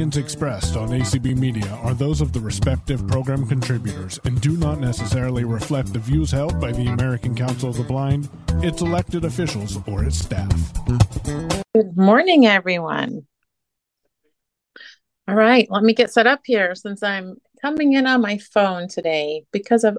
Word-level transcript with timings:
opinions 0.00 0.16
expressed 0.16 0.76
on 0.78 0.88
ACB 0.88 1.36
Media 1.36 1.68
are 1.82 1.92
those 1.92 2.22
of 2.22 2.32
the 2.32 2.40
respective 2.40 3.06
program 3.06 3.46
contributors 3.46 4.18
and 4.24 4.40
do 4.40 4.56
not 4.56 4.80
necessarily 4.80 5.44
reflect 5.44 5.92
the 5.92 5.98
views 5.98 6.30
held 6.30 6.58
by 6.58 6.72
the 6.72 6.86
American 6.86 7.34
Council 7.34 7.68
of 7.68 7.76
the 7.76 7.82
Blind, 7.82 8.26
its 8.62 8.80
elected 8.80 9.26
officials, 9.26 9.76
or 9.86 10.02
its 10.02 10.18
staff. 10.18 10.50
Good 11.74 11.98
morning, 11.98 12.46
everyone. 12.46 13.26
All 15.28 15.34
right, 15.34 15.66
let 15.68 15.82
me 15.82 15.92
get 15.92 16.10
set 16.10 16.26
up 16.26 16.40
here 16.44 16.74
since 16.74 17.02
I'm 17.02 17.36
coming 17.60 17.92
in 17.92 18.06
on 18.06 18.22
my 18.22 18.38
phone 18.38 18.88
today 18.88 19.44
because 19.52 19.84
of 19.84 19.98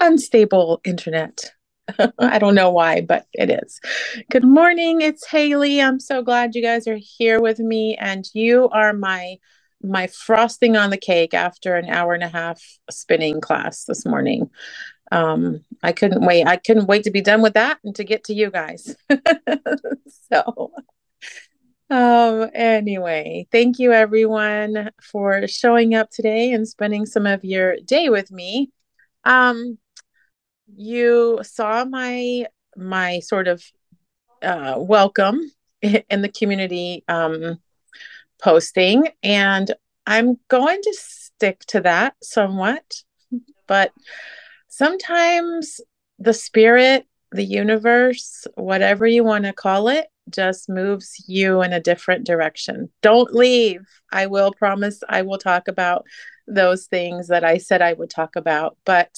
unstable 0.00 0.80
internet. 0.84 1.52
I 2.18 2.38
don't 2.38 2.54
know 2.54 2.70
why, 2.70 3.00
but 3.00 3.26
it 3.32 3.50
is. 3.50 3.80
Good 4.30 4.44
morning. 4.44 5.00
It's 5.00 5.26
Hayley. 5.26 5.80
I'm 5.80 6.00
so 6.00 6.22
glad 6.22 6.54
you 6.54 6.62
guys 6.62 6.88
are 6.88 6.98
here 6.98 7.40
with 7.40 7.58
me 7.58 7.96
and 7.96 8.24
you 8.32 8.68
are 8.70 8.92
my 8.92 9.36
my 9.82 10.06
frosting 10.06 10.78
on 10.78 10.88
the 10.88 10.96
cake 10.96 11.34
after 11.34 11.76
an 11.76 11.90
hour 11.90 12.14
and 12.14 12.22
a 12.22 12.28
half 12.28 12.62
spinning 12.90 13.40
class 13.42 13.84
this 13.84 14.06
morning. 14.06 14.48
Um, 15.12 15.62
I 15.82 15.92
couldn't 15.92 16.24
wait. 16.24 16.46
I 16.46 16.56
couldn't 16.56 16.86
wait 16.86 17.04
to 17.04 17.10
be 17.10 17.20
done 17.20 17.42
with 17.42 17.52
that 17.54 17.78
and 17.84 17.94
to 17.96 18.04
get 18.04 18.24
to 18.24 18.34
you 18.34 18.50
guys. 18.50 18.96
so 20.32 20.72
um 21.90 22.50
anyway, 22.54 23.46
thank 23.52 23.78
you 23.78 23.92
everyone 23.92 24.90
for 25.02 25.46
showing 25.46 25.94
up 25.94 26.08
today 26.10 26.52
and 26.52 26.66
spending 26.66 27.04
some 27.04 27.26
of 27.26 27.44
your 27.44 27.76
day 27.84 28.08
with 28.08 28.32
me. 28.32 28.70
Um 29.24 29.78
you 30.66 31.40
saw 31.42 31.84
my 31.84 32.46
my 32.76 33.20
sort 33.20 33.48
of 33.48 33.62
uh, 34.42 34.74
welcome 34.78 35.40
in 35.82 36.22
the 36.22 36.28
community 36.28 37.04
um, 37.08 37.58
posting, 38.42 39.08
and 39.22 39.72
I'm 40.06 40.38
going 40.48 40.80
to 40.82 40.94
stick 40.98 41.60
to 41.68 41.80
that 41.82 42.14
somewhat. 42.22 43.02
But 43.66 43.92
sometimes 44.68 45.80
the 46.18 46.34
spirit, 46.34 47.06
the 47.32 47.44
universe, 47.44 48.46
whatever 48.54 49.06
you 49.06 49.24
want 49.24 49.44
to 49.44 49.52
call 49.52 49.88
it, 49.88 50.06
just 50.30 50.68
moves 50.68 51.24
you 51.26 51.62
in 51.62 51.72
a 51.72 51.80
different 51.80 52.26
direction. 52.26 52.90
Don't 53.02 53.34
leave. 53.34 53.86
I 54.12 54.26
will 54.26 54.52
promise 54.52 55.00
I 55.08 55.22
will 55.22 55.38
talk 55.38 55.68
about 55.68 56.06
those 56.46 56.86
things 56.86 57.28
that 57.28 57.44
I 57.44 57.58
said 57.58 57.82
I 57.82 57.92
would 57.94 58.10
talk 58.10 58.36
about. 58.36 58.76
But 58.84 59.14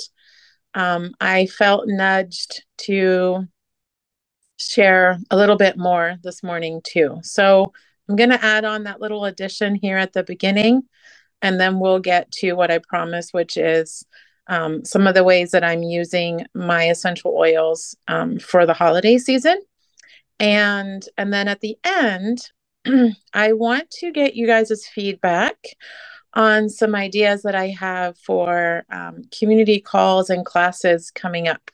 um, 0.76 1.14
I 1.20 1.46
felt 1.46 1.84
nudged 1.86 2.62
to 2.82 3.48
share 4.58 5.18
a 5.30 5.36
little 5.36 5.56
bit 5.56 5.78
more 5.78 6.16
this 6.22 6.42
morning, 6.42 6.82
too. 6.84 7.18
So 7.22 7.72
I'm 8.08 8.14
going 8.14 8.30
to 8.30 8.44
add 8.44 8.66
on 8.66 8.84
that 8.84 9.00
little 9.00 9.24
addition 9.24 9.74
here 9.74 9.96
at 9.96 10.12
the 10.12 10.22
beginning, 10.22 10.82
and 11.40 11.58
then 11.58 11.80
we'll 11.80 11.98
get 11.98 12.30
to 12.32 12.52
what 12.52 12.70
I 12.70 12.78
promised, 12.78 13.32
which 13.32 13.56
is 13.56 14.04
um, 14.48 14.84
some 14.84 15.06
of 15.06 15.14
the 15.14 15.24
ways 15.24 15.50
that 15.52 15.64
I'm 15.64 15.82
using 15.82 16.44
my 16.54 16.90
essential 16.90 17.34
oils 17.34 17.96
um, 18.06 18.38
for 18.38 18.66
the 18.66 18.74
holiday 18.74 19.16
season. 19.16 19.58
And 20.38 21.08
and 21.16 21.32
then 21.32 21.48
at 21.48 21.60
the 21.60 21.78
end, 21.84 22.50
I 23.32 23.54
want 23.54 23.90
to 24.00 24.12
get 24.12 24.34
you 24.34 24.46
guys' 24.46 24.86
feedback 24.86 25.56
on 26.36 26.68
some 26.68 26.94
ideas 26.94 27.42
that 27.42 27.54
I 27.54 27.68
have 27.68 28.16
for 28.18 28.84
um, 28.90 29.22
community 29.36 29.80
calls 29.80 30.28
and 30.28 30.44
classes 30.44 31.10
coming 31.10 31.48
up 31.48 31.70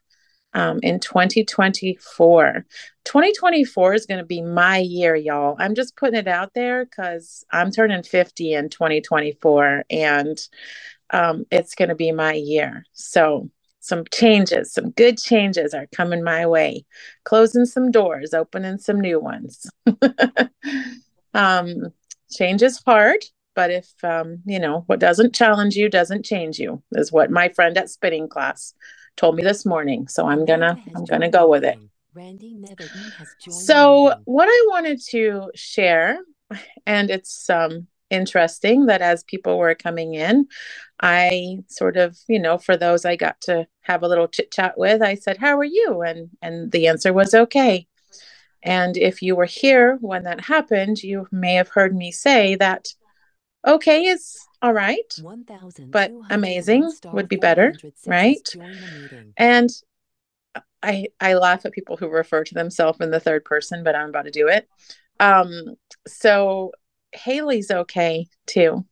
um, 0.55 0.79
in 0.85 1.01
2024. 1.01 2.65
2024 3.05 3.95
is 3.95 4.07
going 4.07 4.21
to 4.21 4.25
be 4.25 4.41
my 4.41 4.79
year, 4.79 5.17
y'all. 5.17 5.57
I'm 5.59 5.75
just 5.75 5.97
putting 5.97 6.21
it 6.21 6.29
out 6.29 6.55
there 6.55 6.85
because 6.85 7.45
I'm 7.51 7.73
turning 7.73 8.05
50 8.05 8.55
in 8.55 8.69
2024 8.69 9.85
and 9.91 10.39
um, 11.11 11.45
it's 11.51 11.75
going 11.75 11.89
to 11.89 11.97
be 11.97 12.13
my 12.13 12.35
year. 12.35 12.85
So, 12.93 13.51
some 13.81 14.05
changes, 14.15 14.73
some 14.73 14.91
good 14.91 15.19
changes 15.19 15.75
are 15.75 15.89
coming 15.89 16.23
my 16.23 16.47
way. 16.47 16.87
Closing 17.25 17.65
some 17.65 17.91
doors, 17.91 18.33
opening 18.33 18.79
some 18.79 19.01
new 19.01 19.19
ones. 19.19 19.69
um, 21.35 21.93
change 22.31 22.63
is 22.63 22.81
hard 22.87 23.25
but 23.55 23.71
if 23.71 23.93
um, 24.03 24.41
you 24.47 24.59
know 24.59 24.85
what 24.87 25.01
doesn't 25.01 25.35
challenge 25.35 25.77
you 25.77 25.89
doesn't 25.89 26.25
change 26.25 26.59
you 26.59 26.83
is 26.93 27.13
what 27.13 27.31
my 27.31 27.49
friend 27.49 27.77
at 27.79 27.91
spinning 27.91 28.29
class 28.29 28.75
told 29.17 29.37
me 29.37 29.43
this 29.43 29.67
morning. 29.67 30.09
So 30.09 30.27
i'm 30.27 30.45
gonna 30.45 30.77
i'm 30.95 31.05
gonna 31.05 31.31
go 31.31 31.49
with 31.49 31.65
it. 31.65 31.79
so 33.53 34.15
what 34.25 34.49
i 34.49 34.67
wanted 34.69 35.01
to 35.11 35.51
share 35.55 36.19
and 36.87 37.11
it's 37.11 37.49
um 37.49 37.87
interesting 38.11 38.87
that 38.87 39.01
as 39.01 39.25
people 39.25 39.57
were 39.57 39.75
coming 39.75 40.13
in 40.13 40.47
i 41.01 41.57
sort 41.69 41.97
of 41.97 42.19
you 42.29 42.39
know 42.39 42.59
for 42.59 42.77
those 42.77 43.07
i 43.07 43.17
got 43.17 43.41
to 43.41 43.67
have 43.81 44.03
a 44.03 44.09
little 44.09 44.29
chit 44.29 44.53
chat 44.53 44.77
with 44.77 45.01
i 45.01 45.15
said 45.15 45.39
how 45.39 45.57
are 45.57 45.65
you? 45.65 46.03
And 46.03 46.29
and 46.43 46.71
the 46.73 46.87
answer 46.89 47.13
was 47.13 47.35
okay. 47.35 47.87
And 48.63 48.97
if 48.97 49.23
you 49.23 49.35
were 49.35 49.47
here 49.47 49.97
when 50.01 50.25
that 50.25 50.43
happened 50.43 51.03
you 51.03 51.27
may 51.33 51.55
have 51.55 51.69
heard 51.69 51.97
me 51.97 52.13
say 52.13 52.55
that 52.57 52.89
okay 53.67 54.05
is 54.07 54.39
all 54.61 54.73
right, 54.73 55.13
but 55.91 56.11
amazing 56.31 56.83
would 57.13 57.29
be 57.29 57.37
better, 57.37 57.73
right? 58.07 58.37
And 59.37 59.71
I 60.83 61.07
I 61.21 61.35
laugh 61.35 61.65
at 61.67 61.73
people 61.73 61.97
who 61.97 62.09
refer 62.09 62.45
to 62.45 62.55
themselves 62.55 63.01
in 63.01 63.11
the 63.11 63.21
third 63.21 63.45
person, 63.45 63.83
but 63.85 63.95
I'm 63.95 64.09
about 64.11 64.25
to 64.27 64.31
do 64.31 64.49
it. 64.49 64.69
Um, 65.21 65.77
so 66.07 66.73
Hayley's 67.13 67.71
okay 67.71 68.27
too, 68.47 68.85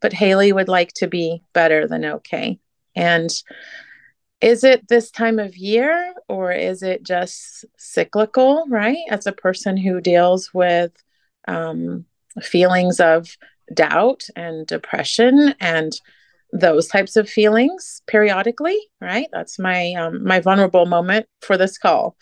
but 0.00 0.12
Hayley 0.12 0.52
would 0.52 0.68
like 0.68 0.92
to 0.94 1.06
be 1.06 1.42
better 1.52 1.86
than 1.88 2.04
okay. 2.04 2.58
And 2.94 3.30
is 4.40 4.64
it 4.64 4.88
this 4.88 5.10
time 5.10 5.38
of 5.38 5.56
year 5.56 6.14
or 6.28 6.52
is 6.52 6.82
it 6.82 7.02
just 7.02 7.64
cyclical, 7.76 8.64
right? 8.68 8.96
As 9.10 9.26
a 9.26 9.32
person 9.32 9.76
who 9.76 10.00
deals 10.00 10.52
with 10.54 10.92
um, 11.46 12.06
feelings 12.40 13.00
of 13.00 13.36
doubt 13.72 14.24
and 14.36 14.66
depression 14.66 15.54
and 15.60 15.92
those 16.52 16.88
types 16.88 17.16
of 17.16 17.28
feelings 17.28 18.02
periodically 18.06 18.78
right? 19.00 19.28
That's 19.32 19.58
my 19.58 19.92
um, 19.94 20.24
my 20.24 20.40
vulnerable 20.40 20.86
moment 20.86 21.26
for 21.42 21.56
this 21.56 21.78
call. 21.78 22.16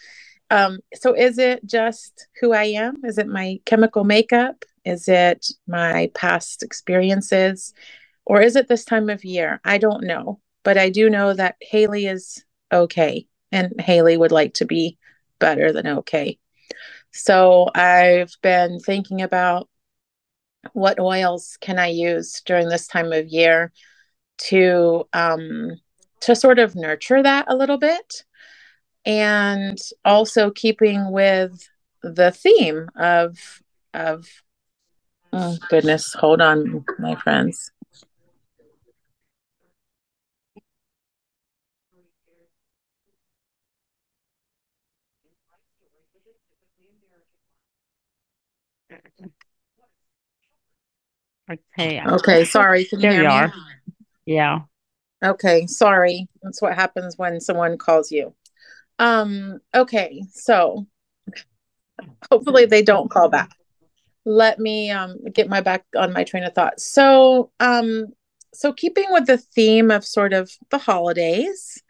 Um, 0.51 0.79
so 0.95 1.15
is 1.15 1.39
it 1.39 1.65
just 1.67 2.27
who 2.41 2.53
i 2.53 2.65
am? 2.65 3.05
Is 3.05 3.19
it 3.19 3.27
my 3.29 3.59
chemical 3.67 4.05
makeup? 4.05 4.65
Is 4.85 5.09
it 5.09 5.47
my 5.67 6.11
past 6.15 6.63
experiences? 6.63 7.75
Or 8.25 8.41
is 8.41 8.57
it 8.57 8.69
this 8.69 8.85
time 8.85 9.11
of 9.11 9.25
year? 9.25 9.61
I 9.65 9.79
don't 9.79 10.05
know. 10.05 10.41
But 10.65 10.79
i 10.79 10.91
do 10.91 11.11
know 11.11 11.33
that 11.35 11.57
hayley 11.61 12.07
is 12.07 12.45
okay 12.73 13.27
and 13.53 13.81
hayley 13.81 14.17
would 14.17 14.33
like 14.33 14.55
to 14.55 14.67
be 14.67 14.99
better 15.39 15.73
than 15.73 15.87
okay. 15.87 16.39
So 17.13 17.69
i've 17.75 18.33
been 18.43 18.81
thinking 18.81 19.23
about 19.23 19.69
what 20.73 21.01
oils 21.01 21.59
can 21.61 21.79
I 21.79 21.89
use 21.89 22.43
during 22.45 22.69
this 22.69 22.87
time 22.87 23.13
of 23.13 23.29
year 23.29 23.73
to 24.39 25.07
um, 25.13 25.73
to 26.21 26.35
sort 26.35 26.59
of 26.59 26.75
nurture 26.75 27.23
that 27.23 27.47
a 27.49 27.57
little 27.57 27.79
bit, 27.79 28.25
and 29.05 29.79
also 30.05 30.51
keeping 30.51 31.11
with 31.11 31.69
the 32.03 32.31
theme 32.31 32.89
of 32.97 33.39
of 33.95 34.27
oh 35.33 35.57
goodness, 35.69 36.13
hold 36.15 36.41
on, 36.41 36.85
my 36.99 37.15
friends. 37.17 37.71
Okay. 51.51 52.03
Okay, 52.05 52.45
sorry. 52.45 52.85
Can 52.85 53.01
you 53.01 53.11
There 53.11 53.23
you 53.23 53.29
are. 53.29 53.53
Yeah. 54.27 54.61
Okay, 55.25 55.67
sorry. 55.67 56.29
That's 56.43 56.63
what 56.63 56.75
happens 56.75 57.17
when 57.17 57.41
someone 57.41 57.79
calls 57.79 58.13
you. 58.13 58.35
Um, 58.99 59.61
okay, 59.75 60.23
so 60.33 60.87
hopefully 62.31 62.67
they 62.67 62.83
don't 62.83 63.11
call 63.11 63.29
back. 63.29 63.51
Let 64.25 64.59
me 64.59 64.91
um 64.91 65.17
get 65.33 65.49
my 65.49 65.61
back 65.61 65.85
on 65.97 66.13
my 66.13 66.25
train 66.25 66.45
of 66.45 66.55
thought. 66.55 66.81
So, 66.81 67.51
um 67.61 68.07
so 68.53 68.73
keeping 68.73 69.07
with 69.11 69.27
the 69.27 69.39
theme 69.39 69.91
of 69.91 70.05
sort 70.05 70.33
of 70.33 70.51
the 70.71 70.79
holidays, 70.79 71.83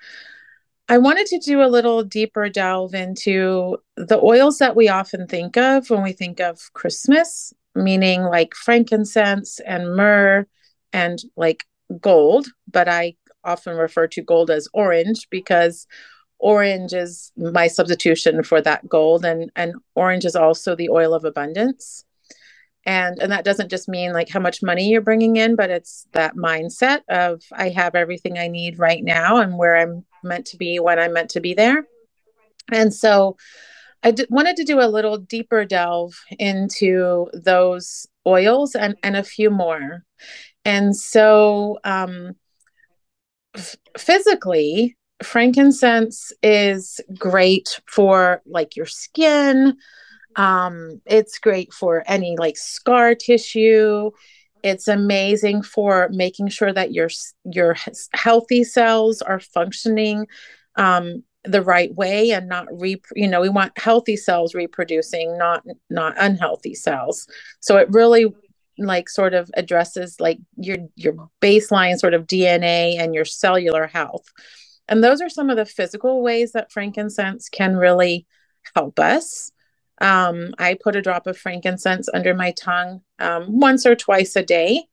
I 0.88 0.98
wanted 0.98 1.26
to 1.28 1.38
do 1.38 1.62
a 1.62 1.68
little 1.68 2.02
deeper 2.02 2.48
delve 2.48 2.94
into 2.94 3.78
the 3.96 4.20
oils 4.22 4.58
that 4.58 4.76
we 4.76 4.88
often 4.88 5.26
think 5.26 5.56
of 5.56 5.90
when 5.90 6.02
we 6.02 6.12
think 6.12 6.40
of 6.40 6.60
Christmas 6.72 7.52
meaning 7.78 8.22
like 8.22 8.54
frankincense 8.54 9.60
and 9.60 9.96
myrrh 9.96 10.46
and 10.92 11.18
like 11.36 11.64
gold, 12.00 12.48
but 12.70 12.88
I 12.88 13.14
often 13.44 13.76
refer 13.76 14.06
to 14.08 14.22
gold 14.22 14.50
as 14.50 14.68
orange 14.72 15.28
because 15.30 15.86
orange 16.38 16.92
is 16.92 17.32
my 17.36 17.66
substitution 17.66 18.42
for 18.42 18.60
that 18.60 18.88
gold 18.88 19.24
and 19.24 19.50
and 19.56 19.74
orange 19.94 20.24
is 20.24 20.36
also 20.36 20.74
the 20.74 20.88
oil 20.88 21.14
of 21.14 21.24
abundance. 21.24 22.04
and 22.86 23.18
and 23.20 23.32
that 23.32 23.44
doesn't 23.44 23.70
just 23.70 23.88
mean 23.88 24.12
like 24.12 24.28
how 24.28 24.38
much 24.40 24.62
money 24.62 24.88
you're 24.88 25.00
bringing 25.00 25.36
in 25.36 25.56
but 25.56 25.68
it's 25.68 26.06
that 26.12 26.36
mindset 26.36 27.00
of 27.08 27.42
i 27.52 27.68
have 27.68 27.96
everything 27.96 28.38
i 28.38 28.46
need 28.46 28.78
right 28.78 29.02
now 29.02 29.38
and 29.38 29.58
where 29.58 29.76
i'm 29.76 30.04
meant 30.22 30.46
to 30.46 30.56
be 30.56 30.78
when 30.78 30.98
i'm 30.98 31.12
meant 31.12 31.30
to 31.30 31.40
be 31.40 31.54
there 31.54 31.84
and 32.70 32.94
so 32.94 33.36
I 34.02 34.12
d- 34.12 34.26
wanted 34.30 34.56
to 34.56 34.64
do 34.64 34.80
a 34.80 34.86
little 34.88 35.18
deeper 35.18 35.64
delve 35.64 36.14
into 36.38 37.28
those 37.32 38.06
oils 38.26 38.74
and, 38.74 38.96
and 39.02 39.16
a 39.16 39.24
few 39.24 39.50
more. 39.50 40.04
And 40.64 40.96
so, 40.96 41.78
um, 41.84 42.36
f- 43.54 43.76
physically, 43.98 44.96
frankincense 45.22 46.32
is 46.42 47.00
great 47.18 47.80
for 47.86 48.42
like 48.46 48.76
your 48.76 48.86
skin. 48.86 49.76
Um, 50.36 51.00
it's 51.06 51.38
great 51.38 51.72
for 51.72 52.04
any 52.06 52.36
like 52.38 52.56
scar 52.56 53.14
tissue. 53.14 54.10
It's 54.62 54.88
amazing 54.88 55.62
for 55.62 56.08
making 56.12 56.48
sure 56.48 56.72
that 56.72 56.92
your 56.92 57.08
your 57.44 57.76
healthy 58.12 58.64
cells 58.64 59.22
are 59.22 59.40
functioning 59.40 60.26
um, 60.76 61.24
the 61.50 61.62
right 61.62 61.94
way 61.94 62.30
and 62.30 62.48
not 62.48 62.66
re 62.70 63.00
you 63.14 63.26
know 63.26 63.40
we 63.40 63.48
want 63.48 63.78
healthy 63.78 64.16
cells 64.16 64.54
reproducing 64.54 65.36
not 65.38 65.64
not 65.90 66.14
unhealthy 66.18 66.74
cells. 66.74 67.26
So 67.60 67.76
it 67.76 67.88
really 67.90 68.26
like 68.78 69.08
sort 69.08 69.34
of 69.34 69.50
addresses 69.54 70.20
like 70.20 70.38
your 70.56 70.76
your 70.94 71.28
baseline 71.40 71.98
sort 71.98 72.14
of 72.14 72.26
dna 72.26 72.98
and 72.98 73.14
your 73.14 73.24
cellular 73.24 73.86
health. 73.86 74.24
And 74.88 75.02
those 75.02 75.20
are 75.20 75.28
some 75.28 75.50
of 75.50 75.56
the 75.56 75.66
physical 75.66 76.22
ways 76.22 76.52
that 76.52 76.72
frankincense 76.72 77.48
can 77.48 77.76
really 77.76 78.26
help 78.74 78.98
us. 78.98 79.50
Um, 80.00 80.54
i 80.58 80.76
put 80.80 80.94
a 80.94 81.02
drop 81.02 81.26
of 81.26 81.36
frankincense 81.36 82.08
under 82.14 82.32
my 82.32 82.52
tongue 82.52 83.00
um, 83.18 83.58
once 83.58 83.84
or 83.84 83.96
twice 83.96 84.36
a 84.36 84.44
day 84.44 84.84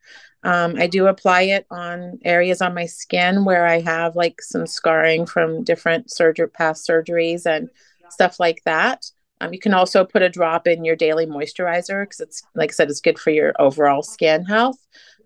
um, 0.45 0.75
I 0.77 0.85
do 0.85 1.07
apply 1.07 1.41
it 1.41 1.65
on 1.71 2.19
areas 2.23 2.61
on 2.61 2.75
my 2.75 2.85
skin 2.85 3.45
where 3.45 3.65
I 3.65 3.81
have 3.81 4.15
like 4.15 4.43
some 4.43 4.67
scarring 4.67 5.25
from 5.25 5.63
different 5.63 6.11
surgery, 6.11 6.47
past 6.47 6.87
surgeries 6.87 7.47
and 7.47 7.67
stuff 8.09 8.39
like 8.39 8.61
that. 8.63 9.09
Um, 9.41 9.53
you 9.53 9.59
can 9.59 9.73
also 9.73 10.05
put 10.05 10.21
a 10.21 10.29
drop 10.29 10.67
in 10.67 10.85
your 10.85 10.95
daily 10.95 11.25
moisturizer 11.25 12.03
because 12.03 12.19
it's, 12.19 12.43
like 12.53 12.69
I 12.69 12.73
said, 12.73 12.91
it's 12.91 13.01
good 13.01 13.17
for 13.17 13.31
your 13.31 13.53
overall 13.57 14.03
skin 14.03 14.45
health. 14.45 14.77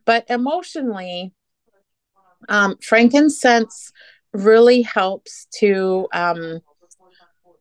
But 0.06 0.26
emotionally, 0.30 1.34
um, 2.48 2.78
frankincense 2.82 3.92
really 4.32 4.84
helps 4.84 5.48
to 5.60 6.08
um, 6.14 6.62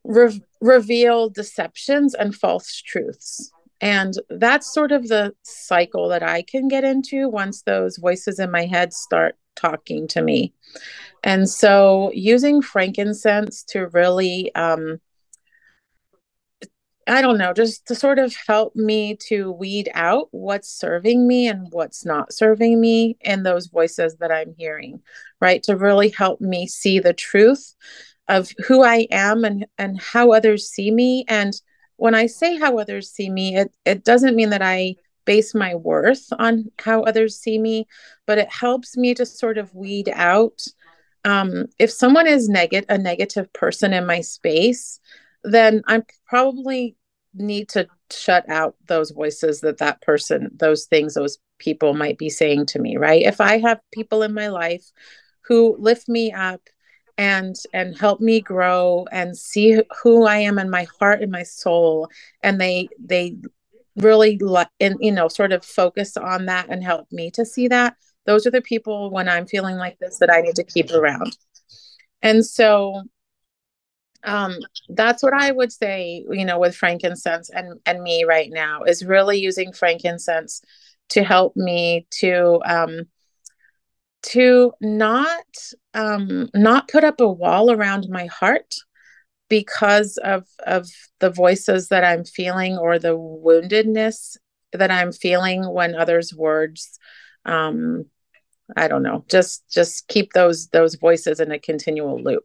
re- 0.04 0.44
reveal 0.60 1.28
deceptions 1.28 2.14
and 2.14 2.36
false 2.36 2.80
truths. 2.80 3.50
And 3.80 4.14
that's 4.28 4.72
sort 4.72 4.92
of 4.92 5.08
the 5.08 5.34
cycle 5.42 6.08
that 6.08 6.22
I 6.22 6.42
can 6.42 6.68
get 6.68 6.84
into 6.84 7.28
once 7.28 7.62
those 7.62 7.96
voices 7.96 8.38
in 8.38 8.50
my 8.50 8.66
head 8.66 8.92
start 8.92 9.36
talking 9.54 10.08
to 10.08 10.22
me. 10.22 10.52
And 11.22 11.48
so 11.48 12.10
using 12.14 12.62
frankincense 12.62 13.64
to 13.64 13.88
really, 13.88 14.54
um, 14.54 15.00
I 17.06 17.22
don't 17.22 17.38
know, 17.38 17.52
just 17.52 17.86
to 17.86 17.94
sort 17.94 18.18
of 18.18 18.34
help 18.46 18.76
me 18.76 19.16
to 19.28 19.50
weed 19.50 19.90
out 19.94 20.28
what's 20.30 20.68
serving 20.68 21.26
me 21.26 21.48
and 21.48 21.68
what's 21.70 22.04
not 22.04 22.32
serving 22.32 22.80
me 22.80 23.16
in 23.20 23.42
those 23.42 23.68
voices 23.68 24.16
that 24.16 24.30
I'm 24.30 24.54
hearing, 24.58 25.00
right? 25.40 25.62
To 25.64 25.76
really 25.76 26.10
help 26.10 26.40
me 26.40 26.66
see 26.66 26.98
the 26.98 27.14
truth 27.14 27.74
of 28.28 28.50
who 28.66 28.84
I 28.84 29.06
am 29.10 29.44
and, 29.44 29.66
and 29.78 30.00
how 30.00 30.32
others 30.32 30.68
see 30.68 30.90
me 30.90 31.24
and 31.28 31.54
when 31.98 32.14
I 32.14 32.26
say 32.26 32.56
how 32.56 32.78
others 32.78 33.10
see 33.10 33.28
me, 33.28 33.56
it, 33.56 33.72
it 33.84 34.04
doesn't 34.04 34.36
mean 34.36 34.50
that 34.50 34.62
I 34.62 34.94
base 35.24 35.54
my 35.54 35.74
worth 35.74 36.26
on 36.38 36.70
how 36.78 37.02
others 37.02 37.36
see 37.36 37.58
me, 37.58 37.86
but 38.26 38.38
it 38.38 38.50
helps 38.50 38.96
me 38.96 39.14
to 39.14 39.26
sort 39.26 39.58
of 39.58 39.74
weed 39.74 40.08
out. 40.14 40.62
Um, 41.24 41.66
if 41.78 41.90
someone 41.90 42.26
is 42.26 42.48
negative, 42.48 42.86
a 42.88 42.96
negative 42.96 43.52
person 43.52 43.92
in 43.92 44.06
my 44.06 44.20
space, 44.22 45.00
then 45.42 45.82
I 45.86 46.02
probably 46.26 46.96
need 47.34 47.68
to 47.70 47.88
shut 48.10 48.48
out 48.48 48.76
those 48.86 49.10
voices 49.10 49.60
that 49.60 49.78
that 49.78 50.00
person, 50.00 50.50
those 50.54 50.86
things, 50.86 51.14
those 51.14 51.38
people 51.58 51.94
might 51.94 52.16
be 52.16 52.30
saying 52.30 52.66
to 52.66 52.78
me, 52.78 52.96
right? 52.96 53.22
If 53.22 53.40
I 53.40 53.58
have 53.58 53.80
people 53.92 54.22
in 54.22 54.32
my 54.32 54.48
life 54.48 54.84
who 55.42 55.76
lift 55.78 56.08
me 56.08 56.32
up 56.32 56.60
and 57.18 57.56
and 57.74 57.98
help 57.98 58.20
me 58.20 58.40
grow 58.40 59.04
and 59.10 59.36
see 59.36 59.82
who 60.02 60.24
I 60.24 60.38
am 60.38 60.58
in 60.58 60.70
my 60.70 60.86
heart 60.98 61.20
and 61.20 61.32
my 61.32 61.42
soul. 61.42 62.08
And 62.42 62.60
they 62.60 62.88
they 63.04 63.36
really 63.96 64.38
let 64.38 64.70
and 64.80 64.96
you 65.00 65.10
know 65.12 65.26
sort 65.28 65.52
of 65.52 65.64
focus 65.64 66.16
on 66.16 66.46
that 66.46 66.68
and 66.70 66.82
help 66.82 67.10
me 67.12 67.30
to 67.32 67.44
see 67.44 67.68
that. 67.68 67.96
Those 68.24 68.46
are 68.46 68.50
the 68.52 68.62
people 68.62 69.10
when 69.10 69.28
I'm 69.28 69.46
feeling 69.46 69.76
like 69.76 69.98
this 69.98 70.18
that 70.18 70.30
I 70.30 70.40
need 70.40 70.54
to 70.56 70.64
keep 70.64 70.90
around. 70.92 71.36
And 72.22 72.46
so 72.46 73.02
um 74.24 74.56
that's 74.90 75.22
what 75.22 75.32
I 75.32 75.52
would 75.52 75.72
say 75.72 76.24
you 76.30 76.44
know 76.44 76.58
with 76.58 76.74
frankincense 76.74 77.50
and 77.50 77.80
and 77.86 78.02
me 78.02 78.24
right 78.24 78.50
now 78.50 78.82
is 78.82 79.04
really 79.04 79.38
using 79.38 79.72
frankincense 79.72 80.60
to 81.10 81.22
help 81.22 81.56
me 81.56 82.06
to 82.20 82.60
um 82.64 83.06
to 84.28 84.72
not 84.80 85.46
um, 85.94 86.48
not 86.54 86.88
put 86.88 87.04
up 87.04 87.20
a 87.20 87.28
wall 87.28 87.70
around 87.70 88.08
my 88.08 88.26
heart 88.26 88.74
because 89.48 90.18
of 90.18 90.46
of 90.66 90.86
the 91.20 91.30
voices 91.30 91.88
that 91.88 92.04
I'm 92.04 92.24
feeling 92.24 92.76
or 92.76 92.98
the 92.98 93.16
woundedness 93.16 94.36
that 94.72 94.90
I'm 94.90 95.12
feeling 95.12 95.66
when 95.72 95.94
others' 95.94 96.34
words 96.34 96.98
um, 97.46 98.04
I 98.76 98.88
don't 98.88 99.02
know 99.02 99.24
just 99.28 99.68
just 99.70 100.08
keep 100.08 100.32
those 100.34 100.68
those 100.68 100.96
voices 100.96 101.40
in 101.40 101.50
a 101.50 101.58
continual 101.58 102.22
loop. 102.22 102.44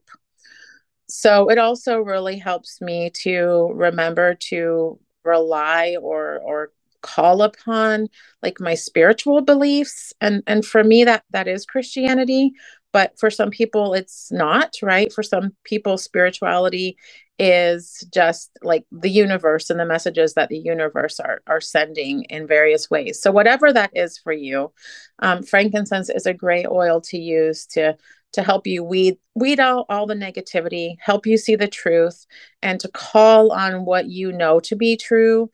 So 1.09 1.49
it 1.49 1.57
also 1.57 1.99
really 1.99 2.39
helps 2.39 2.79
me 2.79 3.11
to 3.23 3.71
remember 3.73 4.35
to 4.49 4.99
rely 5.25 5.97
or 6.01 6.39
or 6.39 6.71
call 7.03 7.43
upon 7.43 8.07
like 8.41 8.59
my 8.59 8.73
spiritual 8.73 9.41
beliefs. 9.41 10.13
And 10.19 10.41
and 10.47 10.65
for 10.65 10.83
me 10.83 11.03
that 11.03 11.23
that 11.31 11.47
is 11.47 11.65
christianity. 11.65 12.53
But 12.91 13.19
for 13.19 13.29
some 13.29 13.51
people 13.51 13.93
it's 13.93 14.31
not 14.31 14.73
right? 14.81 15.13
For 15.13 15.21
some 15.21 15.51
people 15.63 15.97
spirituality 15.99 16.97
is 17.39 18.07
just 18.13 18.51
like 18.61 18.85
the 18.91 19.09
universe 19.09 19.69
and 19.69 19.79
the 19.79 19.85
messages 19.85 20.35
that 20.35 20.49
the 20.49 20.59
universe 20.59 21.19
are 21.19 21.41
are 21.45 21.61
sending 21.61 22.23
in 22.25 22.47
various 22.47 22.89
ways. 22.89 23.21
So 23.21 23.31
whatever 23.31 23.71
that 23.73 23.91
is 23.93 24.17
for 24.17 24.33
you 24.33 24.71
um, 25.19 25.43
frankincense 25.43 26.09
is 26.09 26.25
a 26.25 26.33
great 26.33 26.67
oil 26.67 27.01
to 27.01 27.17
use 27.17 27.65
to 27.67 27.95
to 28.33 28.43
help 28.43 28.67
you 28.67 28.83
weed 28.83 29.17
weed 29.35 29.59
out 29.59 29.85
all 29.89 30.05
the 30.05 30.15
negativity 30.15 30.95
help 30.99 31.25
you 31.25 31.37
see 31.37 31.55
the 31.55 31.67
truth 31.67 32.25
and 32.61 32.79
to 32.79 32.89
call 32.89 33.51
on 33.51 33.85
what 33.85 34.07
you 34.07 34.31
know 34.31 34.59
to 34.59 34.75
be 34.75 34.97
true 34.97 35.49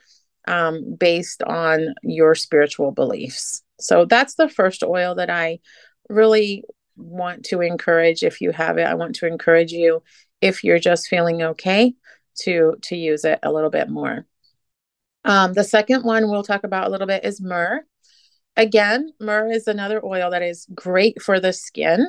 um, 0.50 0.96
based 0.96 1.44
on 1.44 1.94
your 2.02 2.34
spiritual 2.36 2.92
beliefs. 2.92 3.62
So 3.80 4.06
that's 4.06 4.34
the 4.34 4.50
first 4.50 4.84
oil 4.84 5.16
that 5.16 5.30
I 5.30 5.60
really 6.10 6.64
want 6.98 7.46
to 7.46 7.62
encourage 7.62 8.24
if 8.24 8.42
you 8.42 8.52
have 8.52 8.78
it. 8.78 8.88
I 8.88 8.96
want 8.96 9.16
to 9.18 9.28
encourage 9.28 9.72
you 9.72 10.04
if 10.42 10.64
you're 10.64 10.80
just 10.80 11.08
feeling 11.08 11.42
okay 11.44 11.94
to 12.42 12.76
to 12.84 12.96
use 12.96 13.24
it 13.26 13.40
a 13.44 13.52
little 13.52 13.70
bit 13.70 13.90
more. 13.90 14.26
Um, 15.24 15.54
the 15.54 15.64
second 15.64 16.04
one 16.04 16.30
we'll 16.30 16.44
talk 16.44 16.64
about 16.64 16.88
a 16.88 16.90
little 16.90 17.08
bit 17.08 17.24
is 17.24 17.40
myrrh. 17.40 17.84
Again, 18.58 19.14
myrrh 19.20 19.52
is 19.52 19.68
another 19.68 20.04
oil 20.04 20.32
that 20.32 20.42
is 20.42 20.66
great 20.74 21.22
for 21.22 21.40
the 21.40 21.54
skin. 21.54 22.08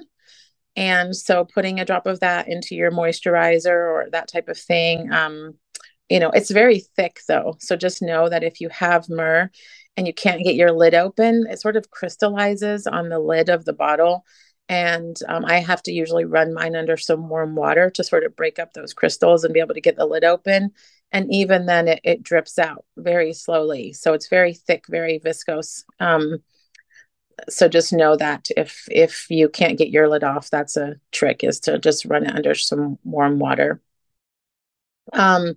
And 0.76 1.14
so 1.14 1.44
putting 1.44 1.78
a 1.78 1.84
drop 1.84 2.06
of 2.06 2.20
that 2.20 2.48
into 2.48 2.74
your 2.74 2.90
moisturizer 2.90 3.66
or 3.66 4.08
that 4.12 4.28
type 4.28 4.48
of 4.48 4.56
thing 4.56 5.12
um, 5.12 5.54
you 6.10 6.18
know 6.20 6.30
it's 6.30 6.50
very 6.50 6.80
thick 6.80 7.20
though. 7.28 7.56
So 7.60 7.76
just 7.76 8.02
know 8.02 8.28
that 8.28 8.42
if 8.42 8.60
you 8.60 8.68
have 8.70 9.08
myrrh 9.08 9.50
and 9.96 10.06
you 10.06 10.14
can't 10.14 10.42
get 10.44 10.54
your 10.54 10.72
lid 10.72 10.94
open 10.94 11.46
it 11.48 11.60
sort 11.60 11.76
of 11.76 11.90
crystallizes 11.90 12.86
on 12.86 13.08
the 13.08 13.18
lid 13.18 13.48
of 13.48 13.64
the 13.64 13.72
bottle. 13.72 14.24
And 14.68 15.16
um, 15.28 15.44
i 15.46 15.58
have 15.58 15.82
to 15.84 15.92
usually 15.92 16.24
run 16.24 16.54
mine 16.54 16.76
under 16.76 16.96
some 16.96 17.28
warm 17.28 17.56
water 17.56 17.90
to 17.90 18.04
sort 18.04 18.24
of 18.24 18.36
break 18.36 18.58
up 18.58 18.72
those 18.72 18.94
crystals 18.94 19.44
and 19.44 19.54
be 19.54 19.60
able 19.60 19.74
to 19.74 19.80
get 19.80 19.96
the 19.96 20.06
lid 20.06 20.24
open. 20.24 20.72
And 21.12 21.32
even 21.32 21.66
then 21.66 21.88
it, 21.88 22.00
it 22.04 22.22
drips 22.22 22.58
out 22.58 22.84
very 22.96 23.32
slowly. 23.32 23.92
So 23.92 24.12
it's 24.12 24.28
very 24.28 24.54
thick 24.54 24.84
very 24.88 25.18
viscous. 25.18 25.84
um, 26.00 26.38
so 27.48 27.68
just 27.68 27.92
know 27.92 28.16
that 28.16 28.48
if 28.56 28.86
if 28.90 29.26
you 29.30 29.48
can't 29.48 29.78
get 29.78 29.88
your 29.90 30.08
lid 30.08 30.22
off 30.24 30.50
that's 30.50 30.76
a 30.76 30.96
trick 31.10 31.42
is 31.42 31.60
to 31.60 31.78
just 31.78 32.04
run 32.04 32.26
it 32.26 32.34
under 32.34 32.54
some 32.54 32.98
warm 33.04 33.38
water 33.38 33.80
um, 35.12 35.54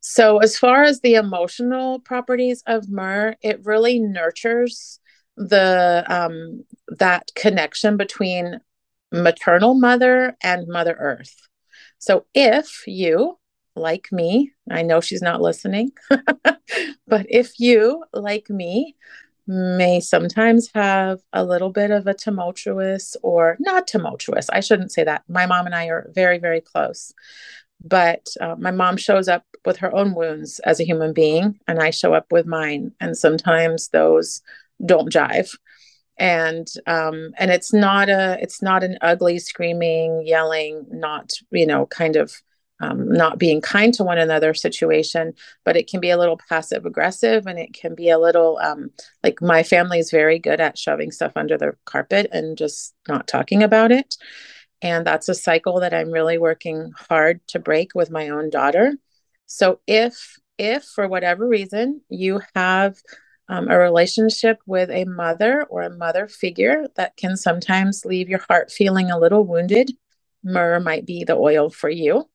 so, 0.00 0.38
as 0.38 0.58
far 0.58 0.82
as 0.82 1.00
the 1.00 1.14
emotional 1.14 2.00
properties 2.00 2.62
of 2.66 2.90
myrrh, 2.90 3.36
it 3.40 3.64
really 3.64 4.00
nurtures 4.00 4.98
the 5.36 6.04
um, 6.08 6.64
that 6.98 7.30
connection 7.36 7.96
between 7.96 8.60
maternal 9.12 9.74
mother 9.74 10.36
and 10.42 10.66
Mother 10.66 10.96
Earth. 10.98 11.48
So, 11.98 12.26
if 12.34 12.82
you 12.86 13.38
like 13.76 14.10
me, 14.10 14.52
I 14.68 14.82
know 14.82 15.00
she's 15.00 15.22
not 15.22 15.40
listening, 15.40 15.92
but 17.06 17.26
if 17.28 17.60
you, 17.60 18.04
like 18.12 18.50
me, 18.50 18.96
may 19.46 20.00
sometimes 20.00 20.70
have 20.74 21.20
a 21.32 21.44
little 21.44 21.70
bit 21.70 21.90
of 21.90 22.06
a 22.06 22.14
tumultuous 22.14 23.16
or 23.22 23.56
not 23.60 23.86
tumultuous, 23.86 24.48
I 24.50 24.60
shouldn't 24.60 24.92
say 24.92 25.04
that. 25.04 25.22
My 25.28 25.46
mom 25.46 25.66
and 25.66 25.74
I 25.74 25.86
are 25.86 26.10
very, 26.14 26.38
very 26.38 26.60
close. 26.60 27.12
But 27.84 28.26
uh, 28.40 28.56
my 28.58 28.70
mom 28.70 28.96
shows 28.96 29.28
up 29.28 29.44
with 29.64 29.76
her 29.78 29.94
own 29.94 30.14
wounds 30.14 30.58
as 30.60 30.80
a 30.80 30.84
human 30.84 31.12
being, 31.12 31.58
and 31.68 31.80
I 31.80 31.90
show 31.90 32.14
up 32.14 32.26
with 32.30 32.46
mine. 32.46 32.92
And 33.00 33.16
sometimes 33.16 33.88
those 33.88 34.42
don't 34.84 35.12
jive 35.12 35.50
and 36.18 36.68
um 36.86 37.30
and 37.38 37.50
it's 37.50 37.72
not 37.72 38.08
a 38.08 38.36
it's 38.40 38.60
not 38.60 38.84
an 38.84 38.98
ugly 39.00 39.38
screaming 39.38 40.22
yelling 40.26 40.84
not 40.90 41.32
you 41.50 41.64
know 41.66 41.86
kind 41.86 42.16
of 42.16 42.42
um, 42.82 43.08
not 43.12 43.38
being 43.38 43.60
kind 43.60 43.94
to 43.94 44.02
one 44.02 44.18
another 44.18 44.54
situation, 44.54 45.34
but 45.64 45.76
it 45.76 45.88
can 45.88 46.00
be 46.00 46.10
a 46.10 46.18
little 46.18 46.38
passive 46.48 46.84
aggressive 46.84 47.46
and 47.46 47.58
it 47.58 47.72
can 47.72 47.94
be 47.94 48.10
a 48.10 48.18
little 48.18 48.58
um, 48.58 48.90
like 49.22 49.40
my 49.40 49.62
family 49.62 50.00
is 50.00 50.10
very 50.10 50.38
good 50.38 50.60
at 50.60 50.76
shoving 50.76 51.12
stuff 51.12 51.32
under 51.36 51.56
the 51.56 51.74
carpet 51.84 52.28
and 52.32 52.58
just 52.58 52.92
not 53.08 53.28
talking 53.28 53.62
about 53.62 53.92
it. 53.92 54.16
And 54.82 55.06
that's 55.06 55.28
a 55.28 55.34
cycle 55.34 55.80
that 55.80 55.94
I'm 55.94 56.10
really 56.10 56.38
working 56.38 56.92
hard 57.08 57.40
to 57.48 57.60
break 57.60 57.94
with 57.94 58.10
my 58.10 58.28
own 58.28 58.50
daughter. 58.50 58.94
So 59.46 59.80
if 59.86 60.36
if 60.58 60.84
for 60.84 61.08
whatever 61.08 61.48
reason 61.48 62.02
you 62.08 62.40
have 62.54 62.96
um, 63.48 63.68
a 63.70 63.78
relationship 63.78 64.58
with 64.66 64.90
a 64.90 65.04
mother 65.04 65.64
or 65.70 65.82
a 65.82 65.96
mother 65.96 66.28
figure 66.28 66.86
that 66.96 67.16
can 67.16 67.36
sometimes 67.36 68.04
leave 68.04 68.28
your 68.28 68.40
heart 68.48 68.70
feeling 68.70 69.10
a 69.10 69.18
little 69.18 69.44
wounded, 69.44 69.90
myrrh 70.42 70.80
might 70.80 71.06
be 71.06 71.24
the 71.24 71.36
oil 71.36 71.70
for 71.70 71.88
you. 71.88 72.28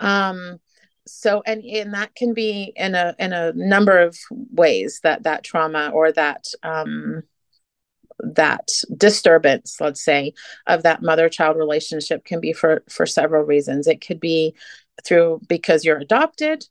Um, 0.00 0.60
so 1.06 1.42
and 1.46 1.64
and 1.64 1.94
that 1.94 2.14
can 2.14 2.34
be 2.34 2.72
in 2.76 2.94
a 2.94 3.14
in 3.18 3.32
a 3.32 3.52
number 3.52 3.98
of 3.98 4.16
ways 4.30 5.00
that 5.02 5.24
that 5.24 5.44
trauma 5.44 5.90
or 5.92 6.12
that 6.12 6.44
um 6.62 7.22
that 8.22 8.68
disturbance 8.96 9.76
let's 9.80 10.02
say 10.02 10.32
of 10.66 10.82
that 10.82 11.02
mother 11.02 11.28
child 11.28 11.56
relationship 11.56 12.24
can 12.24 12.40
be 12.40 12.52
for 12.52 12.82
for 12.88 13.06
several 13.06 13.42
reasons. 13.42 13.86
It 13.86 14.04
could 14.04 14.20
be 14.20 14.54
through 15.04 15.40
because 15.48 15.84
you're 15.84 15.98
adopted. 15.98 16.64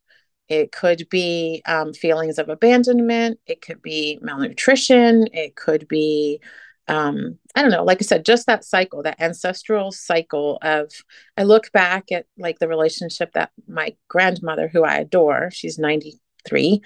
It 0.48 0.72
could 0.72 1.08
be 1.10 1.62
um, 1.68 1.94
feelings 1.94 2.40
of 2.40 2.50
abandonment. 2.50 3.40
It 3.46 3.62
could 3.62 3.82
be 3.82 4.20
malnutrition. 4.22 5.28
It 5.32 5.56
could 5.56 5.88
be 5.88 6.42
um, 6.90 7.38
I 7.56 7.62
don't 7.62 7.70
know, 7.72 7.84
like 7.84 8.00
I 8.02 8.04
said, 8.04 8.26
just 8.26 8.48
that 8.48 8.66
cycle, 8.66 9.04
that 9.04 9.22
ancestral 9.22 9.92
cycle 9.92 10.58
of, 10.64 10.92
I 11.38 11.44
look 11.44 11.72
back 11.72 12.12
at 12.12 12.26
like 12.36 12.58
the 12.58 12.68
relationship 12.68 13.34
that 13.34 13.52
my 13.68 13.96
grandmother, 14.08 14.68
who 14.68 14.84
I 14.84 14.96
adore, 14.96 15.52
she's 15.52 15.78
93, 15.78 16.82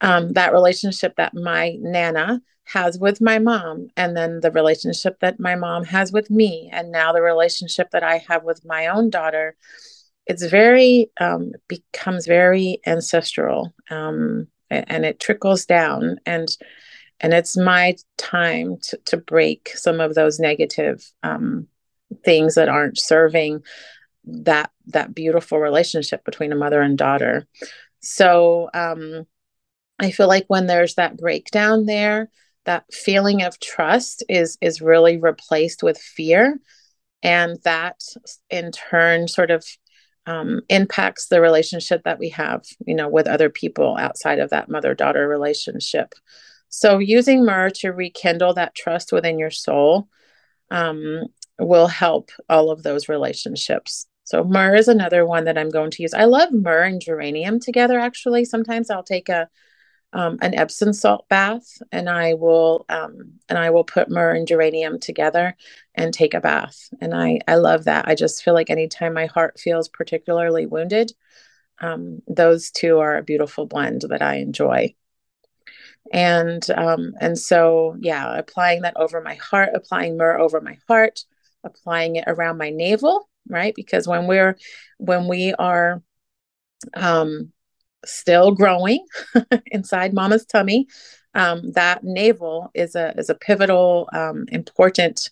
um, 0.00 0.34
that 0.34 0.52
relationship 0.52 1.16
that 1.16 1.34
my 1.34 1.76
Nana 1.80 2.40
has 2.72 2.98
with 2.98 3.20
my 3.20 3.38
mom, 3.38 3.88
and 3.96 4.16
then 4.16 4.40
the 4.40 4.50
relationship 4.50 5.18
that 5.20 5.40
my 5.40 5.54
mom 5.54 5.84
has 5.84 6.12
with 6.12 6.30
me, 6.30 6.68
and 6.72 6.90
now 6.90 7.12
the 7.12 7.22
relationship 7.22 7.90
that 7.90 8.02
I 8.02 8.22
have 8.28 8.44
with 8.44 8.64
my 8.64 8.86
own 8.88 9.10
daughter. 9.10 9.56
It's 10.26 10.44
very, 10.46 11.10
um, 11.20 11.52
becomes 11.66 12.26
very 12.26 12.78
ancestral 12.86 13.74
um, 13.90 14.46
and 14.70 15.04
it 15.04 15.18
trickles 15.18 15.66
down. 15.66 16.20
And 16.26 16.48
and 17.20 17.34
it's 17.34 17.56
my 17.56 17.96
time 18.16 18.78
to, 18.82 18.96
to 19.06 19.16
break 19.18 19.72
some 19.74 20.00
of 20.00 20.14
those 20.14 20.38
negative 20.38 21.04
um, 21.22 21.66
things 22.24 22.54
that 22.54 22.68
aren't 22.68 22.98
serving 22.98 23.62
that 24.24 24.70
that 24.88 25.14
beautiful 25.14 25.58
relationship 25.58 26.24
between 26.24 26.52
a 26.52 26.56
mother 26.56 26.80
and 26.80 26.98
daughter 26.98 27.46
so 28.00 28.68
um, 28.74 29.26
i 29.98 30.10
feel 30.10 30.28
like 30.28 30.44
when 30.48 30.66
there's 30.66 30.94
that 30.96 31.16
breakdown 31.16 31.86
there 31.86 32.28
that 32.70 32.84
feeling 32.92 33.42
of 33.42 33.58
trust 33.60 34.24
is 34.28 34.56
is 34.60 34.80
really 34.80 35.18
replaced 35.18 35.82
with 35.82 35.98
fear 35.98 36.58
and 37.22 37.58
that 37.64 38.00
in 38.48 38.70
turn 38.72 39.28
sort 39.28 39.50
of 39.50 39.64
um, 40.26 40.60
impacts 40.68 41.26
the 41.26 41.40
relationship 41.40 42.02
that 42.04 42.18
we 42.18 42.28
have 42.28 42.62
you 42.86 42.94
know 42.94 43.08
with 43.08 43.26
other 43.26 43.50
people 43.50 43.96
outside 43.98 44.38
of 44.38 44.50
that 44.50 44.68
mother 44.68 44.94
daughter 44.94 45.28
relationship 45.28 46.14
so, 46.70 46.98
using 46.98 47.44
myrrh 47.44 47.70
to 47.80 47.90
rekindle 47.90 48.54
that 48.54 48.76
trust 48.76 49.12
within 49.12 49.40
your 49.40 49.50
soul 49.50 50.08
um, 50.70 51.24
will 51.58 51.88
help 51.88 52.30
all 52.48 52.70
of 52.70 52.84
those 52.84 53.08
relationships. 53.08 54.06
So, 54.22 54.44
myrrh 54.44 54.76
is 54.76 54.86
another 54.86 55.26
one 55.26 55.44
that 55.44 55.58
I'm 55.58 55.68
going 55.68 55.90
to 55.90 56.02
use. 56.02 56.14
I 56.14 56.24
love 56.24 56.52
myrrh 56.52 56.84
and 56.84 57.00
geranium 57.00 57.58
together, 57.58 57.98
actually. 57.98 58.44
Sometimes 58.44 58.88
I'll 58.88 59.02
take 59.02 59.28
a 59.28 59.48
um, 60.12 60.38
an 60.42 60.54
Epsom 60.54 60.92
salt 60.92 61.28
bath, 61.28 61.82
and 61.92 62.08
I 62.08 62.34
will 62.34 62.84
um, 62.88 63.34
and 63.48 63.58
I 63.58 63.70
will 63.70 63.84
put 63.84 64.10
myrrh 64.10 64.34
and 64.34 64.46
geranium 64.46 64.98
together 64.98 65.56
and 65.94 66.12
take 66.12 66.34
a 66.34 66.40
bath. 66.40 66.88
And 67.00 67.14
I 67.14 67.40
I 67.46 67.56
love 67.56 67.84
that. 67.84 68.08
I 68.08 68.14
just 68.14 68.42
feel 68.42 68.54
like 68.54 68.70
anytime 68.70 69.14
my 69.14 69.26
heart 69.26 69.60
feels 69.60 69.88
particularly 69.88 70.66
wounded, 70.66 71.12
um, 71.80 72.22
those 72.26 72.70
two 72.70 72.98
are 72.98 73.16
a 73.16 73.22
beautiful 73.22 73.66
blend 73.66 74.02
that 74.08 74.22
I 74.22 74.36
enjoy 74.36 74.94
and 76.12 76.68
um, 76.70 77.12
and 77.20 77.38
so 77.38 77.96
yeah 78.00 78.36
applying 78.36 78.82
that 78.82 78.96
over 78.96 79.20
my 79.20 79.34
heart 79.34 79.70
applying 79.74 80.16
myrrh 80.16 80.40
over 80.40 80.60
my 80.60 80.76
heart 80.88 81.24
applying 81.64 82.16
it 82.16 82.24
around 82.26 82.58
my 82.58 82.70
navel 82.70 83.28
right 83.48 83.74
because 83.74 84.08
when 84.08 84.26
we're 84.26 84.56
when 84.98 85.28
we 85.28 85.54
are 85.54 86.02
um, 86.94 87.52
still 88.04 88.52
growing 88.52 89.04
inside 89.66 90.12
mama's 90.14 90.46
tummy 90.46 90.86
um, 91.34 91.72
that 91.72 92.02
navel 92.02 92.70
is 92.74 92.94
a 92.94 93.14
is 93.16 93.30
a 93.30 93.34
pivotal 93.34 94.08
um, 94.12 94.46
important 94.48 95.30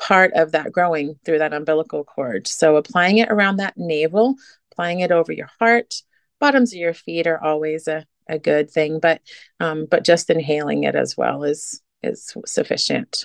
part 0.00 0.32
of 0.34 0.52
that 0.52 0.72
growing 0.72 1.16
through 1.24 1.38
that 1.38 1.52
umbilical 1.52 2.04
cord. 2.04 2.48
So 2.48 2.76
applying 2.76 3.18
it 3.18 3.30
around 3.30 3.56
that 3.56 3.74
navel 3.76 4.36
applying 4.72 5.00
it 5.00 5.12
over 5.12 5.32
your 5.32 5.50
heart 5.58 6.02
bottoms 6.38 6.72
of 6.72 6.78
your 6.78 6.94
feet 6.94 7.26
are 7.26 7.42
always 7.42 7.86
a, 7.86 8.06
a 8.28 8.38
good 8.38 8.70
thing 8.70 8.98
but 9.00 9.20
um, 9.58 9.86
but 9.90 10.04
just 10.04 10.30
inhaling 10.30 10.84
it 10.84 10.94
as 10.94 11.16
well 11.16 11.44
is 11.44 11.82
is 12.02 12.34
sufficient. 12.46 13.24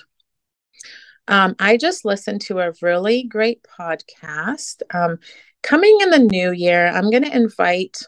Um, 1.28 1.56
i 1.58 1.76
just 1.76 2.04
listened 2.04 2.40
to 2.42 2.58
a 2.58 2.72
really 2.82 3.24
great 3.24 3.64
podcast. 3.78 4.82
Um, 4.92 5.18
coming 5.62 5.98
in 6.00 6.10
the 6.10 6.18
new 6.18 6.52
year 6.52 6.86
i'm 6.88 7.10
going 7.10 7.24
to 7.24 7.34
invite 7.34 7.98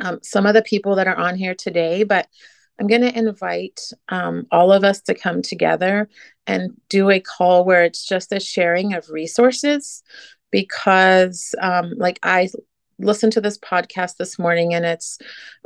um, 0.00 0.18
some 0.22 0.46
of 0.46 0.54
the 0.54 0.62
people 0.62 0.96
that 0.96 1.06
are 1.06 1.16
on 1.16 1.36
here 1.36 1.54
today 1.54 2.04
but 2.04 2.28
i'm 2.78 2.86
going 2.86 3.00
to 3.00 3.18
invite 3.18 3.80
um, 4.08 4.46
all 4.50 4.72
of 4.72 4.84
us 4.84 5.00
to 5.00 5.14
come 5.14 5.42
together 5.42 6.08
and 6.46 6.72
do 6.88 7.10
a 7.10 7.20
call 7.20 7.64
where 7.64 7.84
it's 7.84 8.06
just 8.06 8.32
a 8.32 8.40
sharing 8.40 8.94
of 8.94 9.08
resources 9.10 10.02
because 10.50 11.54
um, 11.60 11.92
like 11.96 12.18
i 12.22 12.48
listened 12.98 13.32
to 13.32 13.40
this 13.40 13.58
podcast 13.58 14.16
this 14.16 14.38
morning, 14.38 14.74
and 14.74 14.84
it's 14.84 15.18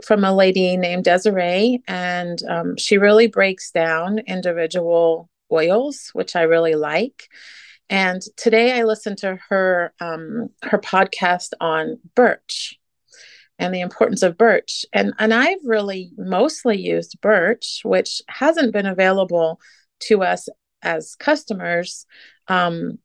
from 0.05 0.25
a 0.25 0.35
lady 0.35 0.77
named 0.77 1.05
Desiree, 1.05 1.83
and 1.87 2.43
um, 2.49 2.77
she 2.77 2.99
really 2.99 3.27
breaks 3.27 3.71
down 3.71 4.19
individual 4.21 5.29
oils, 5.53 6.11
which 6.13 6.37
I 6.37 6.43
really 6.43 6.75
like. 6.75 7.29
And 7.91 8.21
today 8.37 8.79
I 8.79 8.85
listened 8.85 9.19
to 9.19 9.39
her 9.49 9.93
um, 10.01 10.51
her 10.63 10.79
podcast 10.79 11.53
on 11.61 11.99
birch 12.15 12.79
and 13.59 13.75
the 13.75 13.81
importance 13.81 14.23
of 14.23 14.39
birch. 14.39 14.85
And 14.93 15.15
and 15.19 15.35
I've 15.35 15.65
really 15.65 16.13
mostly 16.17 16.79
used 16.79 17.21
birch, 17.21 17.81
which 17.85 18.23
hasn't 18.29 18.73
been 18.73 18.87
available 18.87 19.61
to 20.01 20.23
us 20.23 20.49
as 20.83 21.17
customers 21.17 22.07
um, 22.47 22.99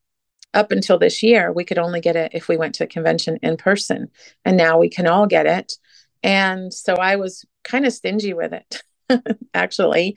up 0.53 0.71
until 0.71 0.99
this 0.99 1.23
year, 1.23 1.51
we 1.51 1.65
could 1.65 1.79
only 1.79 1.99
get 1.99 2.15
it 2.15 2.31
if 2.33 2.47
we 2.47 2.57
went 2.57 2.75
to 2.75 2.83
a 2.83 2.87
convention 2.87 3.39
in 3.41 3.57
person. 3.57 4.09
And 4.45 4.55
now 4.55 4.77
we 4.77 4.89
can 4.89 5.07
all 5.07 5.25
get 5.25 5.45
it. 5.45 5.73
And 6.21 6.73
so 6.73 6.95
I 6.95 7.15
was 7.15 7.45
kind 7.63 7.85
of 7.85 7.93
stingy 7.93 8.33
with 8.33 8.53
it, 8.53 8.83
actually. 9.53 10.15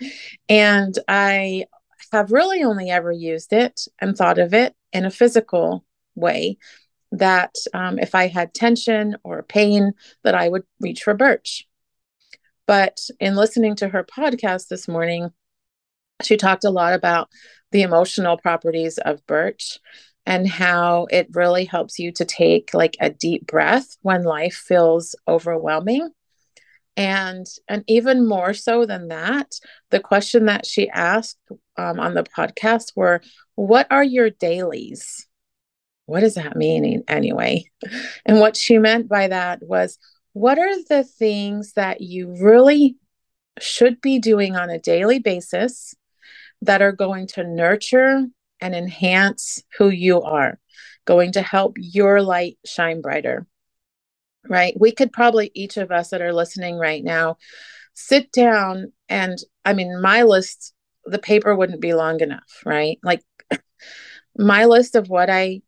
And 0.48 0.96
I 1.08 1.64
have 2.12 2.32
really 2.32 2.62
only 2.62 2.90
ever 2.90 3.10
used 3.10 3.52
it 3.52 3.88
and 4.00 4.16
thought 4.16 4.38
of 4.38 4.54
it 4.54 4.74
in 4.92 5.04
a 5.04 5.10
physical 5.10 5.84
way 6.14 6.58
that 7.18 7.54
um, 7.75 7.99
if 7.99 8.14
I 8.14 8.28
had 8.28 8.54
tension 8.54 9.16
or 9.25 9.42
pain, 9.42 9.92
that 10.25 10.35
I 10.35 10.49
would 10.49 10.64
reach 10.80 11.02
for 11.02 11.14
birch. 11.14 11.66
But 12.66 12.99
in 13.20 13.37
listening 13.37 13.76
to 13.76 13.88
her 13.88 14.04
podcast 14.04 14.68
this 14.68 14.88
morning, 14.88 15.30
she 16.23 16.37
talked 16.37 16.64
a 16.64 16.70
lot 16.70 16.94
about 16.94 17.28
the 17.73 17.82
emotional 17.82 18.37
properties 18.38 18.99
of 18.99 19.26
birch 19.26 19.78
and 20.25 20.49
how 20.49 21.06
it 21.11 21.28
really 21.35 21.64
helps 21.64 21.99
you 21.99 22.11
to 22.12 22.25
take 22.25 22.75
like 22.75 22.96
a 23.00 23.11
deep 23.11 23.46
breath 23.46 23.96
when 24.02 24.25
life 24.25 24.54
feels 24.54 25.14
overwhelming 25.28 26.11
and 26.96 27.46
and 27.68 27.85
even 27.87 28.26
more 28.26 28.54
so 28.54 28.87
than 28.87 29.08
that 29.08 29.52
the 29.90 30.00
question 30.00 30.46
that 30.46 30.64
she 30.64 30.88
asked 30.88 31.38
um, 31.76 32.00
on 32.00 32.14
the 32.14 32.25
podcast 32.25 32.92
were 32.96 33.20
what 33.54 33.87
are 33.90 34.04
your 34.04 34.30
dailies 34.30 35.25
what 36.06 36.20
does 36.20 36.34
that 36.34 36.56
mean 36.56 37.02
anyway? 37.08 37.68
And 38.25 38.40
what 38.40 38.56
she 38.56 38.78
meant 38.78 39.08
by 39.08 39.28
that 39.28 39.62
was, 39.62 39.98
what 40.32 40.58
are 40.58 40.82
the 40.84 41.02
things 41.02 41.72
that 41.72 42.00
you 42.00 42.36
really 42.40 42.96
should 43.58 44.00
be 44.00 44.18
doing 44.18 44.54
on 44.54 44.70
a 44.70 44.78
daily 44.78 45.18
basis 45.18 45.94
that 46.62 46.82
are 46.82 46.92
going 46.92 47.26
to 47.26 47.44
nurture 47.44 48.26
and 48.60 48.75
enhance 48.75 49.62
who 49.78 49.88
you 49.88 50.22
are, 50.22 50.58
going 51.04 51.32
to 51.32 51.42
help 51.42 51.76
your 51.78 52.22
light 52.22 52.58
shine 52.64 53.00
brighter? 53.00 53.46
Right? 54.48 54.75
We 54.78 54.92
could 54.92 55.12
probably, 55.12 55.50
each 55.54 55.76
of 55.76 55.90
us 55.90 56.10
that 56.10 56.22
are 56.22 56.32
listening 56.32 56.76
right 56.76 57.02
now, 57.02 57.38
sit 57.94 58.30
down 58.30 58.92
and, 59.08 59.38
I 59.64 59.72
mean, 59.72 60.00
my 60.00 60.22
list, 60.22 60.72
the 61.04 61.18
paper 61.18 61.56
wouldn't 61.56 61.80
be 61.80 61.94
long 61.94 62.20
enough, 62.20 62.62
right? 62.64 62.98
Like, 63.02 63.25
my 64.36 64.66
list 64.66 64.94
of 64.94 65.08
what 65.08 65.30
I 65.30 65.62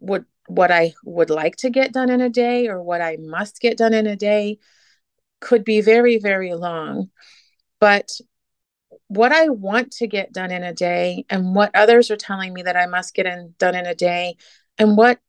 would 0.00 0.24
what 0.46 0.70
I 0.70 0.94
would 1.04 1.30
like 1.30 1.56
to 1.56 1.70
get 1.70 1.92
done 1.92 2.10
in 2.10 2.20
a 2.20 2.28
day 2.28 2.68
or 2.68 2.82
what 2.82 3.00
I 3.00 3.16
must 3.18 3.60
get 3.60 3.78
done 3.78 3.94
in 3.94 4.06
a 4.06 4.16
day 4.16 4.58
could 5.40 5.64
be 5.64 5.80
very 5.80 6.18
very 6.18 6.54
long 6.54 7.10
but 7.80 8.08
what 9.08 9.32
I 9.32 9.48
want 9.48 9.92
to 9.92 10.06
get 10.06 10.32
done 10.32 10.50
in 10.50 10.62
a 10.62 10.72
day 10.72 11.24
and 11.28 11.54
what 11.54 11.70
others 11.74 12.10
are 12.10 12.16
telling 12.16 12.52
me 12.52 12.62
that 12.62 12.76
I 12.76 12.86
must 12.86 13.14
get 13.14 13.26
in, 13.26 13.54
done 13.58 13.74
in 13.74 13.86
a 13.86 13.94
day 13.94 14.36
and 14.78 14.96
what 14.96 15.20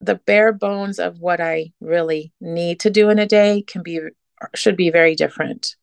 the 0.00 0.14
bare 0.14 0.52
bones 0.52 0.98
of 0.98 1.18
what 1.18 1.40
I 1.40 1.72
really 1.80 2.32
need 2.40 2.80
to 2.80 2.90
do 2.90 3.10
in 3.10 3.18
a 3.18 3.26
day 3.26 3.64
can 3.66 3.82
be 3.82 4.00
should 4.54 4.76
be 4.76 4.90
very 4.90 5.16
different. 5.16 5.74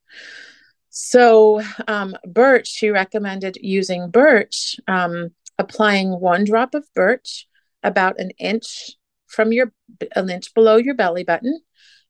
So, 0.89 1.61
um, 1.89 2.15
birch, 2.25 2.67
she 2.67 2.89
recommended 2.89 3.57
using 3.59 4.09
birch, 4.09 4.77
um, 4.87 5.31
applying 5.57 6.11
one 6.11 6.45
drop 6.45 6.73
of 6.73 6.87
birch 6.93 7.47
about 7.85 8.19
an 8.19 8.31
inch 8.31 8.91
from 9.27 9.51
your 9.51 9.71
an 10.15 10.29
inch 10.29 10.53
below 10.53 10.77
your 10.77 10.95
belly 10.95 11.23
button 11.23 11.59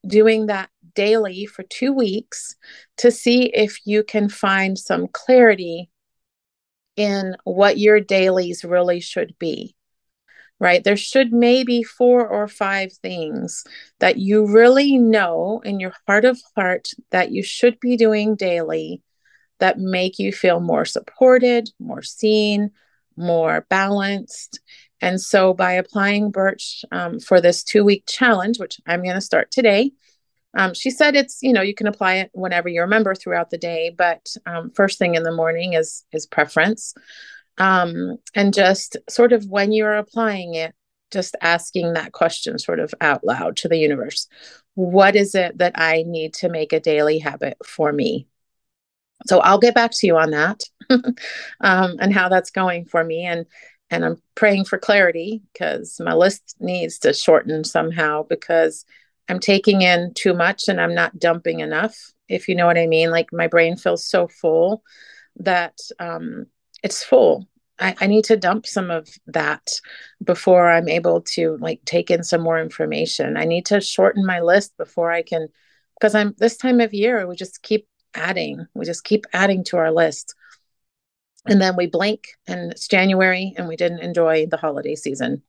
doing 0.07 0.47
that 0.47 0.69
daily 0.93 1.45
for 1.45 1.63
2 1.63 1.91
weeks 1.91 2.55
to 2.97 3.11
see 3.11 3.51
if 3.53 3.79
you 3.85 4.03
can 4.03 4.29
find 4.29 4.77
some 4.77 5.07
clarity 5.07 5.89
in 6.95 7.35
what 7.43 7.77
your 7.77 7.99
dailies 7.99 8.63
really 8.63 8.99
should 8.99 9.35
be 9.39 9.75
right? 10.59 10.83
There 10.83 10.97
should 10.97 11.33
maybe 11.33 11.83
four 11.83 12.27
or 12.27 12.47
five 12.47 12.93
things 12.93 13.65
that 13.99 14.17
you 14.17 14.47
really 14.47 14.97
know 14.97 15.61
in 15.65 15.79
your 15.79 15.93
heart 16.07 16.25
of 16.25 16.39
heart 16.55 16.89
that 17.11 17.31
you 17.31 17.43
should 17.43 17.79
be 17.79 17.97
doing 17.97 18.35
daily 18.35 19.01
that 19.59 19.77
make 19.77 20.19
you 20.19 20.31
feel 20.31 20.59
more 20.59 20.85
supported 20.85 21.69
more 21.79 22.01
seen 22.01 22.71
more 23.17 23.65
balanced 23.69 24.59
and 25.01 25.19
so, 25.19 25.53
by 25.53 25.73
applying 25.73 26.31
Birch 26.31 26.85
um, 26.91 27.19
for 27.19 27.41
this 27.41 27.63
two 27.63 27.83
week 27.83 28.05
challenge, 28.07 28.59
which 28.59 28.79
I'm 28.87 29.03
going 29.03 29.15
to 29.15 29.21
start 29.21 29.51
today, 29.51 29.91
um, 30.55 30.73
she 30.73 30.89
said 30.89 31.15
it's 31.15 31.39
you 31.41 31.53
know 31.53 31.61
you 31.61 31.73
can 31.73 31.87
apply 31.87 32.15
it 32.15 32.31
whenever 32.33 32.69
you 32.69 32.81
remember 32.81 33.13
throughout 33.13 33.49
the 33.49 33.57
day, 33.57 33.93
but 33.95 34.27
um, 34.45 34.71
first 34.71 34.97
thing 34.97 35.15
in 35.15 35.23
the 35.23 35.31
morning 35.31 35.73
is 35.73 36.05
is 36.13 36.25
preference, 36.25 36.93
um, 37.57 38.17
and 38.33 38.53
just 38.53 38.97
sort 39.09 39.33
of 39.33 39.45
when 39.49 39.71
you're 39.73 39.95
applying 39.95 40.55
it, 40.55 40.73
just 41.11 41.35
asking 41.41 41.93
that 41.93 42.13
question 42.13 42.57
sort 42.57 42.79
of 42.79 42.93
out 43.01 43.25
loud 43.25 43.57
to 43.57 43.67
the 43.67 43.77
universe: 43.77 44.27
What 44.75 45.15
is 45.17 45.35
it 45.35 45.57
that 45.57 45.73
I 45.75 46.03
need 46.07 46.33
to 46.35 46.49
make 46.49 46.71
a 46.71 46.79
daily 46.79 47.19
habit 47.19 47.57
for 47.65 47.91
me? 47.91 48.27
So 49.27 49.39
I'll 49.39 49.59
get 49.59 49.75
back 49.75 49.91
to 49.93 50.07
you 50.07 50.17
on 50.17 50.31
that 50.31 50.61
um, 50.89 51.95
and 51.99 52.13
how 52.13 52.29
that's 52.29 52.51
going 52.51 52.85
for 52.85 53.03
me. 53.03 53.25
And 53.25 53.45
and 53.89 54.03
I'm 54.03 54.21
praying 54.35 54.65
for 54.65 54.77
clarity 54.77 55.41
because 55.53 55.99
my 56.03 56.13
list 56.13 56.55
needs 56.59 56.99
to 56.99 57.13
shorten 57.13 57.63
somehow 57.63 58.23
because 58.23 58.85
I'm 59.29 59.39
taking 59.39 59.81
in 59.81 60.13
too 60.13 60.33
much 60.33 60.67
and 60.67 60.79
I'm 60.79 60.95
not 60.95 61.19
dumping 61.19 61.59
enough, 61.59 61.95
if 62.27 62.47
you 62.47 62.55
know 62.55 62.65
what 62.65 62.77
I 62.77 62.87
mean. 62.87 63.11
Like 63.11 63.31
my 63.31 63.47
brain 63.47 63.75
feels 63.75 64.05
so 64.05 64.27
full 64.27 64.83
that 65.37 65.77
um, 65.99 66.47
it's 66.83 67.03
full. 67.03 67.47
I, 67.79 67.95
I 67.99 68.07
need 68.07 68.25
to 68.25 68.37
dump 68.37 68.65
some 68.65 68.89
of 68.89 69.09
that 69.27 69.67
before 70.23 70.69
I'm 70.69 70.87
able 70.87 71.21
to 71.33 71.57
like 71.59 71.81
take 71.85 72.09
in 72.09 72.23
some 72.23 72.41
more 72.41 72.59
information. 72.59 73.37
I 73.37 73.45
need 73.45 73.65
to 73.67 73.81
shorten 73.81 74.25
my 74.25 74.41
list 74.41 74.77
before 74.77 75.11
I 75.11 75.21
can, 75.21 75.47
because 75.99 76.15
I'm 76.15 76.33
this 76.37 76.57
time 76.57 76.79
of 76.79 76.93
year, 76.93 77.27
we 77.27 77.35
just 77.35 77.61
keep 77.61 77.87
adding, 78.13 78.65
we 78.73 78.85
just 78.85 79.03
keep 79.03 79.25
adding 79.33 79.63
to 79.65 79.77
our 79.77 79.91
list 79.91 80.35
and 81.47 81.61
then 81.61 81.75
we 81.75 81.87
blink 81.87 82.29
and 82.47 82.71
it's 82.71 82.87
january 82.87 83.53
and 83.57 83.67
we 83.67 83.75
didn't 83.75 83.99
enjoy 83.99 84.45
the 84.47 84.57
holiday 84.57 84.95
season. 84.95 85.41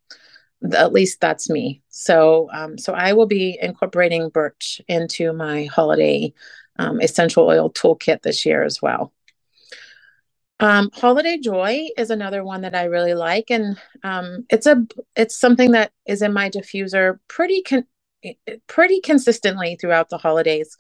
At 0.72 0.92
least 0.92 1.20
that's 1.20 1.50
me. 1.50 1.82
So 1.88 2.48
um, 2.52 2.78
so 2.78 2.92
i 2.92 3.12
will 3.12 3.26
be 3.26 3.59
incorporating 3.61 4.28
birch 4.30 4.80
into 4.88 5.32
my 5.32 5.64
holiday 5.64 6.32
um, 6.78 7.00
essential 7.00 7.46
oil 7.46 7.70
toolkit 7.70 8.22
this 8.22 8.44
year 8.44 8.62
as 8.62 8.80
well. 8.82 9.12
Um, 10.59 10.90
holiday 10.94 11.38
joy 11.38 11.88
is 11.98 12.09
another 12.09 12.42
one 12.42 12.62
that 12.62 12.74
i 12.74 12.85
really 12.85 13.12
like 13.12 13.50
and 13.50 13.78
um, 14.02 14.46
it's 14.48 14.66
a 14.66 14.87
it's 15.14 15.38
something 15.38 15.72
that 15.72 15.92
is 16.06 16.22
in 16.22 16.32
my 16.32 16.48
diffuser 16.48 17.18
pretty 17.28 17.62
con- 17.62 17.87
pretty 18.66 19.00
consistently 19.00 19.76
throughout 19.80 20.09
the 20.09 20.18
holidays. 20.18 20.76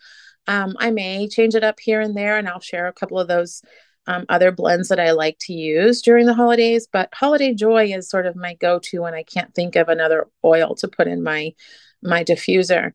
Um, 0.46 0.76
i 0.78 0.90
may 0.90 1.28
change 1.28 1.54
it 1.54 1.64
up 1.64 1.80
here 1.80 2.00
and 2.00 2.16
there 2.16 2.38
and 2.38 2.48
i'll 2.48 2.60
share 2.60 2.86
a 2.86 2.92
couple 2.92 3.18
of 3.18 3.28
those 3.28 3.62
um, 4.06 4.24
other 4.28 4.52
blends 4.52 4.88
that 4.88 5.00
I 5.00 5.12
like 5.12 5.36
to 5.40 5.52
use 5.52 6.02
during 6.02 6.26
the 6.26 6.34
holidays, 6.34 6.86
but 6.90 7.12
Holiday 7.12 7.54
Joy 7.54 7.86
is 7.92 8.08
sort 8.08 8.26
of 8.26 8.36
my 8.36 8.54
go-to 8.54 9.02
when 9.02 9.14
I 9.14 9.22
can't 9.22 9.54
think 9.54 9.76
of 9.76 9.88
another 9.88 10.28
oil 10.44 10.74
to 10.76 10.88
put 10.88 11.08
in 11.08 11.22
my 11.22 11.54
my 12.02 12.22
diffuser. 12.24 12.92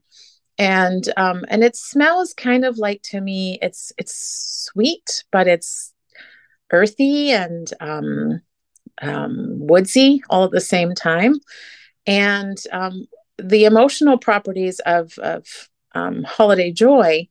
And 0.57 1.07
um, 1.17 1.43
and 1.49 1.63
it 1.63 1.75
smells 1.75 2.33
kind 2.33 2.65
of 2.65 2.77
like 2.77 3.01
to 3.03 3.21
me, 3.21 3.57
it's 3.61 3.91
it's 3.97 4.69
sweet, 4.71 5.23
but 5.31 5.47
it's 5.47 5.93
earthy 6.71 7.31
and 7.31 7.71
um, 7.79 8.41
um, 9.01 9.57
woodsy 9.59 10.21
all 10.29 10.45
at 10.45 10.51
the 10.51 10.61
same 10.61 10.93
time. 10.93 11.35
And 12.05 12.57
um, 12.71 13.07
the 13.37 13.65
emotional 13.65 14.17
properties 14.17 14.79
of 14.85 15.17
of 15.17 15.45
um, 15.93 16.23
Holiday 16.23 16.71
Joy 16.71 17.27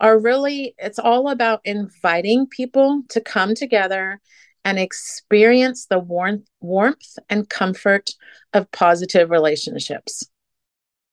are 0.00 0.18
really 0.18 0.74
it's 0.78 0.98
all 0.98 1.28
about 1.28 1.60
inviting 1.64 2.46
people 2.46 3.02
to 3.08 3.20
come 3.20 3.54
together 3.54 4.20
and 4.64 4.78
experience 4.78 5.86
the 5.86 5.98
warmth 5.98 6.46
warmth 6.60 7.18
and 7.28 7.48
comfort 7.48 8.10
of 8.52 8.70
positive 8.72 9.30
relationships. 9.30 10.28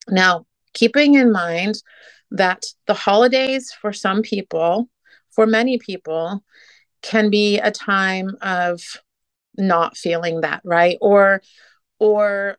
Now 0.10 0.46
keeping 0.74 1.14
in 1.16 1.32
mind 1.32 1.82
that 2.32 2.66
the 2.88 2.94
holidays 2.94 3.72
for 3.72 3.94
some 3.94 4.22
people 4.22 4.90
for 5.32 5.46
many 5.46 5.78
people 5.78 6.44
can 7.02 7.30
be 7.30 7.60
a 7.60 7.72
time 7.72 8.36
of 8.42 8.82
not 9.58 9.98
feeling 9.98 10.42
that 10.42 10.62
right? 10.64 10.98
Or 11.02 11.42
or 12.00 12.58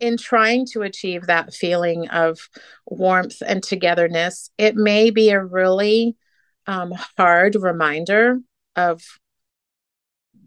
in 0.00 0.16
trying 0.16 0.66
to 0.66 0.82
achieve 0.82 1.26
that 1.26 1.52
feeling 1.52 2.08
of 2.08 2.38
warmth 2.86 3.42
and 3.46 3.62
togetherness, 3.62 4.50
it 4.58 4.74
may 4.76 5.10
be 5.10 5.30
a 5.30 5.44
really 5.44 6.16
um, 6.66 6.92
hard 7.16 7.54
reminder 7.54 8.38
of 8.74 9.02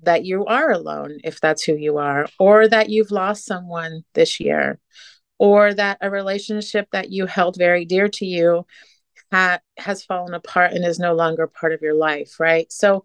that 0.04 0.26
you 0.26 0.46
are 0.46 0.72
alone 0.72 1.20
if 1.24 1.40
that's 1.42 1.64
who 1.64 1.76
you 1.76 1.98
are, 1.98 2.28
or 2.40 2.68
that 2.68 2.90
you've 2.90 3.12
lost 3.12 3.46
someone 3.46 4.04
this 4.14 4.40
year, 4.40 4.80
or 5.38 5.74
that 5.74 5.98
a 6.02 6.10
relationship 6.10 6.88
that 6.92 7.12
you 7.12 7.26
held 7.26 7.58
very 7.58 7.86
dear 7.86 8.08
to 8.08 8.26
you 8.26 8.66
ha- 9.32 9.60
has 9.78 10.04
fallen 10.04 10.34
apart 10.34 10.72
and 10.72 10.86
is 10.86 11.00
no 11.00 11.14
longer 11.14 11.48
part 11.48 11.74
of 11.74 11.82
your 11.82 11.96
life, 11.96 12.40
right? 12.40 12.72
So 12.72 13.04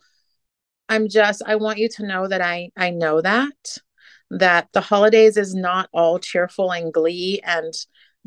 I'm 0.89 1.09
just, 1.09 1.43
I 1.45 1.57
want 1.57 1.79
you 1.79 1.89
to 1.97 2.07
know 2.07 2.29
that 2.29 2.41
I 2.41 2.71
I 2.77 2.91
know 2.91 3.21
that 3.21 3.79
that 4.39 4.69
the 4.73 4.81
holidays 4.81 5.37
is 5.37 5.55
not 5.55 5.89
all 5.93 6.19
cheerful 6.19 6.73
and 6.73 6.93
glee 6.93 7.41
and 7.45 7.73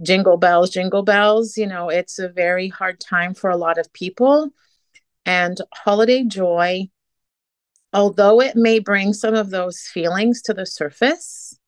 jingle 0.02 0.38
bells, 0.38 0.70
jingle 0.70 1.04
bells. 1.04 1.58
You 1.58 1.67
know, 1.67 1.89
it's 1.89 2.20
a 2.20 2.30
very 2.30 2.70
hard 2.70 3.00
time 3.00 3.34
for 3.34 3.50
a 3.50 3.58
lot 3.58 3.78
of 3.78 3.91
people. 3.93 4.50
And 5.26 5.58
holiday 5.74 6.24
joy, 6.24 6.89
although 7.91 8.41
it 8.41 8.56
may 8.56 8.80
bring 8.80 9.13
some 9.13 9.34
of 9.34 9.50
those 9.50 9.82
feelings 9.82 10.41
to 10.43 10.54
the 10.54 10.65
surface, 10.65 11.60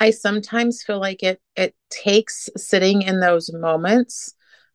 I 0.00 0.10
sometimes 0.10 0.82
feel 0.82 0.98
like 0.98 1.22
it 1.22 1.40
it 1.54 1.74
takes 1.90 2.48
sitting 2.56 3.02
in 3.02 3.20
those 3.20 3.52
moments 3.52 4.34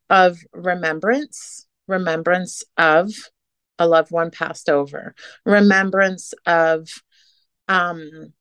of 0.10 0.38
remembrance, 0.54 1.68
remembrance 1.88 2.64
of 2.78 3.12
a 3.78 3.88
loved 3.88 4.12
one 4.12 4.32
passed 4.32 4.70
over, 4.70 5.16
remembrance 5.46 6.34
of 6.46 6.88
um 7.68 8.32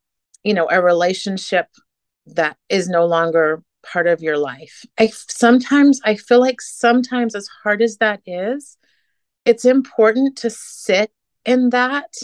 you 0.44 0.54
know 0.54 0.68
a 0.70 0.80
relationship 0.80 1.66
that 2.26 2.56
is 2.68 2.88
no 2.88 3.04
longer 3.04 3.62
part 3.82 4.06
of 4.06 4.22
your 4.22 4.38
life. 4.38 4.84
I 4.98 5.08
sometimes 5.08 6.00
i 6.04 6.14
feel 6.14 6.40
like 6.40 6.60
sometimes 6.60 7.34
as 7.34 7.48
hard 7.62 7.82
as 7.82 7.98
that 7.98 8.20
is 8.26 8.78
it's 9.44 9.64
important 9.64 10.36
to 10.38 10.50
sit 10.50 11.12
in 11.44 11.70
that 11.70 12.14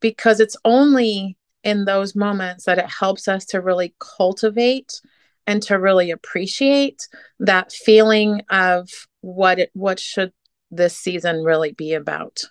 because 0.00 0.40
it's 0.40 0.56
only 0.64 1.36
in 1.64 1.84
those 1.84 2.14
moments 2.14 2.64
that 2.64 2.78
it 2.78 2.88
helps 2.88 3.28
us 3.28 3.44
to 3.46 3.60
really 3.60 3.94
cultivate 4.00 5.00
and 5.46 5.62
to 5.62 5.78
really 5.78 6.10
appreciate 6.10 7.08
that 7.40 7.72
feeling 7.72 8.42
of 8.50 8.88
what 9.20 9.58
it 9.58 9.70
what 9.74 9.98
should 9.98 10.32
this 10.70 10.96
season 10.96 11.42
really 11.42 11.72
be 11.72 11.94
about 11.94 12.42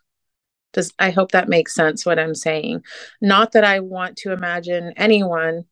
does 0.73 0.93
i 0.99 1.10
hope 1.10 1.32
that 1.32 1.49
makes 1.49 1.73
sense 1.73 2.06
what 2.06 2.19
i'm 2.19 2.36
saying 2.36 2.82
not 3.21 3.51
that 3.51 3.63
i 3.63 3.80
want 3.80 4.15
to 4.17 4.32
imagine 4.32 4.93
anyone 4.97 5.65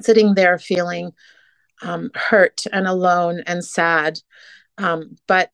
sitting 0.00 0.34
there 0.34 0.58
feeling 0.58 1.12
um, 1.82 2.10
hurt 2.14 2.62
and 2.72 2.86
alone 2.86 3.42
and 3.46 3.64
sad 3.64 4.18
um, 4.78 5.16
but 5.26 5.50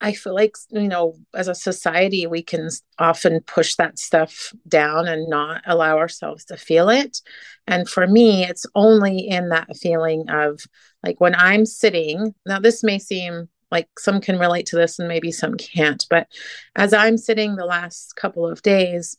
I 0.00 0.12
feel 0.12 0.34
like, 0.34 0.56
you 0.70 0.88
know, 0.88 1.14
as 1.34 1.48
a 1.48 1.54
society, 1.54 2.26
we 2.26 2.42
can 2.42 2.68
often 2.98 3.40
push 3.40 3.76
that 3.76 3.98
stuff 3.98 4.52
down 4.68 5.08
and 5.08 5.28
not 5.28 5.62
allow 5.66 5.96
ourselves 5.98 6.44
to 6.46 6.56
feel 6.56 6.90
it. 6.90 7.22
And 7.66 7.88
for 7.88 8.06
me, 8.06 8.44
it's 8.44 8.66
only 8.74 9.20
in 9.20 9.48
that 9.48 9.74
feeling 9.76 10.28
of 10.28 10.60
like 11.02 11.20
when 11.20 11.34
I'm 11.34 11.64
sitting, 11.64 12.34
now 12.44 12.58
this 12.58 12.84
may 12.84 12.98
seem 12.98 13.48
like 13.70 13.88
some 13.98 14.20
can 14.20 14.38
relate 14.38 14.66
to 14.66 14.76
this 14.76 14.98
and 14.98 15.08
maybe 15.08 15.32
some 15.32 15.56
can't, 15.56 16.04
but 16.08 16.28
as 16.76 16.92
I'm 16.92 17.16
sitting 17.18 17.56
the 17.56 17.64
last 17.64 18.16
couple 18.16 18.46
of 18.46 18.62
days, 18.62 19.16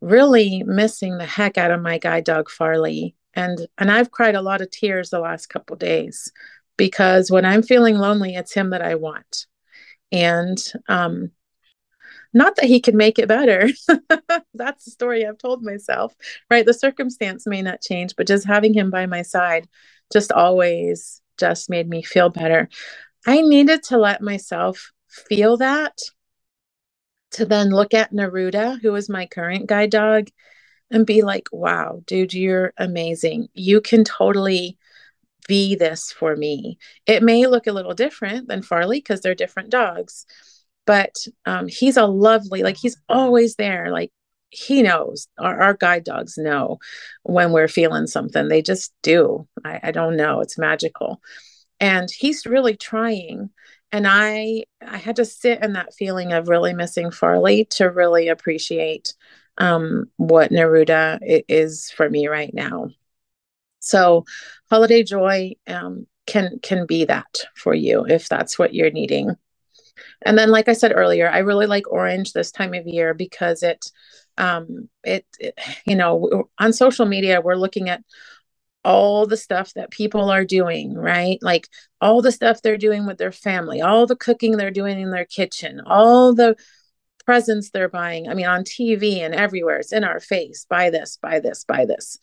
really 0.00 0.62
missing 0.64 1.18
the 1.18 1.26
heck 1.26 1.56
out 1.58 1.70
of 1.70 1.80
my 1.80 1.98
guy 1.98 2.20
dog 2.20 2.50
Farley. 2.50 3.16
And 3.34 3.66
and 3.78 3.90
I've 3.90 4.10
cried 4.10 4.34
a 4.34 4.42
lot 4.42 4.60
of 4.60 4.70
tears 4.70 5.10
the 5.10 5.20
last 5.20 5.46
couple 5.48 5.76
days 5.76 6.30
because 6.76 7.30
when 7.30 7.44
I'm 7.44 7.62
feeling 7.62 7.96
lonely, 7.96 8.34
it's 8.34 8.52
him 8.52 8.70
that 8.70 8.82
I 8.82 8.96
want 8.96 9.46
and 10.14 10.58
um, 10.88 11.32
not 12.32 12.56
that 12.56 12.66
he 12.66 12.80
could 12.80 12.94
make 12.94 13.18
it 13.18 13.28
better. 13.28 13.68
That's 14.54 14.84
the 14.84 14.90
story 14.90 15.26
I've 15.26 15.38
told 15.38 15.62
myself, 15.62 16.14
right? 16.50 16.64
The 16.64 16.72
circumstance 16.72 17.46
may 17.46 17.62
not 17.62 17.80
change, 17.80 18.14
but 18.16 18.26
just 18.26 18.46
having 18.46 18.74
him 18.74 18.90
by 18.90 19.06
my 19.06 19.22
side 19.22 19.68
just 20.12 20.30
always 20.30 21.20
just 21.36 21.68
made 21.68 21.88
me 21.88 22.02
feel 22.02 22.28
better. 22.28 22.68
I 23.26 23.40
needed 23.40 23.82
to 23.84 23.98
let 23.98 24.20
myself 24.20 24.92
feel 25.08 25.56
that 25.58 25.96
to 27.32 27.44
then 27.44 27.70
look 27.70 27.94
at 27.94 28.12
Neruda, 28.12 28.80
who 28.80 28.94
is 28.94 29.08
my 29.08 29.26
current 29.26 29.66
guide 29.66 29.90
dog, 29.90 30.28
and 30.90 31.06
be 31.06 31.22
like, 31.22 31.48
wow, 31.50 32.00
dude, 32.06 32.34
you're 32.34 32.72
amazing. 32.76 33.48
You 33.54 33.80
can 33.80 34.04
totally 34.04 34.78
be 35.48 35.74
this 35.74 36.12
for 36.12 36.36
me. 36.36 36.78
It 37.06 37.22
may 37.22 37.46
look 37.46 37.66
a 37.66 37.72
little 37.72 37.94
different 37.94 38.48
than 38.48 38.62
Farley 38.62 38.98
because 38.98 39.20
they're 39.20 39.34
different 39.34 39.70
dogs, 39.70 40.26
but 40.86 41.14
um, 41.44 41.66
he's 41.66 41.96
a 41.96 42.06
lovely, 42.06 42.62
like 42.62 42.76
he's 42.76 42.96
always 43.08 43.56
there. 43.56 43.90
Like 43.90 44.12
he 44.50 44.82
knows, 44.82 45.26
our, 45.38 45.60
our 45.60 45.74
guide 45.74 46.04
dogs 46.04 46.38
know 46.38 46.78
when 47.24 47.50
we're 47.52 47.68
feeling 47.68 48.06
something. 48.06 48.48
They 48.48 48.62
just 48.62 48.92
do. 49.02 49.48
I, 49.64 49.80
I 49.82 49.90
don't 49.90 50.16
know. 50.16 50.40
It's 50.40 50.58
magical. 50.58 51.20
And 51.84 52.10
he's 52.10 52.46
really 52.46 52.78
trying. 52.78 53.50
And 53.92 54.06
I 54.08 54.64
I 54.80 54.96
had 54.96 55.16
to 55.16 55.26
sit 55.26 55.62
in 55.62 55.74
that 55.74 55.92
feeling 55.92 56.32
of 56.32 56.48
really 56.48 56.72
missing 56.72 57.10
Farley 57.10 57.66
to 57.72 57.90
really 57.90 58.28
appreciate 58.28 59.12
um, 59.58 60.06
what 60.16 60.50
Neruda 60.50 61.18
is 61.20 61.90
for 61.90 62.08
me 62.08 62.26
right 62.26 62.52
now. 62.54 62.88
So, 63.80 64.24
holiday 64.70 65.02
joy 65.02 65.56
um, 65.66 66.06
can 66.26 66.58
can 66.62 66.86
be 66.86 67.04
that 67.04 67.42
for 67.54 67.74
you 67.74 68.06
if 68.06 68.30
that's 68.30 68.58
what 68.58 68.72
you're 68.74 68.90
needing. 68.90 69.36
And 70.22 70.38
then, 70.38 70.50
like 70.50 70.70
I 70.70 70.72
said 70.72 70.92
earlier, 70.94 71.28
I 71.28 71.40
really 71.40 71.66
like 71.66 71.92
orange 71.92 72.32
this 72.32 72.50
time 72.50 72.72
of 72.72 72.86
year 72.86 73.12
because 73.12 73.62
it, 73.62 73.92
um, 74.38 74.88
it, 75.04 75.26
it 75.38 75.54
you 75.86 75.96
know, 75.96 76.48
on 76.58 76.72
social 76.72 77.04
media 77.04 77.42
we're 77.42 77.56
looking 77.56 77.90
at 77.90 78.02
all 78.84 79.26
the 79.26 79.36
stuff 79.36 79.72
that 79.74 79.90
people 79.90 80.30
are 80.30 80.44
doing, 80.44 80.94
right? 80.94 81.38
Like 81.40 81.68
all 82.00 82.20
the 82.20 82.32
stuff 82.32 82.60
they're 82.60 82.76
doing 82.76 83.06
with 83.06 83.18
their 83.18 83.32
family, 83.32 83.80
all 83.80 84.06
the 84.06 84.16
cooking 84.16 84.56
they're 84.56 84.70
doing 84.70 85.00
in 85.00 85.10
their 85.10 85.24
kitchen, 85.24 85.80
all 85.86 86.34
the 86.34 86.56
presents 87.24 87.70
they're 87.70 87.88
buying. 87.88 88.28
I 88.28 88.34
mean, 88.34 88.46
on 88.46 88.64
TV 88.64 89.18
and 89.18 89.34
everywhere, 89.34 89.78
it's 89.78 89.92
in 89.92 90.04
our 90.04 90.20
face. 90.20 90.66
Buy 90.68 90.90
this, 90.90 91.18
buy 91.20 91.40
this, 91.40 91.64
buy 91.64 91.86
this. 91.86 92.18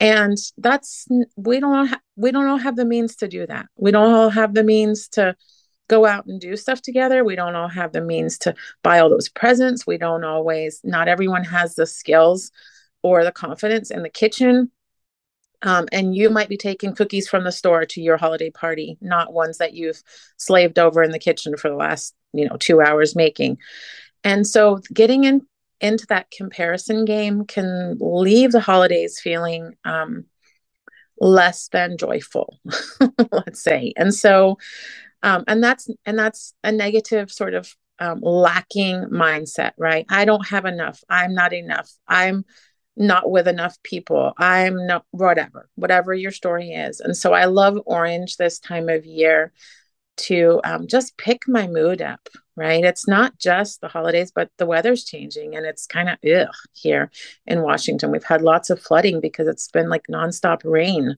And 0.00 0.36
that's 0.58 1.06
we 1.36 1.60
don't 1.60 1.86
ha- 1.86 2.00
we 2.16 2.32
don't 2.32 2.46
all 2.46 2.58
have 2.58 2.76
the 2.76 2.84
means 2.84 3.16
to 3.16 3.28
do 3.28 3.46
that. 3.46 3.66
We 3.76 3.90
don't 3.92 4.12
all 4.12 4.30
have 4.30 4.52
the 4.52 4.64
means 4.64 5.08
to 5.10 5.36
go 5.88 6.04
out 6.06 6.26
and 6.26 6.40
do 6.40 6.56
stuff 6.56 6.82
together. 6.82 7.24
We 7.24 7.36
don't 7.36 7.54
all 7.54 7.68
have 7.68 7.92
the 7.92 8.00
means 8.00 8.38
to 8.38 8.54
buy 8.82 8.98
all 8.98 9.10
those 9.10 9.28
presents. 9.28 9.86
We 9.86 9.98
don't 9.98 10.24
always 10.24 10.80
not 10.84 11.08
everyone 11.08 11.44
has 11.44 11.74
the 11.74 11.86
skills 11.86 12.50
or 13.02 13.24
the 13.24 13.32
confidence 13.32 13.90
in 13.90 14.02
the 14.02 14.10
kitchen 14.10 14.70
um, 15.62 15.86
and 15.92 16.14
you 16.14 16.28
might 16.28 16.48
be 16.48 16.56
taking 16.56 16.94
cookies 16.94 17.28
from 17.28 17.44
the 17.44 17.52
store 17.52 17.86
to 17.86 18.00
your 18.00 18.16
holiday 18.16 18.50
party 18.50 18.98
not 19.00 19.32
ones 19.32 19.58
that 19.58 19.74
you've 19.74 20.02
slaved 20.36 20.78
over 20.78 21.02
in 21.02 21.12
the 21.12 21.18
kitchen 21.18 21.56
for 21.56 21.68
the 21.68 21.76
last 21.76 22.14
you 22.32 22.48
know 22.48 22.56
two 22.56 22.80
hours 22.80 23.16
making. 23.16 23.58
And 24.24 24.46
so 24.46 24.80
getting 24.92 25.24
in 25.24 25.46
into 25.80 26.06
that 26.06 26.30
comparison 26.30 27.04
game 27.04 27.44
can 27.44 27.96
leave 28.00 28.52
the 28.52 28.60
holidays 28.60 29.20
feeling 29.20 29.74
um, 29.84 30.26
less 31.18 31.68
than 31.68 31.98
joyful 31.98 32.58
let's 33.32 33.62
say. 33.62 33.92
And 33.96 34.14
so 34.14 34.58
um, 35.22 35.44
and 35.46 35.62
that's 35.62 35.88
and 36.04 36.18
that's 36.18 36.54
a 36.64 36.72
negative 36.72 37.30
sort 37.30 37.54
of 37.54 37.74
um, 37.98 38.20
lacking 38.20 39.04
mindset 39.12 39.72
right? 39.76 40.06
I 40.08 40.24
don't 40.24 40.46
have 40.48 40.64
enough. 40.64 41.02
I'm 41.08 41.34
not 41.34 41.52
enough. 41.52 41.90
I'm 42.08 42.44
not 42.96 43.30
with 43.30 43.48
enough 43.48 43.82
people 43.82 44.32
i'm 44.38 44.86
not 44.86 45.04
whatever 45.10 45.68
whatever 45.76 46.12
your 46.12 46.30
story 46.30 46.70
is 46.70 47.00
and 47.00 47.16
so 47.16 47.32
i 47.32 47.46
love 47.46 47.78
orange 47.86 48.36
this 48.36 48.58
time 48.58 48.88
of 48.88 49.06
year 49.06 49.52
to 50.18 50.60
um, 50.64 50.86
just 50.86 51.16
pick 51.16 51.48
my 51.48 51.66
mood 51.66 52.02
up 52.02 52.28
right? 52.56 52.84
It's 52.84 53.08
not 53.08 53.38
just 53.38 53.80
the 53.80 53.88
holidays, 53.88 54.32
but 54.34 54.50
the 54.58 54.66
weather's 54.66 55.04
changing 55.04 55.56
and 55.56 55.64
it's 55.64 55.86
kind 55.86 56.08
of 56.08 56.18
ugh 56.24 56.54
here 56.74 57.10
in 57.46 57.62
Washington. 57.62 58.10
We've 58.10 58.24
had 58.24 58.42
lots 58.42 58.70
of 58.70 58.80
flooding 58.80 59.20
because 59.20 59.48
it's 59.48 59.68
been 59.68 59.88
like 59.88 60.04
nonstop 60.10 60.60
rain, 60.64 61.16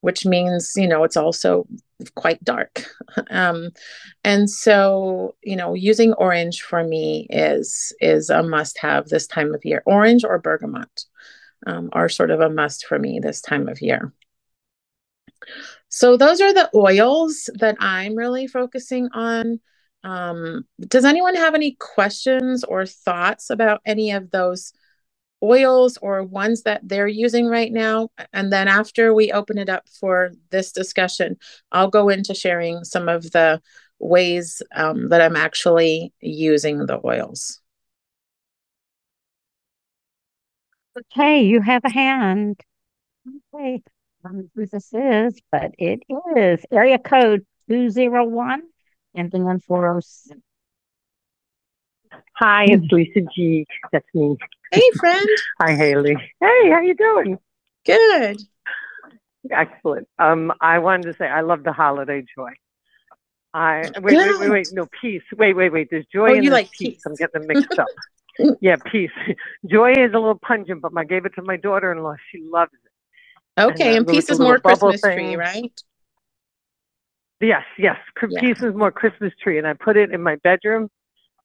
which 0.00 0.24
means, 0.24 0.72
you 0.76 0.86
know, 0.86 1.04
it's 1.04 1.16
also 1.16 1.66
quite 2.14 2.42
dark. 2.44 2.84
Um, 3.30 3.70
and 4.24 4.48
so, 4.48 5.34
you 5.42 5.56
know, 5.56 5.74
using 5.74 6.12
orange 6.14 6.62
for 6.62 6.82
me 6.82 7.26
is 7.30 7.94
is 8.00 8.30
a 8.30 8.42
must 8.42 8.78
have 8.78 9.08
this 9.08 9.26
time 9.26 9.54
of 9.54 9.64
year. 9.64 9.82
Orange 9.84 10.24
or 10.24 10.38
bergamot 10.38 11.04
um, 11.66 11.90
are 11.92 12.08
sort 12.08 12.30
of 12.30 12.40
a 12.40 12.50
must 12.50 12.86
for 12.86 12.98
me 12.98 13.20
this 13.20 13.40
time 13.40 13.68
of 13.68 13.80
year. 13.80 14.12
So 15.88 16.16
those 16.16 16.40
are 16.40 16.54
the 16.54 16.70
oils 16.74 17.50
that 17.54 17.76
I'm 17.80 18.14
really 18.14 18.46
focusing 18.46 19.08
on 19.12 19.60
um, 20.02 20.64
does 20.80 21.04
anyone 21.04 21.34
have 21.34 21.54
any 21.54 21.76
questions 21.78 22.64
or 22.64 22.86
thoughts 22.86 23.50
about 23.50 23.82
any 23.84 24.12
of 24.12 24.30
those 24.30 24.72
oils 25.42 25.98
or 26.02 26.22
ones 26.22 26.62
that 26.62 26.80
they're 26.86 27.08
using 27.08 27.46
right 27.46 27.72
now? 27.72 28.10
And 28.32 28.52
then 28.52 28.68
after 28.68 29.14
we 29.14 29.32
open 29.32 29.58
it 29.58 29.68
up 29.68 29.88
for 29.88 30.32
this 30.50 30.72
discussion, 30.72 31.36
I'll 31.72 31.90
go 31.90 32.08
into 32.08 32.34
sharing 32.34 32.84
some 32.84 33.08
of 33.08 33.30
the 33.32 33.60
ways 33.98 34.62
um, 34.74 35.08
that 35.10 35.20
I'm 35.20 35.36
actually 35.36 36.12
using 36.20 36.86
the 36.86 37.00
oils. 37.04 37.60
Okay, 40.98 41.42
you 41.42 41.60
have 41.60 41.82
a 41.84 41.90
hand. 41.90 42.60
Okay, 43.54 43.82
I 44.24 44.28
don't 44.28 44.38
know 44.38 44.48
who 44.54 44.66
this 44.66 44.92
is, 44.92 45.40
but 45.52 45.72
it 45.78 46.02
is 46.36 46.64
area 46.72 46.98
code 46.98 47.46
201 47.68 48.62
ending 49.14 49.46
on 49.46 49.60
406. 49.60 50.40
Hi, 52.34 52.64
it's 52.68 52.90
Lisa 52.90 53.20
G. 53.34 53.66
That's 53.92 54.06
me. 54.14 54.36
Hey, 54.70 54.82
friend. 54.98 55.28
Hi, 55.60 55.74
Hayley. 55.74 56.14
Hey, 56.40 56.70
how 56.70 56.80
you 56.80 56.94
doing? 56.94 57.38
Good. 57.84 58.40
Excellent. 59.50 60.06
Um, 60.18 60.52
I 60.60 60.78
wanted 60.78 61.04
to 61.12 61.14
say 61.18 61.26
I 61.26 61.40
love 61.40 61.64
the 61.64 61.72
holiday 61.72 62.24
joy. 62.36 62.50
I 63.52 63.90
wait, 64.00 64.16
wait, 64.16 64.38
wait, 64.38 64.50
wait, 64.50 64.68
no 64.72 64.86
peace. 65.00 65.22
Wait, 65.36 65.54
wait, 65.54 65.72
wait. 65.72 65.88
There's 65.90 66.06
joy 66.12 66.30
Oh, 66.30 66.34
and 66.34 66.44
you 66.44 66.50
like 66.50 66.70
peace. 66.70 66.94
peace. 66.94 67.02
I'm 67.04 67.16
getting 67.16 67.40
them 67.40 67.48
mixed 67.48 67.78
up. 67.78 67.88
yeah, 68.60 68.76
peace. 68.76 69.10
Joy 69.66 69.90
is 69.90 70.12
a 70.12 70.18
little 70.18 70.38
pungent, 70.38 70.82
but 70.82 70.92
I 70.96 71.04
gave 71.04 71.24
it 71.24 71.34
to 71.34 71.42
my 71.42 71.56
daughter-in-law. 71.56 72.14
She 72.30 72.42
loves 72.44 72.70
it. 72.84 73.60
Okay, 73.60 73.94
uh, 73.94 73.96
and 73.96 74.06
peace 74.06 74.30
is 74.30 74.38
more 74.38 74.60
Christmas 74.60 75.00
tree, 75.00 75.34
right? 75.34 75.72
Yes, 77.40 77.64
yes. 77.76 77.96
Yeah. 78.28 78.40
Peace 78.40 78.62
is 78.62 78.74
more 78.74 78.92
Christmas 78.92 79.32
tree, 79.42 79.58
and 79.58 79.66
I 79.66 79.72
put 79.72 79.96
it 79.96 80.12
in 80.12 80.22
my 80.22 80.36
bedroom 80.36 80.90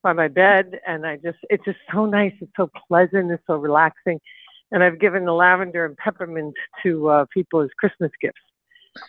by 0.05 0.13
my 0.13 0.27
bed, 0.27 0.79
and 0.85 1.03
I 1.03 1.17
just 1.17 1.39
it's 1.49 1.65
just 1.65 1.79
so 1.91 2.05
nice. 2.05 2.31
It's 2.39 2.51
so 2.55 2.69
pleasant. 2.87 3.31
It's 3.31 3.41
so 3.47 3.55
relaxing, 3.55 4.21
and 4.71 4.83
I've 4.83 4.99
given 4.99 5.25
the 5.25 5.33
lavender 5.33 5.83
and 5.83 5.97
peppermint 5.97 6.53
to 6.83 7.09
uh, 7.09 7.25
people 7.33 7.61
as 7.61 7.71
Christmas 7.79 8.11
gifts, 8.21 8.39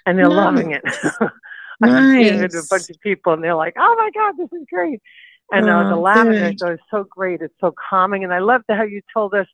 and 0.07 0.19
they're 0.19 0.31
loving 0.31 0.73
it. 0.73 0.83
I've 1.83 2.17
given 2.19 2.43
it 2.45 2.53
to 2.53 2.59
a 2.61 2.63
bunch 2.71 2.89
of 2.89 2.99
people, 3.03 3.35
and 3.35 3.45
they're 3.45 3.55
like, 3.55 3.75
"Oh 3.77 3.95
my 3.99 4.11
God, 4.15 4.37
this 4.39 4.49
is 4.59 4.65
great!" 4.73 5.01
And 5.53 5.69
uh, 5.69 5.85
the 5.85 5.97
Oh, 5.97 6.01
lavender 6.01 6.49
good. 6.49 6.59
so 6.61 6.71
is 6.73 6.81
so 6.91 7.05
great. 7.05 7.43
It's 7.43 7.55
so 7.61 7.75
calming, 7.91 8.25
and 8.25 8.33
I 8.33 8.39
love 8.39 8.63
the, 8.67 8.75
how 8.75 8.85
you 8.85 9.03
told 9.13 9.35
us 9.35 9.47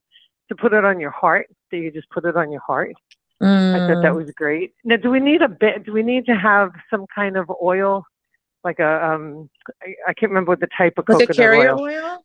to 0.48 0.54
put 0.54 0.72
it 0.72 0.84
on 0.84 1.00
your 1.00 1.10
heart. 1.10 1.48
That 1.72 1.78
you 1.78 1.90
just 1.90 2.08
put 2.10 2.24
it 2.24 2.36
on 2.36 2.52
your 2.52 2.62
heart. 2.64 2.94
I 3.40 3.80
thought 3.80 4.00
that 4.02 4.12
Mm. 4.12 4.16
was 4.16 4.30
great. 4.36 4.74
Now, 4.84 4.96
do 4.96 5.10
we 5.10 5.18
need 5.18 5.42
a 5.42 5.48
bit? 5.48 5.84
Do 5.84 5.92
we 5.92 6.04
need 6.04 6.24
to 6.26 6.36
have 6.36 6.70
some 6.88 7.04
kind 7.12 7.36
of 7.36 7.50
oil, 7.60 8.04
like 8.64 8.78
a 8.78 9.06
um? 9.12 9.50
I, 9.82 9.94
I 10.08 10.14
can't 10.14 10.30
remember 10.30 10.50
what 10.50 10.60
the 10.60 10.68
type 10.76 10.94
of 10.98 11.04
Was 11.08 11.26
carrier 11.36 11.74
oil. 11.74 11.80
oil? 11.80 12.24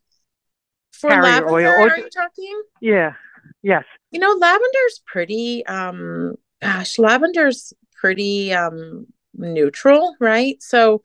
For 0.92 1.10
Carrier 1.10 1.24
lavender, 1.24 1.54
oil, 1.54 1.68
or 1.68 1.90
are 1.92 1.98
you 1.98 2.10
talking? 2.10 2.62
Yeah. 2.82 3.14
Yes. 3.62 3.84
You 4.12 4.20
know, 4.20 4.34
lavender's 4.34 5.02
pretty 5.06 5.66
um 5.68 6.36
gosh, 6.62 6.98
lavender's 6.98 7.74
pretty 8.00 8.54
um 8.54 9.08
neutral, 9.36 10.16
right? 10.20 10.62
So 10.62 11.02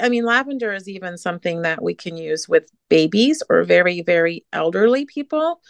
I 0.00 0.08
mean, 0.08 0.24
lavender 0.24 0.72
is 0.72 0.88
even 0.88 1.18
something 1.18 1.62
that 1.62 1.82
we 1.82 1.94
can 1.94 2.16
use 2.16 2.48
with 2.48 2.70
babies 2.88 3.42
or 3.50 3.64
very, 3.64 4.02
very 4.02 4.44
elderly 4.52 5.04
people, 5.04 5.60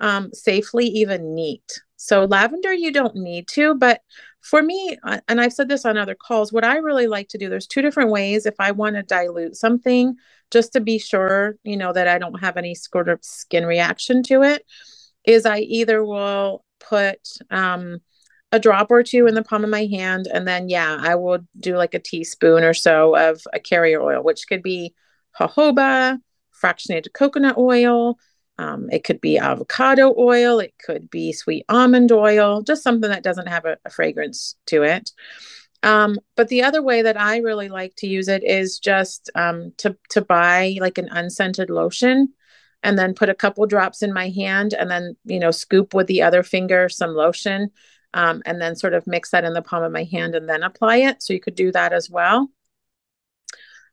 um, 0.00 0.32
safely, 0.32 0.86
even 0.86 1.34
neat. 1.34 1.80
So 1.96 2.24
lavender, 2.24 2.72
you 2.72 2.92
don't 2.92 3.16
need 3.16 3.48
to, 3.48 3.74
but 3.74 4.00
for 4.40 4.62
me, 4.62 4.96
and 5.28 5.40
I've 5.40 5.52
said 5.52 5.68
this 5.68 5.84
on 5.84 5.98
other 5.98 6.14
calls, 6.14 6.52
what 6.52 6.64
I 6.64 6.76
really 6.76 7.06
like 7.06 7.28
to 7.28 7.38
do, 7.38 7.48
there's 7.48 7.66
two 7.66 7.82
different 7.82 8.10
ways. 8.10 8.46
If 8.46 8.54
I 8.58 8.70
want 8.70 8.96
to 8.96 9.02
dilute 9.02 9.56
something, 9.56 10.16
just 10.50 10.72
to 10.72 10.80
be 10.80 10.98
sure, 10.98 11.56
you 11.62 11.76
know, 11.76 11.92
that 11.92 12.08
I 12.08 12.18
don't 12.18 12.40
have 12.40 12.56
any 12.56 12.74
sort 12.74 13.08
of 13.08 13.22
skin 13.22 13.66
reaction 13.66 14.22
to 14.24 14.42
it, 14.42 14.64
is 15.24 15.44
I 15.44 15.58
either 15.58 16.04
will 16.04 16.64
put 16.80 17.20
um, 17.50 17.98
a 18.50 18.58
drop 18.58 18.90
or 18.90 19.02
two 19.02 19.26
in 19.26 19.34
the 19.34 19.42
palm 19.42 19.62
of 19.62 19.70
my 19.70 19.86
hand, 19.86 20.26
and 20.32 20.48
then 20.48 20.68
yeah, 20.68 20.96
I 21.00 21.14
will 21.16 21.40
do 21.58 21.76
like 21.76 21.94
a 21.94 21.98
teaspoon 22.00 22.64
or 22.64 22.74
so 22.74 23.16
of 23.16 23.42
a 23.52 23.60
carrier 23.60 24.00
oil, 24.00 24.22
which 24.22 24.46
could 24.48 24.62
be 24.62 24.94
jojoba, 25.38 26.18
fractionated 26.62 27.12
coconut 27.12 27.58
oil. 27.58 28.18
Um, 28.60 28.90
it 28.90 29.04
could 29.04 29.22
be 29.22 29.38
avocado 29.38 30.14
oil. 30.18 30.60
It 30.60 30.74
could 30.84 31.08
be 31.08 31.32
sweet 31.32 31.64
almond 31.70 32.12
oil, 32.12 32.60
just 32.60 32.82
something 32.82 33.08
that 33.08 33.22
doesn't 33.22 33.48
have 33.48 33.64
a, 33.64 33.78
a 33.86 33.90
fragrance 33.90 34.54
to 34.66 34.82
it. 34.82 35.12
Um, 35.82 36.18
but 36.36 36.48
the 36.48 36.62
other 36.62 36.82
way 36.82 37.00
that 37.00 37.18
I 37.18 37.38
really 37.38 37.70
like 37.70 37.94
to 37.96 38.06
use 38.06 38.28
it 38.28 38.44
is 38.44 38.78
just 38.78 39.30
um, 39.34 39.72
to 39.78 39.96
to 40.10 40.20
buy 40.20 40.76
like 40.78 40.98
an 40.98 41.08
unscented 41.10 41.70
lotion 41.70 42.34
and 42.82 42.98
then 42.98 43.14
put 43.14 43.30
a 43.30 43.34
couple 43.34 43.64
drops 43.66 44.02
in 44.02 44.12
my 44.12 44.28
hand 44.28 44.74
and 44.74 44.90
then 44.90 45.16
you 45.24 45.38
know 45.38 45.52
scoop 45.52 45.94
with 45.94 46.06
the 46.06 46.20
other 46.20 46.42
finger 46.42 46.90
some 46.90 47.14
lotion 47.14 47.70
um, 48.12 48.42
and 48.44 48.60
then 48.60 48.76
sort 48.76 48.92
of 48.92 49.06
mix 49.06 49.30
that 49.30 49.44
in 49.44 49.54
the 49.54 49.62
palm 49.62 49.82
of 49.82 49.92
my 49.92 50.04
hand 50.04 50.34
and 50.34 50.46
then 50.46 50.62
apply 50.62 50.96
it 50.96 51.22
so 51.22 51.32
you 51.32 51.40
could 51.40 51.54
do 51.54 51.72
that 51.72 51.94
as 51.94 52.10
well 52.10 52.50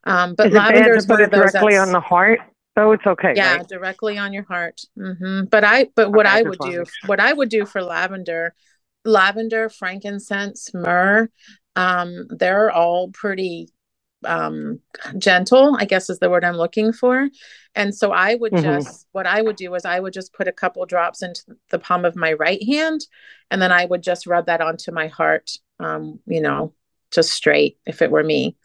um, 0.04 0.36
but 0.36 0.48
is 0.48 0.54
lavender 0.54 0.92
to 0.92 0.98
is 0.98 1.06
put 1.06 1.14
one 1.14 1.22
it 1.22 1.26
of 1.26 1.32
those 1.32 1.52
directly 1.52 1.78
on 1.78 1.92
the 1.92 2.00
heart? 2.00 2.40
So 2.78 2.92
it's 2.92 3.06
okay. 3.08 3.34
yeah 3.34 3.58
Right? 3.58 3.68
directly 3.68 4.18
on 4.18 4.34
your 4.34 4.44
heart 4.44 4.82
hmm 4.98 5.44
but 5.52 5.64
i 5.64 5.88
but 5.96 6.12
what 6.12 6.26
Okay, 6.26 6.36
I 6.38 6.44
would 6.44 6.60
do 6.60 6.86
what 7.06 7.20
i 7.20 7.34
would 7.34 7.50
do 7.50 7.66
for 7.66 7.82
lavender 7.82 8.54
lavender 9.06 9.70
frankincense 9.70 10.74
myrrh 10.74 11.30
um 11.76 12.28
they're 12.30 12.72
all 12.72 13.10
pretty 13.10 13.70
um 14.26 14.80
gentle 15.18 15.76
i 15.80 15.86
guess 15.86 16.10
is 16.10 16.20
the 16.20 16.30
word 16.30 16.44
i'm 16.44 16.56
looking 16.58 16.92
for 16.92 17.30
and 17.76 17.94
so 17.94 18.12
i 18.12 18.34
would 18.36 18.54
Mhm. 18.54 18.82
just 18.82 19.08
what 19.12 19.28
i 19.28 19.42
would 19.42 19.56
do 19.56 19.74
is 19.76 19.86
i 19.86 20.00
would 20.00 20.14
just 20.14 20.34
put 20.34 20.48
a 20.48 20.52
couple 20.52 20.86
drops 20.86 21.22
into 21.22 21.42
the 21.70 21.80
palm 21.80 22.04
of 22.06 22.16
my 22.16 22.34
right 22.34 22.64
hand 22.64 23.06
and 23.52 23.62
then 23.62 23.72
i 23.72 23.86
would 23.86 24.02
just 24.02 24.26
rub 24.26 24.48
that 24.48 24.62
onto 24.62 24.92
my 24.92 25.08
heart 25.08 25.52
um 25.80 26.20
you 26.26 26.42
know 26.42 26.74
just 27.12 27.32
straight 27.32 27.78
if 27.86 28.02
it 28.02 28.12
were 28.12 28.24
me 28.24 28.56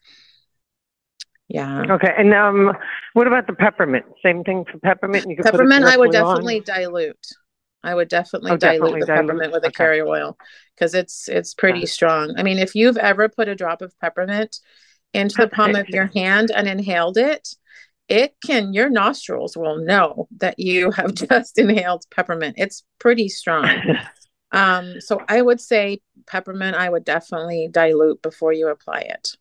yeah 1.53 1.85
Okay. 1.91 2.13
And 2.17 2.33
um, 2.35 2.73
what 3.15 3.27
about 3.27 3.47
the 3.47 3.55
peppermint? 3.55 4.05
Same 4.23 4.45
thing 4.45 4.65
for 4.71 4.79
peppermint. 4.79 5.29
You 5.29 5.37
peppermint 5.43 5.85
i 5.85 5.97
would 5.97 6.11
directly 6.11 6.17
on? 6.17 6.39
definitely 6.39 6.61
dilute 6.61 7.27
i 7.83 7.95
would 7.95 8.09
definitely 8.09 8.53
Oh, 8.53 8.57
dilute 8.57 8.81
definitely 8.81 9.01
the 9.01 9.07
dilute. 9.07 9.27
peppermint 9.27 9.53
with 9.53 9.65
a 9.65 9.71
carrier 9.71 10.07
oil 10.07 10.37
because 10.75 10.95
it's 10.95 11.29
it's 11.29 11.55
pretty 11.55 11.81
Okay. 11.83 11.93
strong 11.93 12.35
i 12.37 12.43
mean 12.43 12.59
if 12.59 12.75
you've 12.75 12.97
ever 12.97 13.29
put 13.29 13.49
a 13.49 13.55
drop 13.55 13.83
of 13.83 13.99
peppermint 14.01 14.59
into 15.15 15.37
the 15.39 15.49
palm 15.49 15.75
of 15.75 15.89
your 15.89 16.07
hand 16.15 16.51
and 16.51 16.69
inhaled 16.69 17.17
it 17.19 17.55
it 18.09 18.35
can 18.45 18.73
your 18.73 18.91
nostrils 18.91 19.57
will 19.57 19.79
know 19.79 20.29
that 20.39 20.59
you 20.59 20.91
have 20.91 21.15
just 21.31 21.59
inhaled 21.59 22.05
peppermint 22.11 22.55
it's 22.59 22.85
pretty 22.99 23.29
strong 23.29 23.83
um 24.53 25.01
so 25.01 25.25
i 25.29 25.43
would 25.43 25.61
say 25.61 26.01
peppermint 26.27 26.77
i 26.77 26.89
would 26.89 27.05
definitely 27.05 27.69
dilute 27.71 28.23
before 28.23 28.53
you 28.53 28.69
apply 28.69 29.01
it 29.01 29.37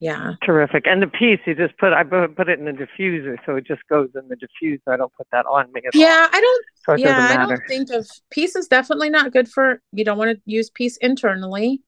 yeah 0.00 0.34
Terrific. 0.44 0.86
And 0.86 1.02
the 1.02 1.06
piece, 1.06 1.38
you 1.46 1.54
just 1.54 1.76
put, 1.78 1.92
I 1.92 2.02
put 2.02 2.34
put 2.34 2.48
it 2.48 2.58
in 2.58 2.64
the 2.64 2.72
diffuser, 2.72 3.36
so 3.44 3.56
it 3.56 3.66
just 3.66 3.82
goes 3.88 4.08
in 4.14 4.26
the 4.28 4.36
diffuser. 4.36 4.80
I 4.92 4.96
don't 4.96 5.12
put 5.14 5.26
that 5.32 5.46
on 5.46 5.70
me 5.72 5.82
at 5.86 5.94
all. 5.94 6.00
yeah 6.00 6.28
i 6.32 6.40
don't 6.40 6.64
So 6.86 6.92
it 6.94 7.00
yeah, 7.00 7.40
I 7.40 7.46
don't 7.46 7.66
think 7.68 7.90
of 7.90 8.08
peace 8.30 8.56
is 8.56 8.66
definitely 8.66 9.10
not 9.10 9.32
good 9.32 9.48
for 9.48 9.80
you 9.92 10.04
don't 10.04 10.18
want 10.18 10.30
to 10.36 10.42
use 10.46 10.70
peace 10.70 10.96
internally. 10.96 11.82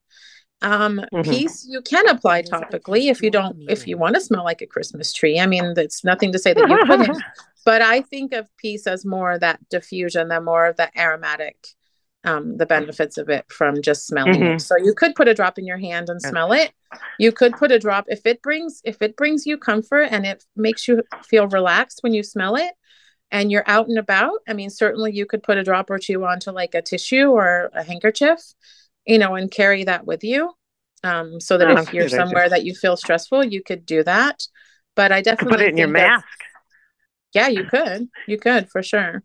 Um, 0.60 1.00
Mhm. 1.12 1.24
peace 1.24 1.66
you 1.68 1.80
can 1.82 2.06
apply 2.08 2.42
topically 2.42 3.10
if 3.10 3.20
you 3.22 3.30
don't 3.30 3.56
if 3.68 3.86
you 3.88 3.96
want 3.98 4.14
to 4.14 4.20
smell 4.20 4.44
like 4.44 4.62
a 4.62 4.66
Christmas 4.66 5.12
tree. 5.12 5.40
I 5.40 5.46
mean, 5.46 5.74
that's 5.74 6.04
nothing 6.04 6.30
to 6.32 6.38
say 6.38 6.52
that 6.52 6.68
you 6.68 6.78
couldn't. 6.86 7.20
but 7.64 7.82
I 7.82 8.02
think 8.02 8.32
of 8.32 8.48
peace 8.58 8.86
as 8.86 9.04
more 9.04 9.38
that 9.38 9.58
diffusion, 9.70 10.28
than 10.28 10.44
more 10.44 10.66
of 10.66 10.76
that 10.76 10.92
aromatic, 10.96 11.56
um, 12.24 12.56
the 12.56 12.66
benefits 12.66 13.18
of 13.18 13.28
it 13.28 13.44
from 13.50 13.82
just 13.82 14.06
smelling 14.06 14.40
Mhm. 14.42 14.54
it. 14.54 14.60
So 14.60 14.76
you 14.76 14.94
could 14.94 15.14
put 15.14 15.28
a 15.28 15.34
drop 15.34 15.58
in 15.58 15.66
your 15.66 15.78
hand 15.78 16.08
and 16.08 16.20
smell 16.22 16.52
it. 16.52 16.72
You 17.18 17.32
could 17.32 17.52
put 17.56 17.72
a 17.72 17.78
drop 17.78 18.06
if 18.08 18.24
it 18.26 18.42
brings 18.42 18.80
if 18.84 19.02
it 19.02 19.16
brings 19.16 19.46
you 19.46 19.58
comfort 19.58 20.08
and 20.10 20.24
it 20.26 20.44
makes 20.56 20.86
you 20.86 21.02
feel 21.24 21.48
relaxed 21.48 21.98
when 22.02 22.14
you 22.14 22.22
smell 22.22 22.56
it 22.56 22.72
and 23.30 23.50
you're 23.50 23.64
out 23.66 23.88
and 23.88 23.98
about. 23.98 24.38
I 24.48 24.52
mean, 24.52 24.70
certainly 24.70 25.12
you 25.12 25.26
could 25.26 25.42
put 25.42 25.58
a 25.58 25.64
drop 25.64 25.90
or 25.90 25.98
two 25.98 26.24
onto 26.24 26.50
like 26.50 26.74
a 26.74 26.82
tissue 26.82 27.28
or 27.30 27.70
a 27.74 27.82
handkerchief, 27.82 28.38
you 29.06 29.18
know, 29.18 29.34
and 29.34 29.50
carry 29.50 29.84
that 29.84 30.06
with 30.06 30.22
you. 30.22 30.52
Um, 31.04 31.40
so 31.40 31.58
that 31.58 31.68
Oh, 31.68 31.76
if 31.78 31.92
you're 31.92 32.08
somewhere 32.08 32.48
that 32.48 32.64
you 32.64 32.74
feel 32.74 32.96
stressful, 32.96 33.44
you 33.44 33.62
could 33.62 33.84
do 33.84 34.04
that. 34.04 34.46
But 34.94 35.10
I 35.10 35.22
definitely 35.22 35.56
put 35.56 35.64
it 35.66 35.70
in 35.70 35.78
your 35.78 35.88
mask. 35.88 36.24
yeah, 37.32 37.48
you 37.48 37.64
could. 37.64 38.08
You 38.26 38.38
could 38.38 38.68
for 38.70 38.82
sure. 38.82 39.22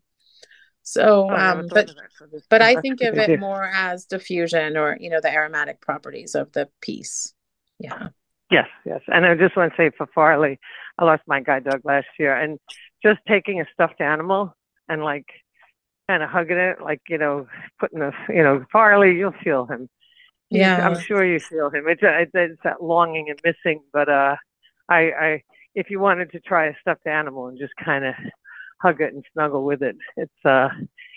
So, 0.87 1.27
Oh, 1.29 1.35
um, 1.35 1.67
but 1.67 1.89
of 1.89 1.95
that. 1.97 2.11
So 2.17 2.25
this- 2.27 2.47
but 2.49 2.61
I 2.61 2.77
think 2.77 3.01
of 3.01 3.17
it 3.17 3.41
more 3.41 3.65
as 3.65 4.05
diffusion 4.05 4.77
or 4.77 4.97
you 4.97 5.09
know 5.09 5.19
the 5.19 5.29
aromatic 5.33 5.81
properties 5.81 6.33
of 6.33 6.53
the 6.53 6.69
piece. 6.81 7.33
Yeah. 7.77 8.09
Yes, 8.49 8.69
yes. 8.85 9.01
And 9.07 9.25
I 9.25 9.35
just 9.35 9.57
want 9.57 9.73
to 9.73 9.77
say 9.77 9.91
for 9.97 10.07
Farley, 10.15 10.57
I 10.97 11.03
lost 11.03 11.23
my 11.27 11.41
guide 11.41 11.65
dog 11.65 11.81
last 11.83 12.07
year, 12.17 12.33
and 12.33 12.57
just 13.03 13.19
taking 13.27 13.59
a 13.59 13.65
stuffed 13.73 13.99
animal 13.99 14.55
and 14.87 15.03
like 15.03 15.25
kind 16.09 16.23
of 16.23 16.29
hugging 16.29 16.57
it, 16.57 16.81
like 16.81 17.01
you 17.09 17.17
know, 17.17 17.47
putting 17.81 18.01
a 18.01 18.11
you 18.29 18.41
know 18.41 18.63
Farley, 18.71 19.15
you'll 19.17 19.33
feel 19.43 19.65
him. 19.65 19.89
Yeah. 20.49 20.87
I'm 20.87 20.97
sure 21.01 21.25
you 21.25 21.41
feel 21.41 21.69
him. 21.69 21.89
It's 21.89 22.01
it's, 22.01 22.31
it's 22.33 22.61
that 22.63 22.81
longing 22.81 23.29
and 23.29 23.39
missing. 23.43 23.81
But 23.91 24.07
uh, 24.07 24.37
I 24.87 24.99
I 25.11 25.43
if 25.75 25.89
you 25.89 25.99
wanted 25.99 26.31
to 26.31 26.39
try 26.39 26.67
a 26.67 26.73
stuffed 26.79 27.07
animal 27.07 27.47
and 27.47 27.59
just 27.59 27.73
kind 27.83 28.05
of 28.05 28.15
hug 28.81 29.01
it 29.01 29.13
and 29.13 29.23
snuggle 29.33 29.63
with 29.63 29.81
it, 29.83 29.95
it's 30.15 30.45
uh 30.45 30.69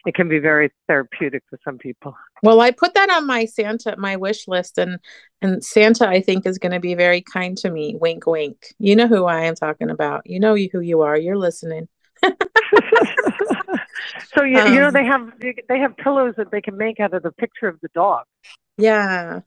it 0.06 0.14
can 0.14 0.28
be 0.28 0.38
very 0.38 0.70
therapeutic 0.88 1.42
for 1.50 1.58
some 1.64 1.76
people. 1.76 2.16
Well, 2.42 2.60
I 2.60 2.70
put 2.70 2.94
that 2.94 3.10
on 3.10 3.26
my 3.26 3.44
Santa 3.44 3.96
my 3.98 4.16
wish 4.16 4.48
list, 4.48 4.78
and 4.78 4.98
and 5.42 5.62
Santa 5.64 6.08
I 6.08 6.20
think 6.20 6.46
is 6.46 6.58
going 6.58 6.72
to 6.72 6.80
be 6.80 6.94
very 6.94 7.20
kind 7.20 7.56
to 7.58 7.70
me. 7.70 7.96
Wink, 8.00 8.26
wink. 8.26 8.74
You 8.78 8.96
know 8.96 9.06
who 9.06 9.26
I 9.26 9.42
am 9.42 9.54
talking 9.54 9.90
about. 9.90 10.22
You 10.24 10.40
know 10.40 10.56
who 10.56 10.80
you 10.80 11.02
are. 11.02 11.16
You're 11.18 11.36
listening. 11.36 11.88
so 14.34 14.42
you, 14.42 14.58
you 14.58 14.80
know 14.80 14.90
Um, 14.90 14.94
they 14.94 15.04
have 15.04 15.32
they 15.68 15.78
have 15.78 15.96
pillows 15.96 16.34
that 16.36 16.50
they 16.50 16.60
can 16.60 16.76
make 16.76 17.00
out 17.00 17.14
of 17.14 17.22
the 17.22 17.32
picture 17.32 17.68
of 17.68 17.78
the 17.80 17.88
dog. 17.94 18.24
Yeah. 18.78 19.40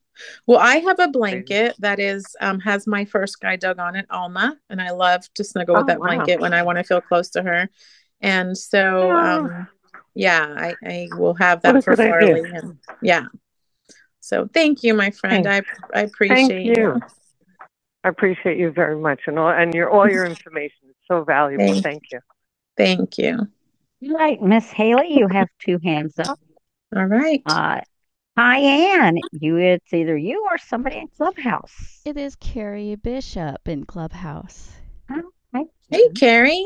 Well, 0.46 0.60
I 0.60 0.76
have 0.78 1.00
a 1.00 1.08
blanket 1.08 1.76
that 1.80 2.00
is 2.00 2.36
um 2.40 2.60
has 2.60 2.86
my 2.86 3.06
first 3.06 3.40
guide 3.40 3.60
dog 3.62 3.80
on 3.80 3.96
it, 3.96 4.06
Alma, 4.10 4.58
and 4.70 4.82
I 4.82 4.92
love 4.92 5.22
to 5.36 5.44
snuggle 5.44 5.76
with 5.76 5.84
Oh, 5.84 5.88
that 5.88 6.00
wow. 6.00 6.08
blanket 6.08 6.40
when 6.40 6.54
I 6.54 6.64
want 6.64 6.78
to 6.78 6.84
feel 6.84 7.02
close 7.02 7.30
to 7.32 7.42
her. 7.42 7.70
And 8.24 8.58
so 8.58 9.12
Oh. 9.12 9.16
um 9.16 9.68
yeah, 10.16 10.46
I, 10.58 10.76
I 10.86 11.08
will 11.12 11.34
have 11.36 11.62
that 11.64 11.76
a 11.76 11.82
for 11.82 11.96
good. 11.96 12.08
Farley. 12.08 12.52
And, 12.54 12.78
yeah. 13.02 13.26
So 14.20 14.48
thank 14.54 14.84
you, 14.84 14.94
my 14.94 15.12
friend. 15.12 15.48
I 15.48 15.62
I 15.94 16.02
appreciate 16.02 16.48
Thank 16.48 16.78
you. 16.78 17.02
I 18.04 18.10
appreciate 18.10 18.58
you 18.58 18.72
very 18.72 18.96
much, 18.98 19.22
and 19.28 19.40
all 19.40 19.50
and 19.50 19.74
your 19.74 19.90
all 19.90 20.10
your 20.10 20.26
information 20.30 20.90
is 20.90 20.96
so 21.08 21.24
valuable. 21.24 21.66
Thank- 21.66 21.84
Thank 21.84 22.04
you. 22.12 22.20
Thank 22.78 23.18
you. 23.18 23.48
All 24.06 24.18
right, 24.18 24.42
Miss 24.42 24.70
Hayley, 24.72 25.14
you 25.18 25.28
have 25.28 25.48
two 25.60 25.80
hands 25.84 26.20
up. 26.20 26.40
All 26.96 27.06
right. 27.06 27.42
Uh, 27.46 27.80
hi, 28.38 28.58
Anne. 28.60 29.18
You, 29.32 29.58
it's 29.58 29.94
either 29.94 30.18
you 30.18 30.46
or 30.52 30.58
somebody 30.58 30.98
in 30.98 31.08
Clubhouse. 31.08 32.02
It 32.04 32.18
is 32.18 32.36
Carrie 32.36 32.96
Bishop 32.96 33.68
in 33.68 33.86
Clubhouse. 33.86 34.72
Hi. 35.10 35.64
Hey, 35.90 36.10
Carrie. 36.10 36.66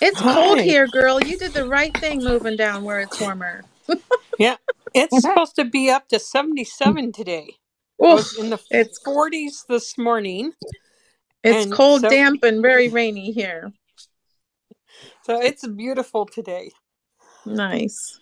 It's 0.00 0.20
cold 0.20 0.60
here, 0.60 0.86
girl. 0.86 1.20
You 1.20 1.38
did 1.38 1.54
the 1.54 1.64
right 1.66 1.92
thing 1.94 2.22
moving 2.22 2.56
down 2.56 2.84
where 2.84 3.00
it's 3.00 3.18
warmer. 3.20 3.64
Yeah, 4.38 4.56
it's 4.92 5.22
supposed 5.22 5.56
to 5.56 5.64
be 5.64 5.88
up 5.88 6.08
to 6.08 6.18
77 6.18 7.12
today. 7.12 7.54
It 7.98 8.02
Oof, 8.04 8.12
was 8.16 8.38
in 8.38 8.50
the 8.50 8.58
it's 8.70 9.00
40s 9.02 9.66
this 9.66 9.96
morning. 9.96 10.52
it's 11.42 11.64
and 11.64 11.72
cold, 11.72 12.02
so- 12.02 12.10
damp, 12.10 12.42
and 12.44 12.60
very 12.60 12.90
rainy 12.90 13.32
here. 13.32 13.72
So 15.24 15.40
it's 15.40 15.66
beautiful 15.66 16.26
today. 16.26 16.70
Nice. 17.46 18.20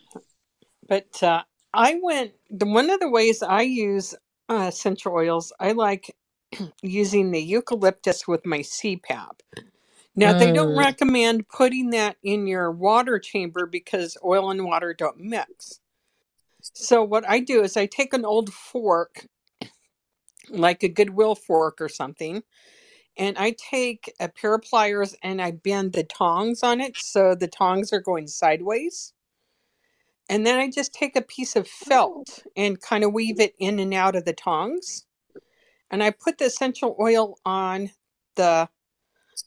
But 0.88 1.20
uh, 1.22 1.42
I 1.72 1.98
went, 2.00 2.32
the, 2.50 2.66
one 2.66 2.90
of 2.90 3.00
the 3.00 3.08
ways 3.10 3.42
I 3.42 3.62
use 3.62 4.14
uh, 4.48 4.66
essential 4.68 5.12
oils, 5.14 5.52
I 5.58 5.72
like 5.72 6.14
using 6.82 7.32
the 7.32 7.42
eucalyptus 7.42 8.28
with 8.28 8.46
my 8.46 8.60
CPAP. 8.60 9.40
Now, 10.16 10.33
they 10.33 10.53
don't 10.53 10.74
Mm. 10.74 10.79
recommend 10.79 11.48
putting 11.48 11.90
that 11.90 12.16
in 12.22 12.46
your 12.46 12.70
water 12.70 13.18
chamber 13.18 13.66
because 13.66 14.16
oil 14.24 14.50
and 14.50 14.64
water 14.64 14.94
don't 14.94 15.18
mix. 15.18 15.81
So, 16.62 17.03
what 17.03 17.29
I 17.29 17.40
do 17.40 17.62
is 17.62 17.77
I 17.77 17.87
take 17.87 18.12
an 18.14 18.24
old 18.24 18.53
fork, 18.53 19.27
like 20.50 20.83
a 20.83 20.88
Goodwill 20.88 21.35
fork 21.35 21.81
or 21.81 21.88
something, 21.88 22.42
and 23.16 23.37
I 23.38 23.53
take 23.53 24.12
a 24.20 24.29
pair 24.29 24.55
of 24.55 24.62
pliers 24.62 25.14
and 25.22 25.40
I 25.42 25.53
bend 25.53 25.92
the 25.92 26.05
tongs 26.05 26.62
on 26.62 26.81
it 26.81 26.96
so 26.96 27.35
the 27.35 27.48
tongs 27.48 27.92
are 27.92 28.00
going 28.00 28.27
sideways. 28.29 29.12
And 30.29 30.46
then 30.46 30.59
I 30.59 30.70
just 30.70 30.94
take 30.94 31.16
a 31.16 31.22
piece 31.22 31.55
of 31.55 31.68
felt 31.68 32.44
and 32.57 32.81
kind 32.81 33.05
of 33.05 33.12
weave 33.12 33.40
it 33.40 33.55
in 33.59 33.79
and 33.79 33.92
out 33.92 34.16
of 34.16 34.24
the 34.24 34.33
tongs. 34.33 35.07
And 35.90 36.03
I 36.03 36.11
put 36.11 36.38
the 36.38 36.46
essential 36.46 36.96
oil 36.98 37.38
on 37.44 37.90
the 38.37 38.68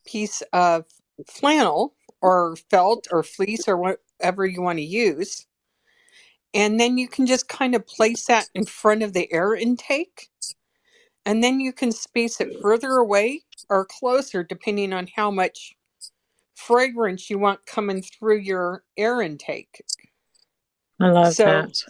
piece 0.06 0.42
of 0.54 0.86
flannel 1.28 1.94
or 2.22 2.56
felt 2.70 3.08
or 3.12 3.24
fleece 3.24 3.68
or 3.68 3.78
whatever 3.78 4.46
you 4.46 4.62
want 4.62 4.80
to 4.80 4.86
use. 4.86 5.46
And 6.54 6.80
then 6.80 6.98
you 6.98 7.08
can 7.08 7.26
just 7.26 7.48
kind 7.48 7.76
of 7.76 7.86
place 7.86 8.26
that 8.26 8.50
in 8.56 8.66
front 8.66 9.04
of 9.04 9.14
the 9.14 9.32
air 9.32 9.54
intake. 9.56 10.30
And 11.26 11.44
then 11.44 11.60
you 11.60 11.74
can 11.74 11.92
space 11.92 12.40
it 12.42 12.62
further 12.62 12.94
away 12.94 13.42
or 13.70 13.86
closer 13.86 14.44
depending 14.44 14.94
on 14.94 15.08
how 15.16 15.30
much 15.30 15.76
fragrance 16.56 17.30
you 17.30 17.38
want 17.38 17.66
coming 17.66 18.02
through 18.02 18.40
your 18.40 18.84
air 18.98 19.22
intake. 19.22 19.84
I 21.00 21.10
love 21.10 21.36
So 21.36 21.46
that. 21.46 21.84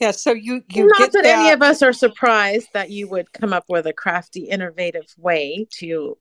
Yeah, 0.00 0.12
so 0.12 0.32
you 0.32 0.62
you 0.68 0.86
Not 0.86 0.98
get 0.98 1.12
that 1.12 1.24
any 1.24 1.50
of 1.50 1.62
us 1.62 1.82
are 1.82 1.92
surprised 1.92 2.68
that 2.72 2.90
you 2.90 3.08
would 3.08 3.32
come 3.32 3.52
up 3.52 3.64
with 3.68 3.86
a 3.86 3.92
crafty, 3.92 4.44
innovative 4.44 5.06
way 5.16 5.66
to. 5.78 6.16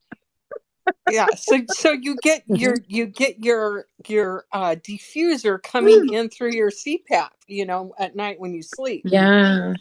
yeah, 1.10 1.28
so 1.36 1.60
so 1.68 1.92
you 1.92 2.18
get 2.18 2.44
your 2.48 2.78
you 2.88 3.06
get 3.06 3.40
your 3.40 3.86
your 4.08 4.46
uh 4.52 4.76
diffuser 4.76 5.62
coming 5.62 6.14
in 6.14 6.30
through 6.30 6.54
your 6.54 6.72
CPAP, 6.72 7.30
you 7.48 7.66
know, 7.66 7.94
at 8.00 8.16
night 8.16 8.40
when 8.40 8.54
you 8.54 8.64
sleep. 8.64 9.06
Yeah, 9.06 9.74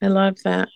I 0.00 0.06
love 0.06 0.38
that. 0.44 0.70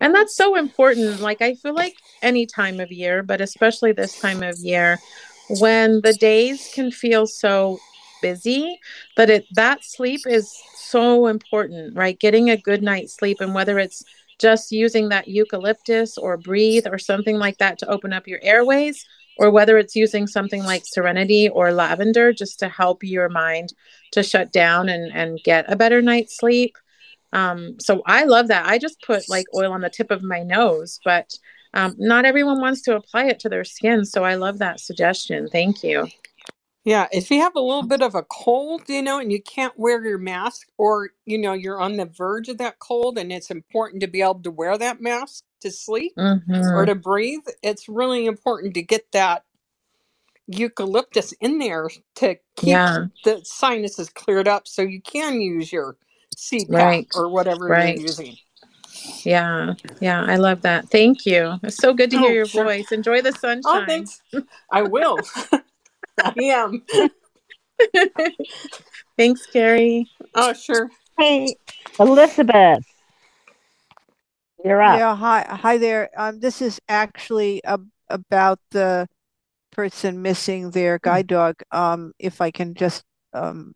And 0.00 0.14
that's 0.14 0.36
so 0.36 0.56
important. 0.56 1.20
Like, 1.20 1.40
I 1.40 1.54
feel 1.54 1.74
like 1.74 1.94
any 2.22 2.44
time 2.44 2.80
of 2.80 2.92
year, 2.92 3.22
but 3.22 3.40
especially 3.40 3.92
this 3.92 4.20
time 4.20 4.42
of 4.42 4.58
year, 4.58 4.98
when 5.60 6.00
the 6.02 6.12
days 6.14 6.70
can 6.74 6.90
feel 6.90 7.26
so 7.26 7.78
busy, 8.24 8.78
but 9.16 9.28
it 9.28 9.44
that 9.52 9.84
sleep 9.84 10.20
is 10.26 10.50
so 10.76 11.26
important, 11.26 11.94
right? 11.94 12.18
Getting 12.18 12.48
a 12.48 12.56
good 12.56 12.82
night's 12.82 13.14
sleep, 13.14 13.38
and 13.40 13.54
whether 13.54 13.78
it's 13.78 14.02
just 14.40 14.72
using 14.72 15.10
that 15.10 15.28
eucalyptus 15.28 16.16
or 16.18 16.36
breathe 16.36 16.86
or 16.90 16.98
something 16.98 17.38
like 17.38 17.58
that 17.58 17.78
to 17.78 17.88
open 17.88 18.12
up 18.12 18.26
your 18.26 18.40
airways, 18.42 19.04
or 19.36 19.50
whether 19.50 19.76
it's 19.76 19.94
using 19.94 20.26
something 20.26 20.64
like 20.64 20.82
serenity 20.86 21.48
or 21.50 21.72
lavender 21.72 22.32
just 22.32 22.58
to 22.60 22.68
help 22.68 23.04
your 23.04 23.28
mind 23.28 23.68
to 24.12 24.22
shut 24.22 24.52
down 24.52 24.88
and 24.88 25.12
and 25.12 25.38
get 25.44 25.70
a 25.70 25.76
better 25.76 26.00
night's 26.00 26.36
sleep 26.38 26.76
um, 27.34 27.80
so 27.80 28.00
I 28.06 28.24
love 28.24 28.48
that. 28.48 28.64
I 28.64 28.78
just 28.78 29.02
put 29.02 29.28
like 29.28 29.46
oil 29.54 29.72
on 29.72 29.80
the 29.80 29.90
tip 29.90 30.12
of 30.12 30.22
my 30.22 30.44
nose, 30.44 31.00
but 31.04 31.34
um, 31.74 31.96
not 31.98 32.24
everyone 32.24 32.60
wants 32.60 32.80
to 32.82 32.94
apply 32.94 33.24
it 33.24 33.40
to 33.40 33.48
their 33.48 33.64
skin. 33.64 34.04
So 34.04 34.22
I 34.24 34.36
love 34.36 34.58
that 34.58 34.78
suggestion. 34.78 35.48
Thank 35.48 35.82
you. 35.82 36.06
Yeah, 36.84 37.08
if 37.12 37.30
you 37.30 37.40
have 37.40 37.56
a 37.56 37.60
little 37.60 37.84
bit 37.84 38.02
of 38.02 38.14
a 38.16 38.24
cold, 38.24 38.82
you 38.88 39.02
know, 39.02 39.20
and 39.20 39.32
you 39.32 39.42
can't 39.42 39.78
wear 39.78 40.04
your 40.04 40.18
mask 40.18 40.68
or, 40.78 41.10
you 41.26 41.38
know, 41.38 41.54
you're 41.54 41.80
on 41.80 41.96
the 41.96 42.06
verge 42.06 42.48
of 42.50 42.58
that 42.58 42.80
cold 42.80 43.18
and 43.18 43.32
it's 43.32 43.50
important 43.52 44.02
to 44.02 44.08
be 44.08 44.22
able 44.22 44.40
to 44.42 44.50
wear 44.52 44.78
that 44.78 45.00
mask 45.00 45.44
to 45.62 45.70
sleep 45.72 46.16
or 46.72 46.84
hmm 46.84 46.86
to 46.86 46.94
breathe, 46.96 47.46
it's 47.62 47.88
really 47.88 48.26
important 48.26 48.74
to 48.74 48.82
get 48.82 49.12
that 49.12 49.44
eucalyptus 50.46 51.32
in 51.40 51.58
there 51.58 51.88
to 52.16 52.36
keep 52.56 52.90
Yeah, 52.90 53.06
the 53.24 53.40
sinuses 53.44 54.10
cleared 54.10 54.48
up 54.48 54.68
so 54.68 54.82
you 54.82 55.02
can 55.02 55.40
use 55.40 55.72
your 55.72 55.96
CPAP 56.36 56.96
right, 56.96 57.08
or 57.14 57.28
whatever 57.30 57.72
you're 57.72 57.94
right. 57.94 57.96
using. 57.96 58.38
Yeah, 59.24 59.74
yeah. 60.00 60.24
I 60.26 60.36
love 60.36 60.62
that. 60.62 60.90
Thank 60.90 61.26
you. 61.26 61.58
It's 61.62 61.76
so 61.78 61.94
good 61.94 62.10
to 62.10 62.18
hear 62.18 62.32
Oh, 62.32 62.34
your 62.34 62.46
sure. 62.46 62.64
voice. 62.64 62.92
Enjoy 62.92 63.22
the 63.22 63.32
sunshine. 63.32 63.62
Oh, 63.64 63.80
sunshine. 63.80 63.86
thanks. 63.86 64.22
I 64.72 64.82
will. 64.84 65.26
I 66.22 66.34
am. 66.44 66.82
Thanks, 69.16 69.46
Carrie. 69.46 70.08
Oh, 70.34 70.52
sure. 70.52 70.90
Hey, 71.18 71.56
Elizabeth, 71.98 72.84
you're 74.64 74.82
up. 74.82 74.98
Yeah, 74.98 75.14
hi, 75.14 75.46
hi 75.48 75.78
there. 75.78 76.10
Um, 76.16 76.40
this 76.40 76.60
is 76.60 76.80
actually 76.88 77.62
ab 77.64 77.86
about 78.08 78.58
the 78.70 79.06
person 79.70 80.22
missing 80.22 80.70
their 80.70 80.98
guide 80.98 81.26
dog. 81.26 81.56
Um, 81.70 82.12
if 82.18 82.40
I 82.40 82.50
can 82.50 82.74
just 82.74 83.04
um 83.32 83.74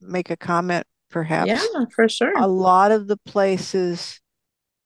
make 0.00 0.30
a 0.30 0.36
comment, 0.36 0.86
perhaps. 1.10 1.48
Yeah, 1.48 1.84
for 1.94 2.08
sure. 2.08 2.32
A 2.38 2.46
lot 2.46 2.92
of 2.92 3.06
the 3.06 3.18
places, 3.18 4.20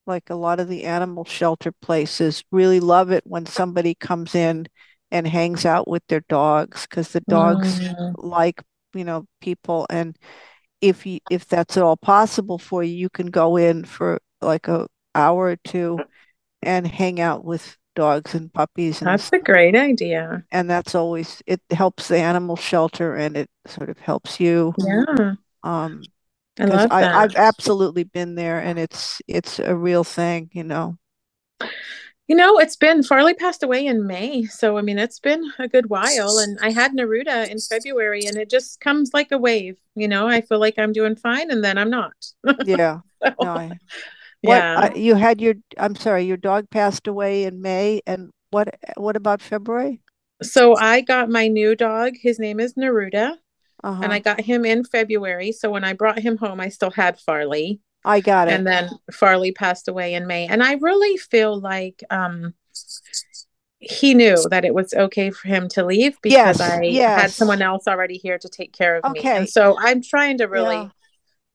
like 0.05 0.29
a 0.29 0.35
lot 0.35 0.59
of 0.59 0.67
the 0.67 0.83
animal 0.83 1.25
shelter 1.25 1.71
places, 1.71 2.43
really 2.51 2.79
love 2.79 3.11
it 3.11 3.23
when 3.25 3.45
somebody 3.45 3.95
comes 3.95 4.35
in 4.35 4.67
and 5.11 5.27
hangs 5.27 5.65
out 5.65 5.87
with 5.87 6.03
their 6.07 6.21
dogs 6.29 6.83
because 6.89 7.09
the 7.09 7.21
dogs 7.21 7.81
Mm, 7.81 8.15
like, 8.17 8.63
you 8.93 9.03
know, 9.05 9.27
people. 9.41 9.87
And 9.89 10.17
if 10.81 11.05
you 11.05 11.19
if 11.29 11.47
that's 11.47 11.77
at 11.77 11.83
all 11.83 11.97
possible 11.97 12.59
for 12.59 12.83
you, 12.83 12.95
you 12.95 13.09
can 13.09 13.27
go 13.27 13.57
in 13.57 13.85
for 13.85 14.21
like 14.41 14.67
a 14.67 14.87
hour 15.15 15.47
or 15.47 15.57
two 15.57 16.03
and 16.63 16.87
hang 16.87 17.19
out 17.21 17.45
with 17.45 17.77
dogs 17.95 18.35
and 18.35 18.53
puppies 18.53 19.01
and 19.03 19.21
that's 19.21 19.31
a 19.31 19.39
great 19.39 19.75
idea. 19.75 20.43
and 20.51 20.69
that's 20.69 20.95
always 20.95 21.41
it 21.47 21.61
helps 21.71 22.07
the 22.07 22.17
animal 22.17 22.55
shelter 22.55 23.15
and 23.15 23.35
it 23.37 23.49
sort 23.67 23.89
of 23.89 23.97
helps 23.99 24.39
you. 24.39 24.75
Yeah, 24.77 25.35
Um, 25.63 26.11
I 26.59 26.65
love 26.65 26.91
I 26.91 27.07
that. 27.07 27.11
I've 27.13 27.35
absolutely 27.35 28.03
been 28.05 28.35
there 28.35 28.59
and 28.61 28.79
it's 28.79 29.21
it's 29.27 29.59
a 29.59 29.75
real 29.75 30.03
thing, 30.03 30.49
you 30.53 30.63
know. 30.65 30.97
You 32.27 32.35
know, 32.35 32.57
it's 32.57 32.75
been 32.75 33.03
Farley 33.03 33.35
passed 33.35 33.61
away 33.61 33.85
in 33.85 34.07
May, 34.07 34.45
so 34.45 34.77
I 34.79 34.81
mean, 34.81 34.97
it's 34.97 35.19
been 35.19 35.43
a 35.59 35.67
good 35.67 35.89
while. 35.91 36.39
And 36.39 36.57
I 36.59 36.71
had 36.71 36.91
Neruda 36.93 37.47
in 37.47 37.61
February, 37.61 38.25
and 38.25 38.35
it 38.37 38.49
just 38.49 38.79
comes 38.79 39.11
like 39.13 39.31
a 39.31 39.37
wave. 39.37 39.77
You 39.95 40.07
know, 40.07 40.27
I 40.27 40.41
feel 40.41 40.59
like 40.59 40.79
I'm 40.79 40.91
doing 40.91 41.15
fine, 41.15 41.51
and 41.51 41.63
then 41.63 41.77
I'm 41.77 41.89
not. 41.89 42.13
Yeah. 42.61 43.01
So, 43.25 43.35
No, 43.39 43.57
I, 43.57 43.79
what 44.41 44.65
yeah. 44.65 44.77
I, 44.77 44.91
you 44.95 45.15
had 45.15 45.41
your 45.41 45.55
I'm 45.77 45.95
sorry, 45.95 46.25
your 46.25 46.37
dog 46.37 46.69
passed 46.71 47.07
away 47.07 47.45
in 47.45 47.61
May 47.61 48.01
and 48.07 48.31
what 48.51 48.69
what 48.97 49.15
about 49.17 49.41
February? 49.41 50.01
So 50.43 50.75
I 50.75 51.01
got 51.01 51.29
my 51.29 51.47
new 51.47 51.75
dog. 51.75 52.13
His 52.21 52.39
name 52.39 52.59
is 52.59 52.73
Neruda, 52.75 53.37
and 54.01 54.13
I 54.13 54.19
Uh-huh. 54.19 54.21
got 54.21 54.41
him 54.41 54.65
in 54.65 54.83
February. 54.85 55.51
So 55.53 55.69
when 55.71 55.83
I 55.85 55.93
brought 55.93 56.19
him 56.19 56.37
home, 56.37 56.59
I 56.61 56.69
still 56.69 56.91
had 56.91 57.19
Farley, 57.19 57.81
I 58.05 58.21
got 58.21 58.47
it. 58.47 58.51
and 58.51 58.65
then 58.65 58.89
Farley 59.11 59.51
passed 59.51 59.87
away 59.87 60.13
in 60.13 60.27
May. 60.27 60.45
And 60.47 60.63
I 60.63 60.73
really 60.75 61.17
feel 61.17 61.59
like 61.59 62.03
um, 62.11 62.53
he 63.79 64.13
knew 64.13 64.37
that 64.51 64.63
it 64.63 64.73
was 64.73 64.93
okay 64.93 65.31
for 65.31 65.47
him 65.47 65.67
to 65.69 65.83
leave 65.83 66.15
because 66.21 66.59
Yes, 66.59 66.61
I 66.61 66.93
had 67.19 67.31
someone 67.31 67.61
else 67.63 67.87
already 67.87 68.17
here 68.17 68.37
to 68.37 68.47
take 68.47 68.71
care 68.71 68.97
of 68.97 69.11
me. 69.11 69.19
Okay. 69.19 69.35
And 69.37 69.49
so 69.49 69.75
I'm 69.79 70.01
trying 70.01 70.37
to 70.37 70.45
really 70.45 70.75
Yeah. 70.75 70.89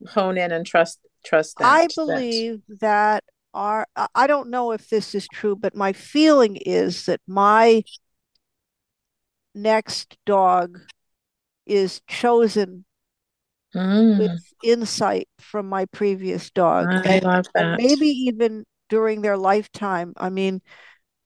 hone 0.09 0.37
in 0.37 0.51
and 0.51 0.65
trust 0.65 0.99
trust 1.23 1.57
that. 1.59 1.65
I 1.65 1.87
believe 1.95 2.61
that 2.81 3.23
our, 3.53 3.87
I 3.95 4.07
I 4.15 4.27
don't 4.27 4.49
know 4.49 4.71
if 4.71 4.89
this 4.89 5.15
is 5.15 5.27
true, 5.27 5.55
but 5.55 5.75
my 5.75 5.93
feeling 5.93 6.57
is 6.57 7.05
that 7.05 7.21
my 7.27 7.83
next 9.53 10.17
dog 10.25 10.79
is 11.65 12.01
chosen 12.07 12.85
Mm, 13.75 14.19
with 14.19 14.53
insight 14.63 15.27
from 15.39 15.67
my 15.69 15.85
previous 15.85 16.49
dog. 16.51 16.95
I 17.05 17.19
And, 17.19 17.23
love 17.23 17.45
that. 17.55 17.81
maybe 17.81 18.07
even 18.07 18.65
during 18.89 19.21
their 19.21 19.37
lifetime. 19.37 20.13
I 20.17 20.29
mean, 20.29 20.61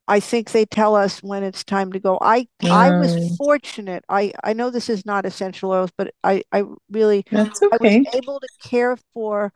I 0.08 0.20
think 0.20 0.50
they 0.52 0.66
tell 0.66 0.94
us 0.96 1.22
when 1.22 1.42
it's 1.44 1.64
time 1.64 1.92
to 1.92 2.00
go. 2.00 2.18
I 2.22 2.48
I 2.70 2.92
was 2.92 3.16
Mm, 3.16 3.38
fortunate. 3.38 4.04
I 4.08 4.32
I 4.44 4.52
know 4.54 4.70
this 4.70 4.88
is 4.90 5.06
not 5.06 5.26
essential 5.26 5.72
oils, 5.72 5.90
but 5.96 6.14
I 6.24 6.42
I 6.52 6.64
really 6.90 7.26
that's 7.30 7.60
I 7.72 7.78
was 7.80 7.98
able 8.14 8.40
to 8.40 8.48
care 8.68 8.96
for 9.14 9.52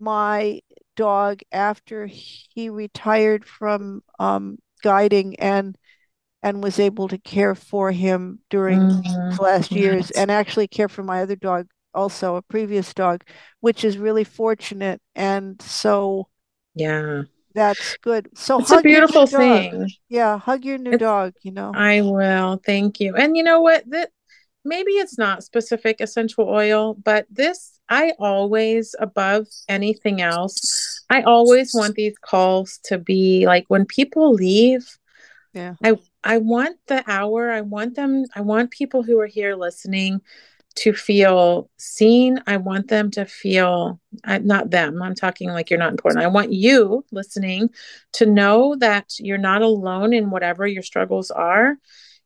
my 0.00 0.60
dog 0.96 1.40
after 1.52 2.06
he 2.06 2.68
retired 2.70 3.44
from 3.46 4.02
um, 4.18 4.58
guiding 4.82 5.38
and 5.40 5.76
and 6.42 6.62
was 6.62 6.78
able 6.80 7.08
to 7.08 7.18
care 7.18 7.54
for 7.54 7.92
him 7.92 8.40
during 8.50 8.90
Mm, 8.90 9.38
last 9.38 9.74
years 9.74 10.10
yes. 10.10 10.12
and 10.12 10.30
actually 10.30 10.68
care 10.68 10.88
for 10.88 11.02
my 11.02 11.22
other 11.22 11.36
dog 11.36 11.68
also, 11.96 12.36
a 12.36 12.42
previous 12.42 12.94
dog, 12.94 13.24
which 13.60 13.84
is 13.84 13.98
really 13.98 14.24
fortunate. 14.24 15.00
And 15.16 15.60
so 15.62 16.28
Yeah. 16.74 17.22
that's 17.54 17.96
good. 18.02 18.28
So 18.34 18.60
It's 18.60 18.70
a 18.70 18.76
hug 18.76 18.84
your 18.84 19.00
new 19.00 19.06
beautiful 19.06 19.26
dog. 19.26 19.70
thing. 19.72 19.90
Yeah, 20.08 20.38
hug 20.38 20.64
your 20.64 20.78
new 20.78 20.92
It's 20.92 21.00
dog, 21.00 21.32
you 21.42 21.52
know. 21.52 21.72
I 21.74 22.02
will. 22.02 22.60
Thank 22.64 23.00
you. 23.00 23.16
And 23.16 23.36
you 23.36 23.42
know 23.42 23.60
what? 23.62 23.88
That 23.90 24.10
maybe 24.64 24.92
it's 24.92 25.18
not 25.18 25.42
specific 25.42 26.00
essential 26.00 26.48
oil, 26.48 26.94
but 26.94 27.26
this 27.30 27.72
I 27.88 28.12
always 28.18 28.94
above 28.98 29.46
anything 29.68 30.20
else, 30.20 31.04
I 31.08 31.22
always 31.22 31.72
want 31.72 31.94
these 31.94 32.18
calls 32.20 32.78
to 32.84 32.98
be 32.98 33.46
like 33.46 33.64
when 33.68 33.86
people 33.86 34.32
leave, 34.32 34.98
Yeah. 35.54 35.74
I 35.82 35.96
I 36.24 36.38
want 36.38 36.76
the 36.88 37.04
hour, 37.06 37.50
I 37.50 37.60
want 37.62 37.94
them, 37.94 38.24
I 38.34 38.40
want 38.42 38.70
people 38.72 39.02
who 39.04 39.18
are 39.20 39.26
here 39.28 39.54
listening 39.54 40.20
to 40.76 40.92
feel 40.92 41.70
seen. 41.78 42.40
I 42.46 42.58
want 42.58 42.88
them 42.88 43.10
to 43.12 43.24
feel 43.24 44.00
I, 44.24 44.38
not 44.38 44.70
them. 44.70 45.02
I'm 45.02 45.14
talking 45.14 45.50
like 45.50 45.70
you're 45.70 45.78
not 45.78 45.90
important. 45.90 46.22
I 46.22 46.28
want 46.28 46.52
you 46.52 47.04
listening 47.12 47.70
to 48.14 48.26
know 48.26 48.76
that 48.76 49.14
you're 49.18 49.38
not 49.38 49.62
alone 49.62 50.12
in 50.12 50.30
whatever 50.30 50.66
your 50.66 50.82
struggles 50.82 51.30
are. 51.30 51.76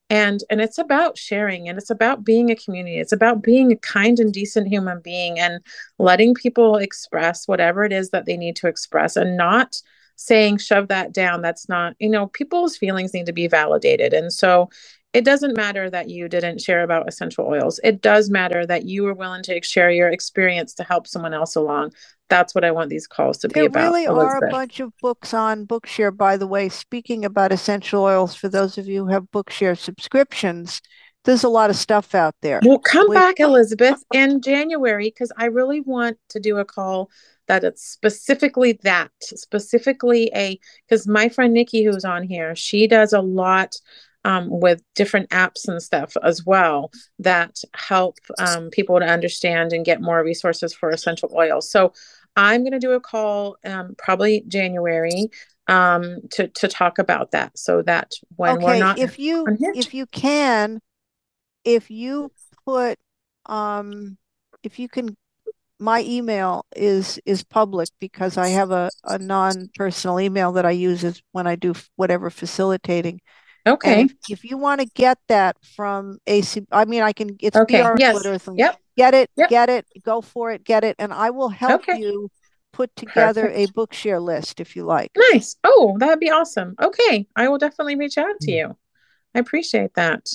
And 0.09 0.40
and 0.51 0.61
it's 0.61 0.78
about 0.78 1.16
sharing 1.16 1.68
and 1.68 1.78
it's 1.78 1.90
about 1.90 2.24
being 2.24 2.51
a 2.51 2.57
community. 2.57 2.98
It's 2.98 3.12
about 3.12 3.42
being 3.42 3.70
a 3.70 3.76
kind 3.76 4.18
and 4.18 4.32
decent 4.32 4.66
human 4.66 5.01
being 5.01 5.38
and 5.38 5.61
letting 5.98 6.34
people 6.34 6.76
express 6.76 7.46
whatever 7.46 7.84
it 7.84 7.92
is 7.92 8.11
that 8.11 8.26
they 8.26 8.36
need 8.36 8.57
to 8.57 8.66
express 8.66 9.16
and 9.16 9.36
not 9.36 9.80
saying 10.16 10.59
shove 10.59 10.88
that 10.88 11.12
down 11.12 11.40
that's 11.40 11.66
not 11.66 11.96
you 11.98 12.09
know 12.09 12.26
people's 12.26 12.76
feelings 12.76 13.14
need 13.14 13.24
to 13.24 13.32
be 13.32 13.48
validated 13.48 14.12
and 14.12 14.30
so 14.30 14.68
it 15.13 15.25
doesn't 15.25 15.57
matter 15.57 15.91
that 15.91 16.09
you 16.09 16.29
didn't 16.29 16.61
share 16.61 16.83
about 16.83 17.09
essential 17.09 17.47
oils. 17.47 17.81
It 17.83 18.01
does 18.01 18.31
matter 18.31 18.65
that 18.67 18.85
you 18.85 19.03
were 19.03 19.15
willing 19.15 19.43
to 19.45 19.61
share 19.63 19.91
your 19.91 20.09
experience 20.09 20.73
to 20.75 20.85
help 20.85 21.07
someone 21.07 21.35
else 21.35 21.57
along. 21.57 21.93
That's 22.29 22.55
what 22.55 22.65
I 22.65 22.71
want 22.71 22.91
these 22.91 23.09
calls 23.09 23.39
to 23.39 23.49
be 23.49 23.61
about. 23.61 23.73
There 23.73 23.91
really 23.91 24.07
are 24.07 24.13
Elizabeth. 24.13 24.49
a 24.49 24.53
bunch 24.53 24.79
of 24.79 24.93
books 25.03 25.35
on 25.35 25.67
Bookshare, 25.67 26.17
by 26.17 26.37
the 26.37 26.47
way. 26.47 26.69
Speaking 26.69 27.25
about 27.25 27.51
essential 27.51 28.05
oils, 28.05 28.37
for 28.37 28.49
those 28.49 28.79
of 28.79 28.87
you 28.87 29.05
who 29.05 29.11
have 29.11 29.25
Bookshare 29.33 29.77
subscriptions, 29.77 30.81
there's 31.25 31.43
a 31.43 31.49
lot 31.49 31.71
of 31.71 31.77
stuff 31.77 32.15
out 32.15 32.37
there. 32.41 32.61
Well, 32.65 32.79
come 32.79 33.09
back, 33.11 33.41
Elizabeth, 33.41 34.03
in 34.15 34.41
January 34.41 35.09
because 35.09 35.33
I 35.37 35.47
really 35.47 35.81
want 35.81 36.19
to 36.29 36.39
do 36.39 36.59
a 36.59 36.65
call 36.65 37.11
that 37.49 37.65
it's 37.65 37.83
specifically 37.83 38.79
that, 38.85 39.11
specifically 39.21 40.31
a 40.37 40.59
because 40.89 41.09
my 41.09 41.29
friend 41.29 41.53
Nikki, 41.53 41.85
who's 41.85 42.05
on 42.05 42.23
here, 42.23 42.55
she 42.55 42.87
does 42.87 43.13
a 43.13 43.21
lot 43.21 43.75
um, 44.25 44.49
with 44.51 44.83
different 44.95 45.31
apps 45.31 45.66
and 45.66 45.83
stuff 45.83 46.16
as 46.23 46.45
well 46.45 46.91
that 47.18 47.62
help 47.75 48.18
um, 48.39 48.71
people 48.71 48.99
to 48.99 49.07
understand 49.07 49.73
and 49.73 49.85
get 49.85 50.01
more 50.01 50.23
resources 50.23 50.75
for 50.75 50.91
essential 50.91 51.31
oils. 51.35 51.71
So 51.71 51.93
I'm 52.37 52.62
going 52.62 52.73
to 52.73 52.79
do 52.79 52.93
a 52.93 53.01
call 53.01 53.57
um, 53.64 53.95
probably 53.99 54.45
January 54.47 55.29
um, 55.68 56.18
to 56.33 56.49
to 56.49 56.68
talk 56.68 56.99
about 56.99 57.31
that, 57.31 57.57
so 57.57 57.83
that 57.83 58.12
when 58.37 58.61
we're 58.61 58.79
not 58.79 58.99
if 58.99 59.18
you 59.18 59.47
if 59.59 59.95
you 59.95 60.07
can, 60.07 60.81
if 61.64 61.91
you 61.91 62.33
put 62.64 62.99
um 63.47 64.18
if 64.62 64.79
you 64.79 64.89
can 64.89 65.16
my 65.79 66.03
email 66.03 66.66
is 66.77 67.18
is 67.25 67.43
public 67.43 67.89
because 67.99 68.37
I 68.37 68.49
have 68.49 68.71
a, 68.71 68.91
a 69.05 69.18
non-personal 69.18 70.21
email 70.21 70.53
that 70.53 70.66
I 70.66 70.73
use 70.73 71.03
as 71.05 71.23
when 71.33 71.47
I 71.47 71.57
do 71.57 71.75
whatever 71.97 72.29
facilitating. 72.31 73.21
Okay. 73.67 74.01
And 74.03 74.11
if, 74.11 74.17
if 74.31 74.45
you 74.45 74.57
want 74.59 74.81
to 74.81 74.87
get 74.87 75.19
that 75.29 75.57
from 75.77 76.19
AC, 76.27 76.63
I 76.73 76.85
mean, 76.85 77.03
I 77.03 77.13
can, 77.13 77.37
it's 77.41 77.57
Okay, 77.57 77.83
BR 77.83 77.97
yes, 77.99 78.21
Twitter 78.21 78.55
yep, 78.57 78.79
Get 78.97 79.15
it, 79.15 79.31
yep. 79.37 79.49
get 79.49 79.69
it, 79.71 79.87
go 80.05 80.21
for 80.21 80.51
it, 80.53 80.65
get 80.65 80.85
it, 80.85 80.97
and 80.99 81.13
I 81.13 81.31
will 81.31 81.49
help 81.49 81.83
Okay. 81.83 81.99
you 81.99 82.31
put 82.73 82.95
together 82.97 83.49
a 83.49 83.67
Perfect. 83.67 83.75
Bookshare 83.75 84.23
list 84.23 84.61
if 84.61 84.77
you 84.77 84.85
like. 84.85 85.11
Nice. 85.33 85.57
Oh, 85.65 85.97
that'd 85.99 86.21
be 86.21 86.31
awesome. 86.31 86.75
Okay. 86.81 87.27
I 87.37 87.49
will 87.49 87.59
definitely 87.59 87.97
reach 87.97 88.17
out 88.19 88.39
to 88.43 88.51
you. 88.51 88.77
I 89.35 89.39
appreciate 89.39 89.95
that. 89.95 90.27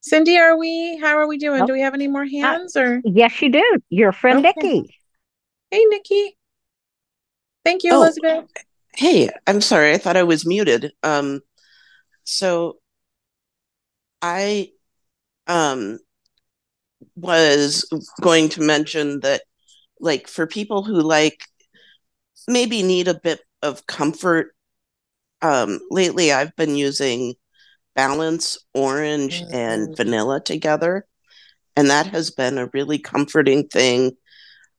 Cindy, 0.00 0.38
are 0.38 0.56
we, 0.56 0.98
how 0.98 1.16
are 1.18 1.26
we 1.26 1.36
doing? 1.36 1.62
Oh, 1.62 1.66
Do 1.66 1.72
we 1.72 1.80
have 1.80 1.94
any 1.94 2.06
more 2.06 2.24
hands 2.24 2.76
or? 2.76 3.00
Yes, 3.04 3.42
you 3.42 3.50
do. 3.50 3.80
Your 3.88 4.12
friend 4.12 4.44
Okay. 4.46 4.52
Nikki. 4.62 4.94
Hey, 5.70 5.84
Nikki. 5.86 6.36
Thank 7.64 7.82
you, 7.82 7.90
Oh. 7.92 8.02
Elizabeth. 8.02 8.44
Hey, 8.94 9.28
I'm 9.46 9.60
sorry. 9.60 9.92
I 9.92 9.98
thought 9.98 10.16
I 10.16 10.22
was 10.22 10.46
muted. 10.46 10.92
Um, 11.02 11.40
so 12.26 12.78
I 14.22 14.72
um 15.46 16.00
was 17.16 17.86
going 18.20 18.48
to 18.50 18.62
mention 18.62 19.20
that 19.20 19.42
like 20.00 20.28
for 20.28 20.46
people 20.46 20.82
who 20.84 21.00
like 21.00 21.40
maybe 22.48 22.82
need 22.82 23.08
a 23.08 23.14
bit 23.20 23.40
of 23.62 23.86
comfort, 23.86 24.54
um 25.42 25.80
lately 25.90 26.32
I've 26.32 26.56
been 26.56 26.76
using 26.76 27.34
Balance 27.96 28.58
Orange 28.74 29.42
and 29.52 29.90
Mhm. 29.90 29.96
Vanilla 29.96 30.40
together, 30.42 31.06
and 31.76 31.90
that 31.90 32.06
has 32.08 32.30
been 32.30 32.58
a 32.58 32.70
really 32.74 32.98
comforting 32.98 33.68
thing 33.68 34.16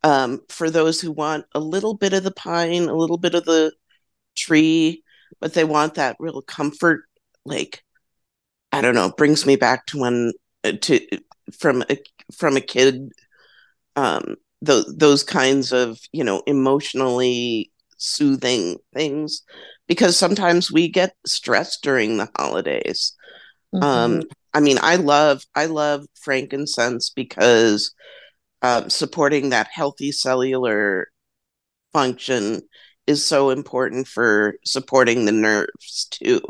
um 0.03 0.41
for 0.49 0.69
those 0.69 1.01
who 1.01 1.11
want 1.11 1.45
a 1.55 1.59
little 1.59 1.95
bit 1.95 2.13
of 2.13 2.23
the 2.23 2.31
pine, 2.31 2.85
a 2.89 2.95
little 2.95 3.17
bit 3.19 3.35
of 3.35 3.45
the 3.45 3.73
tree, 4.35 5.03
but 5.41 5.53
they 5.53 5.65
want 5.65 5.95
that 5.95 6.17
real 6.19 6.41
comfort, 6.43 7.03
like 7.47 7.83
I 8.71 8.81
don't 8.81 8.95
know, 8.95 9.11
brings 9.17 9.45
me 9.45 9.55
back 9.55 9.85
to 9.87 9.99
when 9.99 10.33
uh, 10.63 10.73
to 10.81 11.07
from 11.57 11.83
a 11.89 11.97
from 12.35 12.57
a 12.57 12.61
kid, 12.61 13.11
um, 13.95 14.35
those 14.61 14.85
those 14.97 15.23
kinds 15.23 15.71
of 15.73 15.99
you 16.11 16.23
know 16.23 16.43
emotionally 16.47 17.71
soothing 17.97 18.77
things, 18.95 19.43
because 19.87 20.17
sometimes 20.17 20.71
we 20.71 20.89
get 20.89 21.15
stressed 21.25 21.83
during 21.83 22.17
the 22.17 22.29
holidays. 22.37 23.13
Um, 23.81 24.21
Mhm. 24.21 24.29
I 24.53 24.59
mean, 24.61 24.79
I 24.81 24.95
love 24.97 25.43
I 25.55 25.65
love 25.67 26.05
frankincense 26.15 27.09
because 27.11 27.93
um, 28.61 28.89
supporting 28.89 29.49
that 29.49 29.67
healthy 29.71 30.11
cellular 30.11 31.07
function 31.93 32.61
is 33.07 33.25
so 33.25 33.49
important 33.49 34.07
for 34.07 34.55
supporting 34.65 35.25
the 35.25 35.31
nerves 35.31 36.07
too. 36.11 36.41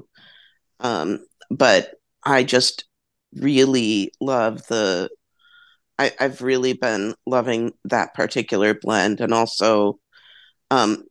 Um, 0.79 1.25
but 1.49 1.95
I 2.23 2.43
just 2.43 2.85
really 3.33 4.11
love 4.19 4.65
the. 4.67 5.09
I, 5.99 6.11
I've 6.19 6.41
really 6.41 6.73
been 6.73 7.15
loving 7.25 7.73
that 7.85 8.13
particular 8.13 8.73
blend, 8.73 9.19
and 9.21 9.33
also 9.33 9.99
um, 10.69 11.05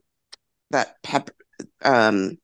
that 0.70 1.02
pep. 1.02 1.30
Um, 1.82 2.38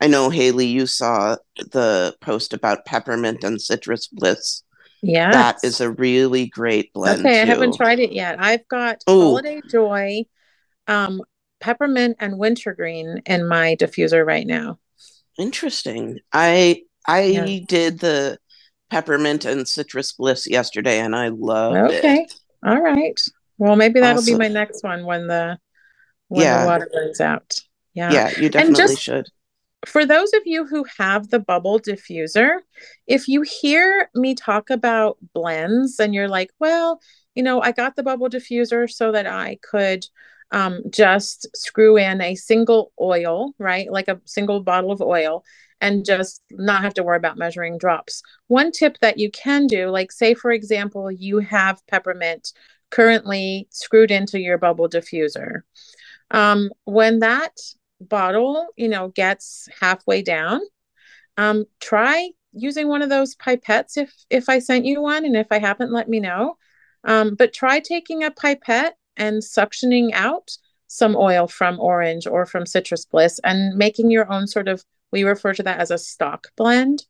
I 0.00 0.08
know 0.08 0.30
Hayley, 0.30 0.66
you 0.66 0.86
saw 0.86 1.36
the 1.56 2.16
post 2.20 2.52
about 2.52 2.84
peppermint 2.84 3.44
and 3.44 3.60
citrus 3.60 4.08
bliss. 4.08 4.64
Yeah, 5.00 5.30
That 5.30 5.58
is 5.62 5.80
a 5.80 5.90
really 5.90 6.46
great 6.46 6.92
blend 6.92 7.20
Okay, 7.20 7.40
I 7.40 7.44
haven't 7.44 7.76
tried 7.76 8.00
it 8.00 8.12
yet. 8.12 8.36
I've 8.40 8.66
got 8.68 9.02
Ooh. 9.08 9.20
Holiday 9.20 9.60
Joy, 9.68 10.24
um, 10.88 11.22
peppermint 11.60 12.16
and 12.20 12.38
wintergreen 12.38 13.22
in 13.26 13.46
my 13.46 13.76
diffuser 13.76 14.26
right 14.26 14.46
now. 14.46 14.78
Interesting. 15.38 16.20
I 16.32 16.82
I 17.06 17.22
Yeah. 17.22 17.58
did 17.66 17.98
the 18.00 18.38
peppermint 18.90 19.44
and 19.44 19.66
citrus 19.66 20.12
bliss 20.12 20.46
yesterday, 20.48 21.00
and 21.00 21.16
I 21.16 21.28
loved 21.28 21.92
Okay. 21.94 22.22
it. 22.22 22.34
All 22.64 22.80
right. 22.80 23.20
Well, 23.58 23.76
maybe 23.76 24.00
that'll 24.00 24.24
be 24.24 24.34
my 24.36 24.48
next 24.48 24.82
one 24.84 25.04
when 25.04 25.26
the 25.26 25.58
when 26.28 26.42
Yeah. 26.42 26.62
the 26.62 26.66
water 26.66 26.90
runs 26.94 27.20
out. 27.20 27.60
Yeah. 27.94 28.12
Yeah, 28.12 28.30
you 28.40 28.48
definitely 28.48 28.76
just- 28.84 29.02
should. 29.02 29.26
for 29.84 30.06
those 30.06 30.32
of 30.32 30.42
you 30.44 30.64
who 30.64 30.84
have 30.98 31.28
the 31.30 31.40
bubble 31.40 31.80
diffuser, 31.80 32.60
if 33.08 33.26
you 33.26 33.42
hear 33.42 34.08
me 34.14 34.32
talk 34.34 34.70
about 34.70 35.18
blends 35.34 35.98
and 35.98 36.14
you're 36.14 36.28
like, 36.28 36.50
well, 36.60 37.00
you 37.34 37.42
know, 37.42 37.60
I 37.60 37.72
got 37.72 37.96
the 37.96 38.02
bubble 38.04 38.28
diffuser 38.30 38.88
so 38.88 39.10
that 39.12 39.26
I 39.26 39.58
could 39.60 40.06
um, 40.52 40.82
just 40.90 41.48
screw 41.56 41.96
in 41.96 42.20
a 42.20 42.34
single 42.34 42.92
oil, 43.00 43.54
right? 43.58 43.90
Like 43.90 44.08
a 44.08 44.20
single 44.24 44.60
bottle 44.60 44.92
of 44.92 45.00
oil 45.00 45.44
and 45.80 46.04
just 46.04 46.42
not 46.50 46.82
have 46.82 46.94
to 46.94 47.02
worry 47.02 47.16
about 47.16 47.38
measuring 47.38 47.78
drops. 47.78 48.22
One 48.46 48.70
tip 48.70 48.98
that 49.00 49.18
you 49.18 49.30
can 49.30 49.66
do, 49.66 49.88
like, 49.88 50.12
say, 50.12 50.34
for 50.34 50.52
example, 50.52 51.10
you 51.10 51.38
have 51.38 51.84
peppermint 51.88 52.52
currently 52.90 53.66
screwed 53.70 54.10
into 54.10 54.38
your 54.38 54.58
bubble 54.58 54.88
diffuser. 54.88 55.62
Um, 56.30 56.70
when 56.84 57.20
that 57.20 57.58
bottle, 58.00 58.68
you 58.76 58.88
know, 58.88 59.08
gets 59.08 59.68
halfway 59.80 60.22
down, 60.22 60.60
um, 61.36 61.64
try 61.80 62.30
using 62.52 62.86
one 62.86 63.00
of 63.00 63.08
those 63.08 63.34
pipettes 63.34 63.96
if 63.96 64.12
if 64.28 64.48
I 64.48 64.58
sent 64.58 64.84
you 64.84 65.00
one, 65.00 65.24
and 65.24 65.36
if 65.36 65.46
I 65.50 65.58
haven't, 65.58 65.92
let 65.92 66.08
me 66.08 66.20
know. 66.20 66.58
Um, 67.04 67.34
but 67.34 67.52
try 67.52 67.80
taking 67.80 68.22
a 68.22 68.30
pipette 68.30 68.94
and 69.16 69.42
suctioning 69.42 70.10
out 70.12 70.56
some 70.86 71.16
oil 71.16 71.46
from 71.46 71.80
orange 71.80 72.26
or 72.26 72.44
from 72.44 72.66
citrus 72.66 73.04
bliss 73.04 73.40
and 73.44 73.76
making 73.76 74.10
your 74.10 74.30
own 74.30 74.46
sort 74.46 74.68
of 74.68 74.84
we 75.10 75.24
refer 75.24 75.52
to 75.54 75.62
that 75.62 75.78
as 75.78 75.90
a 75.90 75.98
stock 75.98 76.48
blend. 76.56 77.04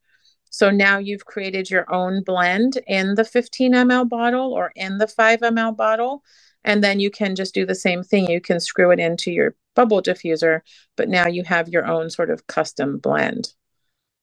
So 0.51 0.71
now 0.71 0.99
you've 0.99 1.25
created 1.25 1.71
your 1.71 1.93
own 1.93 2.23
blend 2.23 2.79
in 2.87 3.15
the 3.15 3.25
15 3.25 3.73
ml 3.73 4.09
bottle 4.09 4.53
or 4.53 4.73
in 4.77 4.99
the 4.99 5.07
5 5.07 5.41
ml 5.41 5.77
bottle. 5.77 6.23
And 6.65 6.85
then 6.85 7.01
you 7.01 7.11
can 7.11 7.35
just 7.35 7.55
do 7.55 7.65
the 7.65 7.75
same 7.75 8.03
thing. 8.03 8.31
You 8.31 8.41
can 8.41 8.61
screw 8.61 8.91
it 8.91 9.01
into 9.01 9.33
your 9.33 9.57
bubble 9.75 10.03
diffuser, 10.03 10.61
but 10.97 11.09
now 11.09 11.27
you 11.27 11.43
have 11.45 11.69
your 11.69 11.87
own 11.87 12.11
sort 12.11 12.31
of 12.31 12.47
custom 12.47 12.99
blend. 12.99 13.53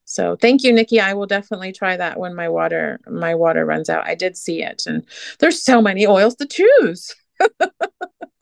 So 0.05 0.35
thank 0.35 0.63
you, 0.63 0.71
Nikki. 0.73 0.99
I 0.99 1.13
will 1.13 1.27
definitely 1.27 1.71
try 1.71 1.95
that 1.97 2.19
when 2.19 2.33
my 2.33 2.49
water 2.49 2.99
my 3.07 3.35
water 3.35 3.65
runs 3.65 3.89
out. 3.89 4.07
I 4.07 4.15
did 4.15 4.35
see 4.37 4.63
it, 4.63 4.83
and 4.87 5.05
there's 5.37 5.61
so 5.61 5.81
many 5.81 6.07
oils 6.07 6.35
to 6.37 6.47
choose. 6.47 7.15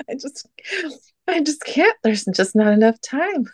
I 0.09 0.13
just 0.13 0.47
I 1.27 1.41
just 1.41 1.63
can't. 1.63 1.97
There's 2.03 2.25
just 2.25 2.55
not 2.55 2.73
enough 2.73 2.99
time. 3.01 3.45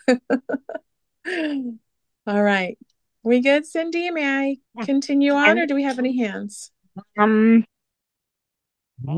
All 2.26 2.42
right. 2.42 2.78
We 3.22 3.40
good, 3.40 3.66
Cindy? 3.66 4.10
May 4.10 4.58
I 4.78 4.84
continue 4.84 5.32
on, 5.32 5.58
or 5.58 5.66
do 5.66 5.74
we 5.74 5.82
have 5.82 5.98
any 5.98 6.18
hands? 6.18 6.70
Um, 7.18 7.64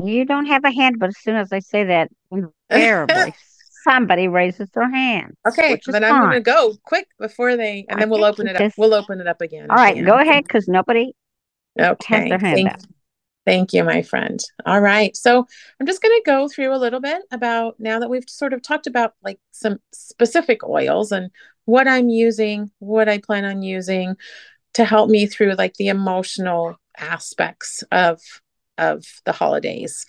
you 0.03 0.25
don't 0.25 0.47
have 0.47 0.63
a 0.63 0.71
hand, 0.71 0.97
but 0.99 1.09
as 1.09 1.17
soon 1.19 1.35
as 1.35 1.51
I 1.51 1.59
say 1.59 1.83
that, 1.85 2.09
invariably 2.31 3.33
somebody 3.83 4.27
raises 4.27 4.69
their 4.71 4.89
hand. 4.89 5.35
Okay, 5.47 5.79
then 5.87 6.03
I'm 6.03 6.21
going 6.21 6.31
to 6.31 6.41
go 6.41 6.75
quick 6.83 7.07
before 7.19 7.57
they, 7.57 7.85
and 7.89 8.01
then 8.01 8.09
we'll 8.09 8.25
open 8.25 8.47
it 8.47 8.59
up. 8.59 8.71
We'll 8.77 8.93
open 8.93 9.21
it 9.21 9.27
up 9.27 9.41
again. 9.41 9.69
All 9.69 9.75
right, 9.75 10.03
go 10.03 10.17
ahead, 10.17 10.43
because 10.43 10.67
nobody 10.67 11.13
okay. 11.79 12.15
has 12.15 12.29
their 12.29 12.39
hand 12.39 12.55
Thank, 12.55 12.73
up. 12.73 12.79
Thank 13.47 13.71
you, 13.71 13.85
my 13.85 14.01
friend. 14.01 14.41
All 14.65 14.81
right. 14.81 15.15
So 15.15 15.47
I'm 15.79 15.87
just 15.87 16.01
going 16.01 16.13
to 16.19 16.23
go 16.25 16.49
through 16.49 16.75
a 16.75 16.83
little 16.83 16.99
bit 16.99 17.23
about 17.31 17.79
now 17.79 17.97
that 17.97 18.09
we've 18.09 18.27
sort 18.27 18.51
of 18.51 18.61
talked 18.61 18.87
about 18.87 19.13
like 19.23 19.39
some 19.51 19.79
specific 19.93 20.65
oils 20.65 21.13
and 21.13 21.31
what 21.63 21.87
I'm 21.87 22.09
using, 22.09 22.69
what 22.79 23.07
I 23.07 23.19
plan 23.19 23.45
on 23.45 23.61
using 23.61 24.17
to 24.73 24.83
help 24.83 25.09
me 25.09 25.27
through 25.27 25.53
like 25.53 25.75
the 25.75 25.87
emotional 25.87 26.75
aspects 26.97 27.85
of 27.89 28.19
of 28.77 29.05
the 29.23 29.31
holidays. 29.31 30.05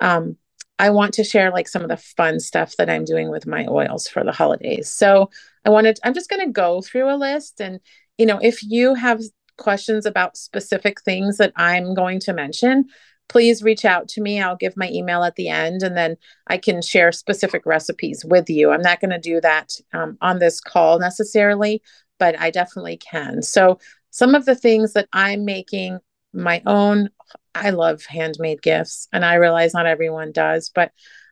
Um, 0.00 0.36
I 0.80 0.90
want 0.90 1.14
to 1.14 1.24
share 1.24 1.52
like 1.52 1.68
some 1.68 1.82
of 1.82 1.90
the 1.90 1.96
fun 1.96 2.40
stuff 2.40 2.74
that 2.76 2.90
I'm 2.90 3.04
doing 3.04 3.30
with 3.30 3.46
my 3.46 3.66
oils 3.68 4.08
for 4.08 4.24
the 4.24 4.32
holidays. 4.32 4.90
So 4.90 5.30
I 5.64 5.70
wanted 5.70 6.00
I'm 6.02 6.14
just 6.14 6.28
going 6.28 6.44
to 6.44 6.50
go 6.52 6.82
through 6.82 7.08
a 7.08 7.14
list 7.14 7.60
and 7.60 7.78
you 8.18 8.26
know 8.26 8.40
if 8.42 8.64
you 8.64 8.94
have 8.94 9.20
questions 9.60 10.06
about 10.06 10.36
specific 10.36 11.00
things 11.02 11.36
that 11.36 11.52
I'm 11.54 11.94
going 11.94 12.18
to 12.20 12.32
mention, 12.32 12.86
please 13.28 13.62
reach 13.62 13.84
out 13.84 14.08
to 14.08 14.20
me. 14.20 14.42
I'll 14.42 14.56
give 14.56 14.76
my 14.76 14.90
email 14.90 15.22
at 15.22 15.36
the 15.36 15.48
end 15.48 15.84
and 15.84 15.96
then 15.96 16.16
I 16.48 16.58
can 16.58 16.82
share 16.82 17.12
specific 17.12 17.64
recipes 17.64 18.24
with 18.24 18.50
you. 18.50 18.72
I'm 18.72 18.82
not 18.82 19.00
going 19.00 19.12
to 19.12 19.20
do 19.20 19.40
that 19.40 19.70
um, 19.92 20.18
on 20.20 20.40
this 20.40 20.60
call 20.60 20.98
necessarily, 20.98 21.80
but 22.18 22.38
I 22.40 22.50
definitely 22.50 22.96
can. 22.96 23.42
So, 23.42 23.78
some 24.12 24.34
of 24.34 24.44
the 24.44 24.56
things 24.56 24.94
that 24.94 25.08
I'm 25.12 25.44
making 25.44 26.00
my 26.32 26.60
own, 26.66 27.10
I 27.54 27.70
love 27.70 28.04
handmade 28.06 28.60
gifts, 28.60 29.06
and 29.12 29.24
I 29.24 29.34
realize 29.34 29.72
not 29.72 29.86
everyone 29.86 30.32
does, 30.32 30.68
but 30.74 30.90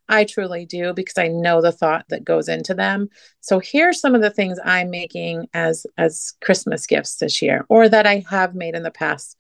I 0.09 0.25
truly 0.25 0.65
do 0.65 0.93
because 0.95 1.19
I 1.19 1.29
know 1.29 1.61
the 1.61 1.73
thought 1.73 2.07
that 2.09 2.25
goes 2.25 2.49
into 2.49 2.75
them. 2.75 3.09
So 3.41 3.59
here's 3.59 4.01
some 4.01 4.15
of 4.15 4.23
the 4.23 4.31
things 4.31 4.59
I'm 4.65 4.91
making 4.91 5.49
as 5.53 5.87
as 5.97 6.33
Christmas 6.41 6.87
gifts 6.87 7.17
this 7.17 7.43
year 7.43 7.67
or 7.69 7.89
that 7.89 8.07
I 8.07 8.25
have 8.31 8.55
made 8.55 8.75
in 8.75 8.83
the 8.83 8.91
past. 8.91 9.37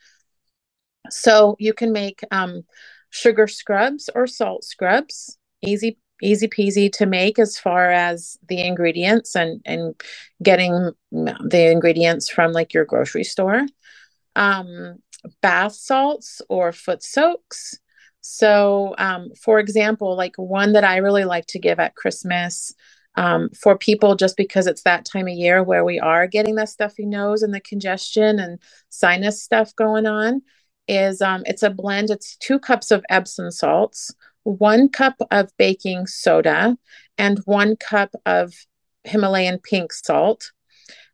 So 1.11 1.57
you 1.59 1.73
can 1.73 1.93
make 1.93 2.21
um, 2.31 2.62
sugar 3.11 3.47
scrubs 3.47 4.11
or 4.14 4.27
salt 4.27 4.64
scrubs. 4.64 5.39
Easy 5.62 5.99
easy 6.21 6.49
peasy 6.49 6.91
to 6.93 7.07
make 7.07 7.39
as 7.39 7.59
far 7.59 7.91
as 7.91 8.37
the 8.49 8.61
ingredients 8.61 9.37
and 9.37 9.61
and 9.64 9.95
getting 10.43 10.91
the 11.11 11.71
ingredients 11.71 12.29
from 12.29 12.53
like 12.53 12.75
your 12.75 12.85
grocery 12.85 13.25
store. 13.25 13.66
Um, 14.37 14.97
bath 15.43 15.75
salts 15.75 16.41
or 16.49 16.73
foot 16.73 17.03
soaks 17.03 17.79
so, 18.21 18.95
um, 18.99 19.31
for 19.41 19.59
example, 19.59 20.16
like 20.16 20.37
one 20.37 20.73
that 20.73 20.85
I 20.85 20.99
really 20.99 21.25
like 21.25 21.47
to 21.47 21.59
give 21.59 21.79
at 21.79 21.95
Christmas 21.95 22.75
um, 23.14 23.51
for 23.51 23.77
people 23.77 24.14
just 24.14 24.37
because 24.37 24.66
it's 24.66 24.83
that 24.83 25.05
time 25.05 25.27
of 25.27 25.35
year 25.35 25.62
where 25.62 25.85
we 25.85 25.99
are 25.99 26.27
getting 26.27 26.55
the 26.55 26.66
stuffy 26.66 27.07
nose 27.07 27.43
and 27.43 27.53
the 27.53 27.61
congestion 27.61 28.39
and 28.39 28.61
sinus 28.91 29.43
stuff 29.43 29.75
going 29.75 30.07
on 30.07 30.43
is 30.87 31.21
um, 31.21 31.43
it's 31.47 31.62
a 31.62 31.71
blend. 31.71 32.11
It's 32.11 32.37
two 32.37 32.59
cups 32.59 32.91
of 32.91 33.05
Epsom 33.11 33.51
salts, 33.51 34.14
one 34.45 34.89
cup 34.89 35.16
of 35.31 35.51
baking 35.57 36.07
soda, 36.07 36.77
and 37.19 37.39
one 37.45 37.77
cup 37.77 38.14
of 38.25 38.55
Himalayan 39.05 39.59
pink 39.59 39.93
salt. 39.93 40.53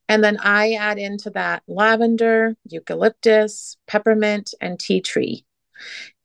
And 0.08 0.22
then 0.22 0.38
I 0.40 0.72
add 0.74 0.98
into 0.98 1.30
that 1.30 1.62
lavender, 1.66 2.56
eucalyptus, 2.64 3.76
peppermint, 3.86 4.52
and 4.60 4.78
tea 4.78 5.00
tree 5.00 5.44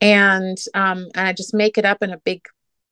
and 0.02 0.58
um, 0.74 1.08
and 1.16 1.28
I 1.28 1.34
just 1.34 1.54
make 1.54 1.78
it 1.78 1.86
up 1.86 2.02
in 2.02 2.12
a 2.12 2.18
big 2.18 2.46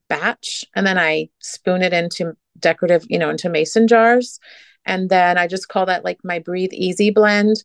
batch, 0.08 0.64
and 0.74 0.86
then 0.86 0.98
I 0.98 1.28
spoon 1.40 1.82
it 1.82 1.92
into 1.92 2.34
decorative, 2.58 3.04
you 3.08 3.18
know, 3.18 3.30
into 3.30 3.48
mason 3.48 3.88
jars, 3.88 4.40
and 4.84 5.10
then 5.10 5.38
I 5.38 5.46
just 5.46 5.68
call 5.68 5.86
that 5.86 6.04
like 6.04 6.18
my 6.24 6.38
breathe 6.38 6.72
easy 6.72 7.10
blend. 7.10 7.64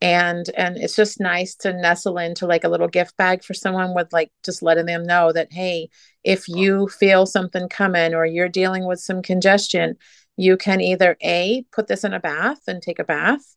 And 0.00 0.50
and 0.56 0.76
it's 0.76 0.96
just 0.96 1.20
nice 1.20 1.54
to 1.56 1.72
nestle 1.72 2.18
into 2.18 2.46
like 2.46 2.64
a 2.64 2.68
little 2.68 2.88
gift 2.88 3.16
bag 3.16 3.42
for 3.42 3.54
someone 3.54 3.94
with 3.94 4.12
like 4.12 4.30
just 4.44 4.62
letting 4.62 4.86
them 4.86 5.04
know 5.04 5.32
that 5.32 5.52
hey, 5.52 5.88
if 6.24 6.48
you 6.48 6.88
feel 6.88 7.26
something 7.26 7.68
coming 7.68 8.12
or 8.12 8.26
you're 8.26 8.48
dealing 8.48 8.86
with 8.86 9.00
some 9.00 9.22
congestion, 9.22 9.96
you 10.36 10.56
can 10.56 10.80
either 10.80 11.16
a 11.22 11.64
put 11.72 11.86
this 11.86 12.04
in 12.04 12.12
a 12.12 12.20
bath 12.20 12.60
and 12.66 12.82
take 12.82 12.98
a 12.98 13.04
bath 13.04 13.56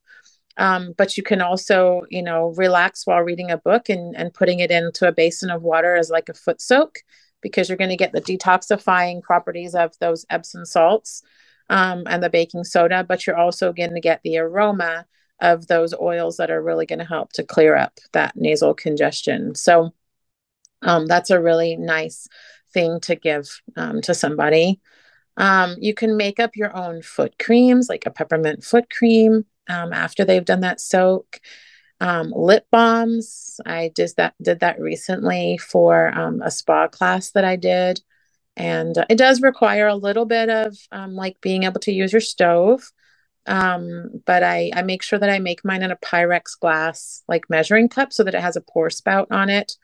um, 0.58 0.94
but 0.98 1.18
you 1.18 1.24
can 1.24 1.42
also, 1.42 2.02
you 2.10 2.24
know, 2.24 2.54
relax 2.58 3.06
while 3.06 3.22
reading 3.22 3.52
a 3.52 3.58
book 3.58 3.90
and, 3.90 4.16
and 4.16 4.34
putting 4.34 4.60
it 4.60 4.72
into 4.72 5.08
a 5.08 5.12
basin 5.12 5.52
of 5.52 5.62
water 5.62 5.96
as 5.96 6.10
like 6.10 6.30
a 6.30 6.34
foot 6.34 6.60
soak 6.60 7.04
because 7.42 7.70
you're 7.70 7.78
going 7.78 7.92
to 7.92 7.96
get 7.96 8.12
the 8.12 8.22
detoxifying 8.22 9.22
properties 9.22 9.76
of 9.76 9.98
those 10.00 10.26
Epsom 10.30 10.66
salts 10.66 11.22
um, 11.70 12.04
and 12.08 12.24
the 12.24 12.30
baking 12.30 12.64
soda, 12.64 13.04
but 13.04 13.28
you're 13.28 13.38
also 13.38 13.72
going 13.72 13.94
to 13.94 14.02
get 14.02 14.22
the 14.24 14.40
aroma 14.40 15.06
of 15.40 15.68
those 15.68 15.94
oils 15.94 16.38
that 16.38 16.50
are 16.50 16.64
really 16.64 16.88
going 16.88 17.00
to 17.00 17.06
help 17.06 17.32
to 17.34 17.44
clear 17.44 17.76
up 17.76 18.00
that 18.14 18.36
nasal 18.36 18.74
congestion. 18.74 19.54
So 19.54 19.94
um, 20.82 21.06
that's 21.06 21.30
a 21.30 21.40
really 21.40 21.76
nice 21.76 22.28
thing 22.74 23.00
to 23.02 23.16
give 23.16 23.62
um, 23.76 24.02
to 24.02 24.16
somebody. 24.16 24.82
Um, 25.36 25.76
you 25.80 25.94
can 25.94 26.18
make 26.18 26.40
up 26.40 26.56
your 26.56 26.76
own 26.76 27.04
foot 27.04 27.38
creams, 27.38 27.90
like 27.90 28.08
a 28.08 28.12
peppermint 28.12 28.64
foot 28.64 28.90
cream 28.90 29.46
um, 29.68 29.94
after 29.94 30.26
they've 30.26 30.46
done 30.46 30.62
that 30.62 30.82
soak. 30.82 31.40
Um, 32.00 32.32
lip 32.36 32.68
balms. 32.72 33.60
I 33.66 33.92
just 33.96 34.18
that 34.18 34.36
did 34.42 34.60
that 34.60 34.80
recently 34.80 35.58
for 35.58 36.10
um, 36.10 36.42
a 36.44 36.52
spa 36.52 36.88
class 36.88 37.32
that 37.32 37.44
I 37.44 37.56
did, 37.56 38.02
and 38.56 38.96
it 39.10 39.18
does 39.18 39.42
require 39.42 39.88
a 39.88 39.96
little 39.96 40.26
bit 40.26 40.50
of 40.50 40.78
um, 40.92 41.16
like 41.16 41.42
being 41.42 41.64
able 41.64 41.80
to 41.82 41.92
use 41.92 42.14
your 42.14 42.22
stove. 42.22 42.92
Um, 43.48 44.22
but 44.26 44.44
I 44.44 44.72
I 44.76 44.84
make 44.84 45.02
sure 45.02 45.18
that 45.18 45.30
I 45.30 45.40
make 45.40 45.66
mine 45.66 45.82
in 45.82 45.92
a 45.92 45.96
Pyrex 45.96 46.60
glass 46.60 47.24
like 47.28 47.50
measuring 47.50 47.90
cup 47.90 48.14
so 48.14 48.24
that 48.24 48.36
it 48.36 48.42
has 48.42 48.56
a 48.56 48.62
pour 48.62 48.92
spout 48.92 49.28
on 49.32 49.50
it 49.50 49.76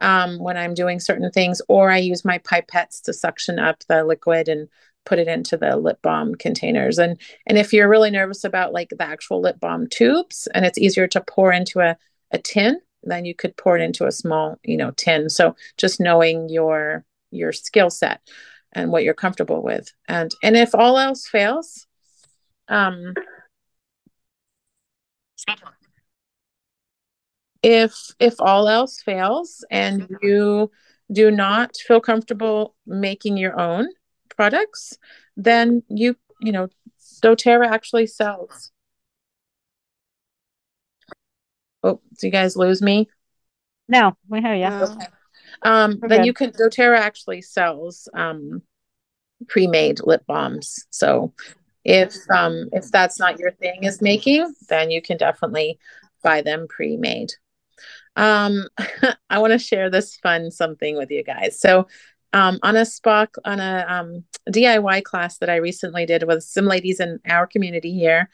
um, 0.00 0.38
when 0.38 0.56
I'm 0.56 0.74
doing 0.74 1.00
certain 1.00 1.30
things, 1.30 1.62
or 1.68 1.90
I 1.90 1.98
use 1.98 2.24
my 2.24 2.38
pipettes 2.38 3.02
to 3.04 3.12
suction 3.12 3.58
up 3.58 3.82
the 3.88 4.04
liquid 4.04 4.48
and 4.48 4.68
put 5.06 5.18
it 5.18 5.28
into 5.28 5.56
the 5.56 5.76
lip 5.76 6.00
balm 6.02 6.34
containers. 6.34 6.98
And 6.98 7.18
and 7.46 7.56
if 7.56 7.72
you're 7.72 7.88
really 7.88 8.10
nervous 8.10 8.44
about 8.44 8.72
like 8.74 8.90
the 8.90 9.02
actual 9.02 9.40
lip 9.40 9.58
balm 9.60 9.86
tubes 9.88 10.46
and 10.54 10.66
it's 10.66 10.78
easier 10.78 11.06
to 11.08 11.20
pour 11.22 11.52
into 11.52 11.80
a, 11.80 11.96
a 12.32 12.38
tin 12.38 12.80
then 13.04 13.24
you 13.24 13.34
could 13.34 13.56
pour 13.56 13.78
it 13.78 13.82
into 13.82 14.06
a 14.06 14.12
small 14.12 14.58
you 14.64 14.76
know 14.76 14.90
tin. 14.92 15.30
So 15.30 15.56
just 15.78 16.00
knowing 16.00 16.48
your 16.48 17.04
your 17.30 17.52
skill 17.52 17.90
set 17.90 18.20
and 18.72 18.90
what 18.92 19.04
you're 19.04 19.14
comfortable 19.14 19.62
with. 19.62 19.92
And 20.08 20.32
and 20.42 20.56
if 20.56 20.74
all 20.74 20.98
else 20.98 21.26
fails 21.26 21.86
um 22.68 23.14
if 27.62 27.94
if 28.18 28.34
all 28.40 28.68
else 28.68 29.00
fails 29.02 29.64
and 29.70 30.08
you 30.22 30.70
do 31.12 31.30
not 31.30 31.76
feel 31.76 32.00
comfortable 32.00 32.74
making 32.86 33.36
your 33.36 33.58
own 33.58 33.88
products, 34.36 34.98
then 35.36 35.82
you 35.88 36.16
you 36.40 36.52
know 36.52 36.68
doTERRA 37.22 37.66
actually 37.66 38.06
sells. 38.06 38.70
Oh, 41.82 42.00
do 42.18 42.26
you 42.26 42.32
guys 42.32 42.56
lose 42.56 42.82
me? 42.82 43.08
No, 43.88 44.16
we 44.28 44.40
hear 44.40 44.54
you. 44.54 44.66
Okay. 44.66 45.06
Um, 45.62 45.98
then 46.08 46.24
you 46.24 46.32
can 46.32 46.50
doTERRA 46.50 46.98
actually 46.98 47.42
sells 47.42 48.08
um, 48.14 48.62
pre-made 49.48 50.00
lip 50.02 50.24
balms. 50.26 50.86
So 50.90 51.32
if 51.84 52.14
um, 52.30 52.68
if 52.72 52.90
that's 52.90 53.18
not 53.18 53.38
your 53.38 53.52
thing 53.52 53.84
is 53.84 54.02
making, 54.02 54.52
then 54.68 54.90
you 54.90 55.00
can 55.00 55.16
definitely 55.16 55.78
buy 56.22 56.42
them 56.42 56.66
pre-made. 56.68 57.30
Um, 58.16 58.68
I 59.30 59.38
want 59.38 59.52
to 59.52 59.58
share 59.58 59.90
this 59.90 60.16
fun 60.16 60.50
something 60.50 60.96
with 60.96 61.10
you 61.10 61.22
guys. 61.22 61.60
So 61.60 61.86
um, 62.36 62.58
on 62.62 62.76
a 62.76 62.82
Spock 62.82 63.28
on 63.46 63.60
a 63.60 63.86
um, 63.88 64.24
DIY 64.50 65.04
class 65.04 65.38
that 65.38 65.48
I 65.48 65.56
recently 65.56 66.04
did 66.04 66.24
with 66.24 66.42
some 66.42 66.66
ladies 66.66 67.00
in 67.00 67.18
our 67.26 67.46
community 67.46 67.94
here. 67.94 68.28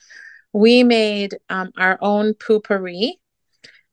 We 0.52 0.82
made 0.82 1.36
um, 1.48 1.70
our 1.78 1.98
own 2.00 2.34
Poo-Pourri, 2.34 3.12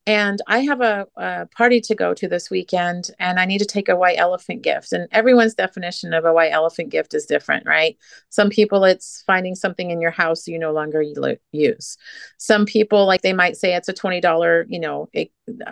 And 0.07 0.39
I 0.47 0.61
have 0.61 0.81
a, 0.81 1.05
a, 1.15 1.45
party 1.55 1.79
to 1.81 1.93
go 1.93 2.15
to 2.15 2.27
this 2.27 2.49
weekend, 2.49 3.11
and 3.19 3.39
I 3.39 3.45
need 3.45 3.59
to 3.59 3.65
take 3.65 3.87
a 3.87 3.95
white 3.95 4.17
elephant 4.17 4.63
gift. 4.63 4.93
And 4.93 5.07
everyone's 5.11 5.53
definition 5.53 6.15
of 6.15 6.25
a 6.25 6.33
white 6.33 6.53
elephant 6.53 6.89
gift 6.89 7.13
is 7.13 7.27
different, 7.27 7.67
right? 7.67 7.95
Some 8.29 8.49
people, 8.49 8.85
it's 8.85 9.23
finding 9.27 9.53
something 9.53 9.91
in 9.91 10.01
your 10.01 10.11
house 10.11 10.47
you 10.47 10.57
no 10.57 10.71
longer 10.71 11.03
use. 11.51 11.97
Some 12.39 12.65
people, 12.65 13.05
like 13.05 13.21
they 13.21 13.33
might 13.33 13.57
say 13.57 13.75
it's 13.75 13.89
a 13.89 13.93
$20, 13.93 14.65
you 14.69 14.79
know, 14.79 15.07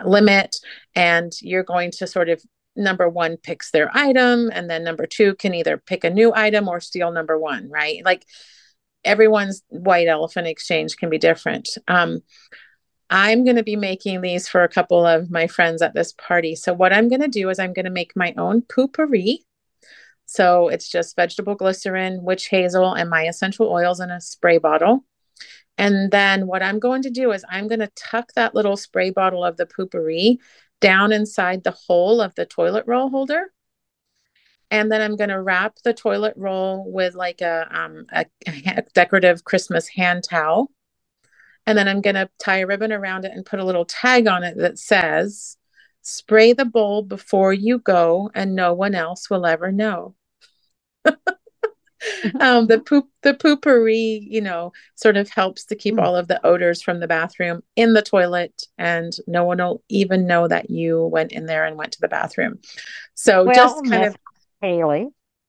limit, 0.04 0.56
and 0.94 1.32
you're 1.42 1.64
going 1.64 1.90
to 1.90 2.06
sort 2.06 2.28
of 2.28 2.40
number 2.76 3.08
one 3.08 3.36
picks 3.36 3.70
their 3.70 3.90
item, 3.94 4.50
and 4.52 4.70
then 4.70 4.84
number 4.84 5.06
two 5.06 5.34
can 5.34 5.54
either 5.54 5.76
pick 5.76 6.04
a 6.04 6.10
new 6.10 6.32
item 6.34 6.68
or 6.68 6.80
steal 6.80 7.10
number 7.12 7.38
one, 7.38 7.68
right? 7.68 8.04
Like 8.04 8.24
everyone's 9.04 9.62
white 9.68 10.08
elephant 10.08 10.46
exchange 10.46 10.96
can 10.96 11.10
be 11.10 11.18
different. 11.18 11.68
Um, 11.88 12.20
I'm 13.10 13.44
going 13.44 13.56
to 13.56 13.62
be 13.62 13.76
making 13.76 14.20
these 14.20 14.48
for 14.48 14.62
a 14.62 14.68
couple 14.68 15.04
of 15.06 15.30
my 15.30 15.46
friends 15.46 15.80
at 15.80 15.94
this 15.94 16.12
party. 16.12 16.54
So, 16.54 16.74
what 16.74 16.92
I'm 16.92 17.08
going 17.08 17.22
to 17.22 17.28
do 17.28 17.48
is 17.48 17.58
I'm 17.58 17.72
going 17.72 17.86
to 17.86 17.90
make 17.90 18.12
my 18.14 18.34
own 18.36 18.62
Poo-Pourri. 18.62 19.38
So, 20.26 20.68
it's 20.68 20.88
just 20.88 21.16
vegetable 21.16 21.54
glycerin, 21.54 22.22
witch 22.22 22.48
hazel, 22.48 22.92
and 22.92 23.08
my 23.08 23.22
essential 23.22 23.70
oils 23.70 24.00
in 24.00 24.10
a 24.10 24.20
spray 24.20 24.58
bottle. 24.58 25.04
And 25.78 26.10
then, 26.10 26.46
what 26.46 26.62
I'm 26.62 26.78
going 26.78 27.02
to 27.02 27.10
do 27.10 27.32
is 27.32 27.44
I'm 27.48 27.66
going 27.66 27.80
to 27.80 27.90
tuck 27.96 28.32
that 28.34 28.54
little 28.54 28.76
spray 28.76 29.10
bottle 29.10 29.42
of 29.42 29.56
the 29.56 29.66
Poo-Pourri 29.66 30.38
down 30.80 31.12
inside 31.12 31.64
the 31.64 31.76
hole 31.86 32.20
of 32.20 32.34
the 32.34 32.46
toilet 32.46 32.84
roll 32.86 33.08
holder. 33.10 33.52
And 34.70 34.92
then 34.92 35.00
I'm 35.00 35.16
going 35.16 35.30
to 35.30 35.40
wrap 35.40 35.76
the 35.82 35.94
toilet 35.94 36.34
roll 36.36 36.90
with 36.92 37.14
like 37.14 37.40
a, 37.40 37.66
um, 37.70 38.06
a, 38.12 38.26
a 38.46 38.82
decorative 38.94 39.44
Christmas 39.44 39.88
hand 39.88 40.24
towel 40.24 40.70
and 41.68 41.76
then 41.76 41.86
I'm 41.86 42.00
going 42.00 42.14
to 42.14 42.30
tie 42.38 42.60
a 42.60 42.66
ribbon 42.66 42.94
around 42.94 43.26
it 43.26 43.32
and 43.34 43.44
put 43.44 43.60
a 43.60 43.64
little 43.64 43.84
tag 43.84 44.26
on 44.26 44.42
it 44.42 44.56
that 44.56 44.78
says, 44.78 45.58
spray 46.00 46.54
the 46.54 46.64
bowl 46.64 47.02
before 47.02 47.52
you 47.52 47.78
go 47.78 48.30
and 48.34 48.54
no 48.54 48.72
one 48.72 48.94
else 48.94 49.28
will 49.28 49.44
ever 49.44 49.70
know. 49.70 50.14
um, 52.40 52.66
the 52.66 52.80
poop, 52.80 53.08
the 53.22 53.34
Poo-Pourri, 53.34 54.26
you 54.28 54.40
know, 54.40 54.72
sort 54.94 55.16
of 55.16 55.28
helps 55.28 55.64
to 55.66 55.76
keep 55.76 55.94
hmm. 55.94 56.00
all 56.00 56.16
of 56.16 56.28
the 56.28 56.44
odors 56.46 56.82
from 56.82 57.00
the 57.00 57.08
bathroom 57.08 57.62
in 57.76 57.92
the 57.92 58.02
toilet, 58.02 58.64
and 58.78 59.12
no 59.26 59.44
one 59.44 59.58
will 59.58 59.82
even 59.88 60.26
know 60.26 60.48
that 60.48 60.70
you 60.70 61.04
went 61.04 61.32
in 61.32 61.46
there 61.46 61.64
and 61.64 61.76
went 61.76 61.92
to 61.92 62.00
the 62.00 62.08
bathroom. 62.08 62.58
So 63.14 63.44
well, 63.44 63.54
just 63.54 63.76
kind 63.84 63.90
Ms. 63.90 64.14
of 64.14 64.16
Hayley, 64.60 65.08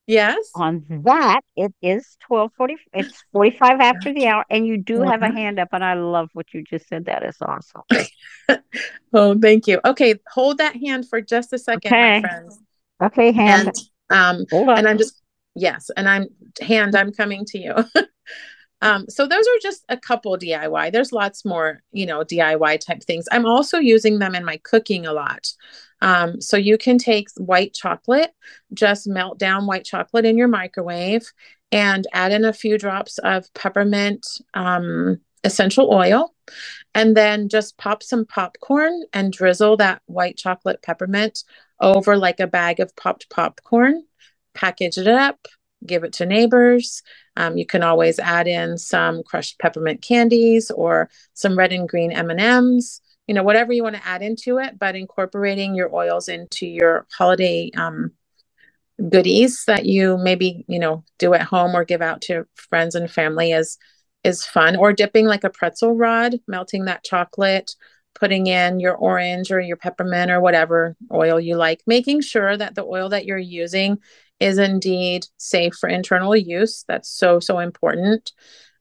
Yes. 0.10 0.50
On 0.56 0.84
that, 1.06 1.42
it 1.56 1.72
is 1.84 2.18
twelve 2.26 2.52
forty. 2.58 2.78
It's 2.94 3.24
forty 3.32 3.56
five 3.56 3.80
after 3.80 4.12
the 4.12 4.26
hour, 4.26 4.44
and 4.50 4.66
you 4.66 4.78
do 4.78 5.04
have 5.04 5.22
a 5.22 5.30
hand 5.32 5.60
up, 5.60 5.68
and 5.72 5.86
I 5.86 5.94
love 5.94 6.32
what 6.34 6.52
you 6.52 6.64
just 6.64 6.88
said. 6.88 7.06
That 7.06 7.24
is 7.24 7.38
awesome. 7.40 7.84
oh, 9.14 9.40
thank 9.40 9.68
you. 9.68 9.80
Okay, 9.86 10.16
hold 10.32 10.58
that 10.58 10.76
hand 10.78 11.08
for 11.08 11.22
just 11.22 11.54
a 11.54 11.60
second, 11.60 11.94
okay. 11.94 12.22
my 12.22 12.28
friends. 12.28 12.60
Okay, 13.04 13.32
hand. 13.32 13.72
And, 14.10 14.40
um, 14.40 14.46
hold 14.50 14.70
on. 14.70 14.80
And 14.80 14.88
I'm 14.88 14.98
just 14.98 15.22
yes, 15.60 15.90
and 15.96 16.08
I'm 16.08 16.28
hand. 16.62 16.96
I'm 16.96 17.12
coming 17.12 17.46
to 17.46 17.60
you. 17.60 17.76
um, 18.82 19.06
so 19.10 19.28
those 19.28 19.46
are 19.46 19.60
just 19.62 19.84
a 19.90 19.98
couple 19.98 20.38
DIY. 20.38 20.92
There's 20.92 21.12
lots 21.12 21.46
more, 21.46 21.82
you 21.92 22.06
know, 22.06 22.24
DIY 22.24 22.80
type 22.80 23.04
things. 23.04 23.26
I'm 23.32 23.46
also 23.46 23.78
using 23.78 24.20
them 24.20 24.36
in 24.36 24.46
my 24.46 24.58
cooking 24.64 25.06
a 25.06 25.14
lot. 25.14 25.52
Um, 26.02 26.40
so 26.42 26.58
you 26.58 26.78
can 26.78 26.98
take 26.98 27.28
white 27.38 27.74
chocolate, 27.74 28.32
just 28.74 29.08
melt 29.08 29.38
down 29.38 29.68
white 29.68 29.86
chocolate 29.86 30.26
in 30.26 30.38
your 30.38 30.48
microwave 30.48 31.32
and 31.72 32.08
add 32.14 32.32
in 32.32 32.46
a 32.46 32.54
few 32.54 32.78
drops 32.78 33.18
of 33.20 33.54
peppermint 33.54 34.26
um, 34.54 35.20
essential 35.44 35.94
oil. 35.94 36.34
And 36.96 37.16
then 37.16 37.50
just 37.50 37.78
pop 37.78 38.02
some 38.02 38.26
popcorn 38.26 39.04
and 39.14 39.32
drizzle 39.32 39.78
that 39.78 40.02
white 40.08 40.38
chocolate 40.38 40.82
peppermint 40.82 41.44
over 41.80 42.18
like 42.18 42.40
a 42.40 42.48
bag 42.48 42.80
of 42.80 42.96
popped 42.96 43.30
popcorn. 43.30 44.04
Package 44.54 44.98
it 44.98 45.08
up, 45.08 45.48
give 45.86 46.04
it 46.04 46.14
to 46.14 46.26
neighbors. 46.26 47.02
Um, 47.36 47.58
you 47.58 47.66
can 47.66 47.84
always 47.84 48.20
add 48.20 48.48
in 48.48 48.78
some 48.78 49.24
crushed 49.24 49.60
peppermint 49.60 50.02
candies 50.02 50.72
or 50.72 51.10
some 51.34 51.58
red 51.58 51.72
and 51.72 51.88
green 51.88 52.12
M&Ms 52.12 53.02
you 53.30 53.36
know 53.36 53.44
whatever 53.44 53.72
you 53.72 53.84
want 53.84 53.96
to 53.96 54.08
add 54.08 54.24
into 54.24 54.58
it 54.58 54.80
but 54.80 54.96
incorporating 54.96 55.76
your 55.76 55.94
oils 55.94 56.28
into 56.28 56.66
your 56.66 57.06
holiday 57.16 57.70
um, 57.78 58.12
goodies 59.08 59.64
that 59.68 59.86
you 59.86 60.18
maybe 60.18 60.66
you 60.68 60.80
know 60.80 61.04
do 61.20 61.36
at 61.36 61.44
home 61.44 61.76
or 61.76 61.86
give 61.86 62.02
out 62.02 62.22
to 62.22 62.46
friends 62.56 62.96
and 62.96 63.10
family 63.10 63.52
is 63.52 63.78
is 64.24 64.44
fun 64.44 64.76
or 64.76 64.92
dipping 64.92 65.28
like 65.28 65.44
a 65.44 65.50
pretzel 65.50 65.96
rod 65.96 66.40
melting 66.48 66.86
that 66.86 67.04
chocolate 67.04 67.76
putting 68.16 68.48
in 68.48 68.80
your 68.80 68.96
orange 68.96 69.52
or 69.52 69.62
your 69.62 69.78
peppermint 69.78 70.32
or 70.32 70.42
whatever 70.42 70.96
oil 71.14 71.40
you 71.40 71.56
like 71.56 71.82
making 71.86 72.22
sure 72.22 72.58
that 72.58 72.74
the 72.74 72.84
oil 72.84 73.10
that 73.10 73.26
you're 73.26 73.38
using 73.38 74.00
is 74.40 74.58
indeed 74.58 75.26
safe 75.38 75.74
for 75.76 75.90
internal 75.90 76.36
use. 76.36 76.86
That's 76.88 77.10
so 77.10 77.40
so 77.40 77.60
important. 77.60 78.32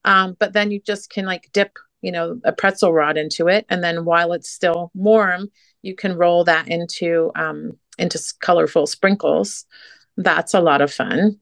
Um, 0.04 0.36
but 0.38 0.52
then 0.52 0.70
you 0.70 0.80
just 0.80 1.11
can 1.11 1.26
like 1.26 1.50
dip 1.52 1.78
you 2.00 2.12
know 2.12 2.40
a 2.44 2.52
pretzel 2.52 2.92
rod 2.92 3.16
into 3.16 3.48
it. 3.48 3.66
And 3.68 3.82
then 3.82 4.04
while 4.04 4.32
it's 4.32 4.50
still 4.50 4.90
warm 4.94 5.50
you 5.82 5.94
can 5.94 6.16
roll 6.16 6.44
that 6.44 6.68
into 6.68 7.30
um, 7.36 7.72
into 7.98 8.20
colorful 8.40 8.86
sprinkles. 8.86 9.64
That's 10.16 10.54
a 10.54 10.61
lot 10.61 10.80
of 10.80 10.92
fun. 10.92 11.40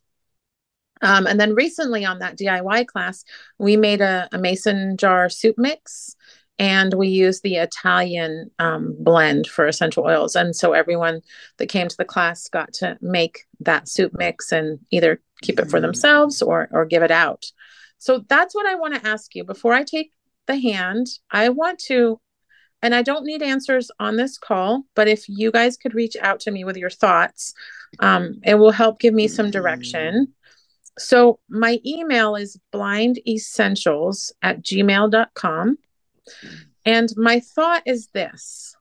Um, 1.02 1.26
and 1.26 1.38
then 1.38 1.54
recently 1.54 2.06
on 2.06 2.20
that 2.20 2.38
diy 2.38 2.86
class 2.86 3.22
we 3.58 3.76
made 3.76 4.00
a, 4.00 4.28
a 4.32 4.38
mason 4.38 4.96
jar 4.96 5.28
soup 5.28 5.56
mix 5.58 6.16
and 6.58 6.94
we 6.94 7.08
used 7.08 7.42
the 7.42 7.56
italian 7.56 8.50
um, 8.58 8.94
blend 8.98 9.46
for 9.46 9.66
essential 9.66 10.04
oils 10.04 10.34
and 10.36 10.54
so 10.54 10.72
everyone 10.72 11.20
that 11.58 11.68
came 11.68 11.88
to 11.88 11.96
the 11.96 12.04
class 12.04 12.48
got 12.48 12.72
to 12.72 12.96
make 13.00 13.44
that 13.60 13.88
soup 13.88 14.12
mix 14.14 14.52
and 14.52 14.78
either 14.90 15.20
keep 15.42 15.58
it 15.58 15.70
for 15.70 15.80
themselves 15.80 16.42
or 16.42 16.68
or 16.72 16.84
give 16.84 17.02
it 17.02 17.10
out 17.10 17.44
so 17.98 18.24
that's 18.28 18.54
what 18.54 18.66
i 18.66 18.74
want 18.74 18.94
to 18.94 19.08
ask 19.08 19.34
you 19.34 19.44
before 19.44 19.72
i 19.72 19.82
take 19.82 20.12
the 20.46 20.56
hand. 20.58 21.06
I 21.30 21.50
want 21.50 21.78
to, 21.86 22.20
and 22.82 22.94
I 22.94 23.02
don't 23.02 23.24
need 23.24 23.42
answers 23.42 23.90
on 23.98 24.16
this 24.16 24.38
call, 24.38 24.84
but 24.94 25.08
if 25.08 25.28
you 25.28 25.50
guys 25.50 25.76
could 25.76 25.94
reach 25.94 26.16
out 26.20 26.40
to 26.40 26.50
me 26.50 26.64
with 26.64 26.76
your 26.76 26.90
thoughts, 26.90 27.54
um, 28.00 28.40
it 28.44 28.54
will 28.54 28.72
help 28.72 28.98
give 28.98 29.14
me 29.14 29.28
some 29.28 29.50
direction. 29.50 30.32
So 30.98 31.40
my 31.48 31.78
email 31.84 32.36
is 32.36 32.58
blindessentials 32.72 34.32
at 34.42 34.62
gmail.com. 34.62 35.78
And 36.84 37.08
my 37.16 37.40
thought 37.40 37.82
is 37.86 38.08
this. 38.14 38.76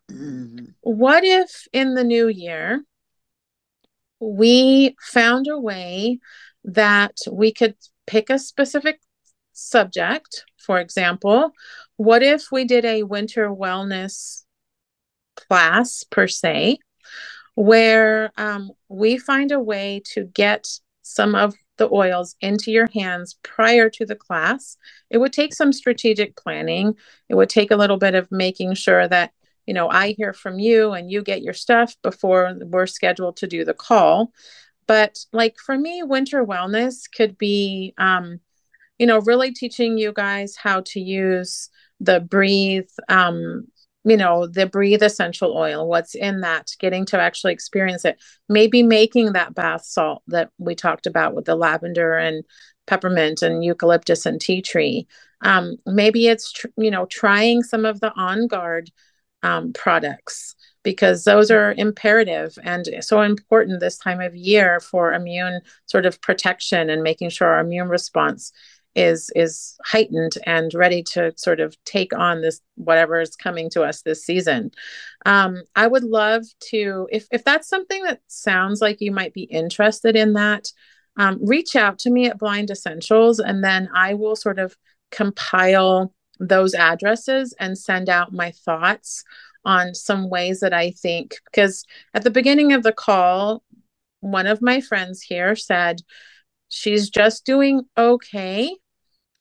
What 0.81 1.23
if 1.23 1.67
in 1.73 1.95
the 1.95 2.03
new 2.03 2.27
year 2.27 2.83
we 4.19 4.95
found 5.01 5.47
a 5.47 5.59
way 5.59 6.19
that 6.63 7.17
we 7.31 7.51
could 7.51 7.75
pick 8.05 8.29
a 8.29 8.39
specific 8.39 8.99
subject? 9.53 10.45
For 10.57 10.79
example, 10.79 11.51
what 11.97 12.21
if 12.23 12.51
we 12.51 12.65
did 12.65 12.85
a 12.85 13.03
winter 13.03 13.49
wellness 13.49 14.45
class 15.35 16.03
per 16.09 16.27
se, 16.27 16.79
where 17.55 18.31
um, 18.37 18.71
we 18.89 19.17
find 19.17 19.51
a 19.51 19.59
way 19.59 20.01
to 20.13 20.25
get 20.25 20.67
some 21.01 21.35
of 21.35 21.55
the 21.77 21.89
oils 21.91 22.35
into 22.41 22.71
your 22.71 22.87
hands 22.93 23.37
prior 23.43 23.89
to 23.91 24.05
the 24.05 24.15
class? 24.15 24.77
It 25.09 25.17
would 25.17 25.33
take 25.33 25.53
some 25.53 25.73
strategic 25.73 26.35
planning. 26.35 26.95
It 27.29 27.35
would 27.35 27.49
take 27.49 27.71
a 27.71 27.77
little 27.77 27.97
bit 27.97 28.15
of 28.15 28.31
making 28.31 28.75
sure 28.75 29.07
that 29.07 29.31
you 29.65 29.73
know 29.73 29.89
i 29.89 30.11
hear 30.11 30.31
from 30.31 30.59
you 30.59 30.91
and 30.91 31.09
you 31.09 31.23
get 31.23 31.41
your 31.41 31.55
stuff 31.55 31.95
before 32.03 32.55
we're 32.65 32.85
scheduled 32.85 33.35
to 33.35 33.47
do 33.47 33.65
the 33.65 33.73
call 33.73 34.31
but 34.85 35.17
like 35.33 35.57
for 35.57 35.75
me 35.75 36.03
winter 36.03 36.45
wellness 36.45 37.09
could 37.11 37.35
be 37.35 37.91
um, 37.97 38.39
you 38.97 39.07
know, 39.07 39.19
really 39.19 39.51
teaching 39.51 39.97
you 39.97 40.13
guys 40.13 40.55
how 40.55 40.81
to 40.87 40.99
use 40.99 41.69
the 41.99 42.19
breathe, 42.19 42.89
um, 43.09 43.67
you 44.05 44.15
know, 44.15 44.45
the 44.45 44.67
breathe 44.67 45.01
essential 45.01 45.57
oil, 45.57 45.87
what's 45.87 46.13
in 46.13 46.41
that, 46.41 46.71
getting 46.79 47.05
to 47.07 47.19
actually 47.19 47.53
experience 47.53 48.05
it. 48.05 48.21
Maybe 48.47 48.83
making 48.83 49.33
that 49.33 49.55
bath 49.55 49.83
salt 49.83 50.21
that 50.27 50.51
we 50.59 50.75
talked 50.75 51.07
about 51.07 51.33
with 51.33 51.45
the 51.45 51.55
lavender 51.55 52.13
and 52.15 52.43
peppermint 52.85 53.41
and 53.41 53.65
eucalyptus 53.65 54.27
and 54.27 54.39
tea 54.39 54.61
tree. 54.61 55.07
Um, 55.41 55.77
maybe 55.87 56.27
it's, 56.27 56.51
tr- 56.51 56.67
you 56.77 56.91
know, 56.91 57.07
trying 57.07 57.63
some 57.63 57.83
of 57.83 57.99
the 57.99 58.13
on 58.13 58.47
guard 58.47 58.91
um, 59.41 59.73
products 59.73 60.55
because 60.83 61.23
those 61.23 61.49
are 61.49 61.73
imperative 61.77 62.57
and 62.63 62.87
so 63.01 63.21
important 63.21 63.79
this 63.79 63.97
time 63.97 64.21
of 64.21 64.35
year 64.35 64.79
for 64.79 65.13
immune 65.13 65.61
sort 65.87 66.05
of 66.05 66.21
protection 66.21 66.89
and 66.89 67.01
making 67.03 67.29
sure 67.29 67.47
our 67.47 67.59
immune 67.59 67.89
response 67.89 68.51
is 68.95 69.29
is 69.35 69.77
heightened 69.83 70.33
and 70.45 70.73
ready 70.73 71.03
to 71.03 71.33
sort 71.35 71.59
of 71.59 71.75
take 71.85 72.17
on 72.17 72.41
this 72.41 72.61
whatever 72.75 73.19
is 73.19 73.35
coming 73.35 73.69
to 73.69 73.83
us 73.83 74.01
this 74.01 74.23
season. 74.23 74.71
Um, 75.25 75.63
i 75.75 75.87
would 75.87 76.03
love 76.03 76.43
to 76.71 77.07
if 77.11 77.27
if 77.31 77.43
that's 77.43 77.67
something 77.67 78.03
that 78.03 78.21
sounds 78.27 78.81
like 78.81 79.01
you 79.01 79.11
might 79.11 79.33
be 79.33 79.43
interested 79.43 80.15
in 80.15 80.33
that 80.33 80.71
um, 81.17 81.39
reach 81.41 81.75
out 81.75 81.99
to 81.99 82.09
me 82.11 82.27
at 82.27 82.37
blind 82.37 82.69
essentials 82.69 83.39
and 83.39 83.63
then 83.63 83.89
i 83.95 84.13
will 84.13 84.35
sort 84.35 84.59
of 84.59 84.75
compile 85.11 86.13
those 86.39 86.73
addresses 86.73 87.53
and 87.59 87.77
send 87.77 88.09
out 88.09 88.33
my 88.33 88.51
thoughts 88.51 89.23
on 89.63 89.95
some 89.95 90.29
ways 90.29 90.59
that 90.59 90.73
I 90.73 90.91
think, 90.91 91.35
because 91.45 91.85
at 92.13 92.23
the 92.23 92.29
beginning 92.29 92.73
of 92.73 92.83
the 92.83 92.93
call, 92.93 93.63
one 94.19 94.47
of 94.47 94.61
my 94.61 94.79
friends 94.79 95.21
here 95.21 95.55
said 95.55 96.01
she's 96.69 97.09
just 97.09 97.45
doing 97.45 97.81
okay, 97.97 98.75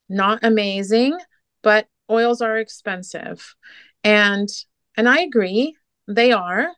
not 0.08 0.40
amazing, 0.42 1.18
but 1.62 1.86
oils 2.10 2.40
are 2.40 2.58
expensive. 2.58 3.54
And 4.02 4.48
and 4.96 5.08
I 5.08 5.20
agree, 5.20 5.76
they 6.06 6.32
are. 6.32 6.68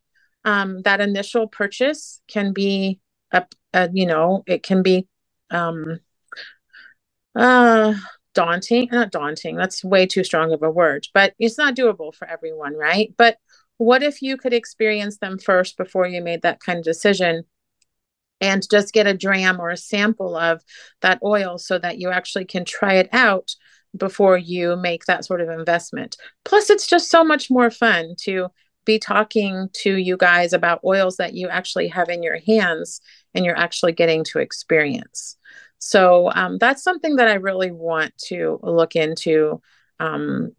Um, 0.45 0.83
that 0.83 1.01
initial 1.01 1.49
purchase 1.49 2.21
can 2.29 2.53
be 2.53 3.01
a, 3.33 3.45
a 3.73 3.91
you 3.93 4.07
know, 4.07 4.45
it 4.47 4.63
can 4.63 4.83
be 4.83 5.07
um 5.51 6.01
uh 7.35 7.95
daunting 8.35 8.89
not 8.93 9.11
daunting 9.11 9.57
that's 9.57 9.85
way 9.85 10.07
too 10.07 10.23
strong 10.25 10.53
of 10.53 10.63
a 10.63 10.71
word 10.71 11.07
but 11.15 11.33
it's 11.39 11.57
not 11.59 11.75
doable 11.75 12.15
for 12.15 12.29
everyone 12.29 12.75
right 12.75 13.15
but 13.17 13.39
what 13.79 14.03
if 14.03 14.21
you 14.23 14.37
could 14.37 14.53
experience 14.53 15.19
them 15.19 15.39
first 15.39 15.77
before 15.77 16.07
you 16.07 16.23
made 16.23 16.43
that 16.43 16.61
kind 16.61 16.79
of 16.79 16.85
decision 16.85 17.45
and 18.41 18.69
just 18.71 18.93
get 18.93 19.07
a 19.07 19.15
dram 19.15 19.61
or 19.61 19.71
a 19.71 19.77
sample 19.77 20.37
of 20.37 20.63
that 21.01 21.21
oil 21.23 21.59
so 21.59 21.79
that 21.79 21.99
you 21.99 22.11
actually 22.11 22.45
can 22.45 22.65
try 22.65 22.95
it 22.95 23.09
out 23.13 23.55
before 23.97 24.37
you 24.37 24.77
make 24.77 25.05
that 25.07 25.25
sort 25.25 25.41
of 25.41 25.49
investment. 25.49 26.17
Plus, 26.45 26.71
it's 26.71 26.87
just 26.87 27.11
so 27.11 27.25
much 27.25 27.51
more 27.51 27.71
fun 27.71 28.15
to 28.23 28.49
be 28.85 28.99
talking 28.99 29.69
to 29.73 29.97
you 29.97 30.17
guys 30.17 30.53
about 30.53 30.81
oils 30.85 31.17
that 31.17 31.35
you 31.35 31.49
actually 31.49 31.89
have 31.89 32.09
in 32.09 32.23
your 32.23 32.39
hands 32.47 33.01
and 33.35 33.45
you're 33.45 33.59
actually 33.59 33.93
getting 33.93 34.23
to 34.25 34.39
experience. 34.39 35.37
So, 35.79 36.31
um, 36.35 36.59
that's 36.59 36.83
something 36.83 37.17
that 37.17 37.29
I 37.29 37.35
really 37.35 37.71
want 37.71 38.17
to 38.29 38.59
look 38.63 38.97
into 38.97 39.61
um, 39.99 40.53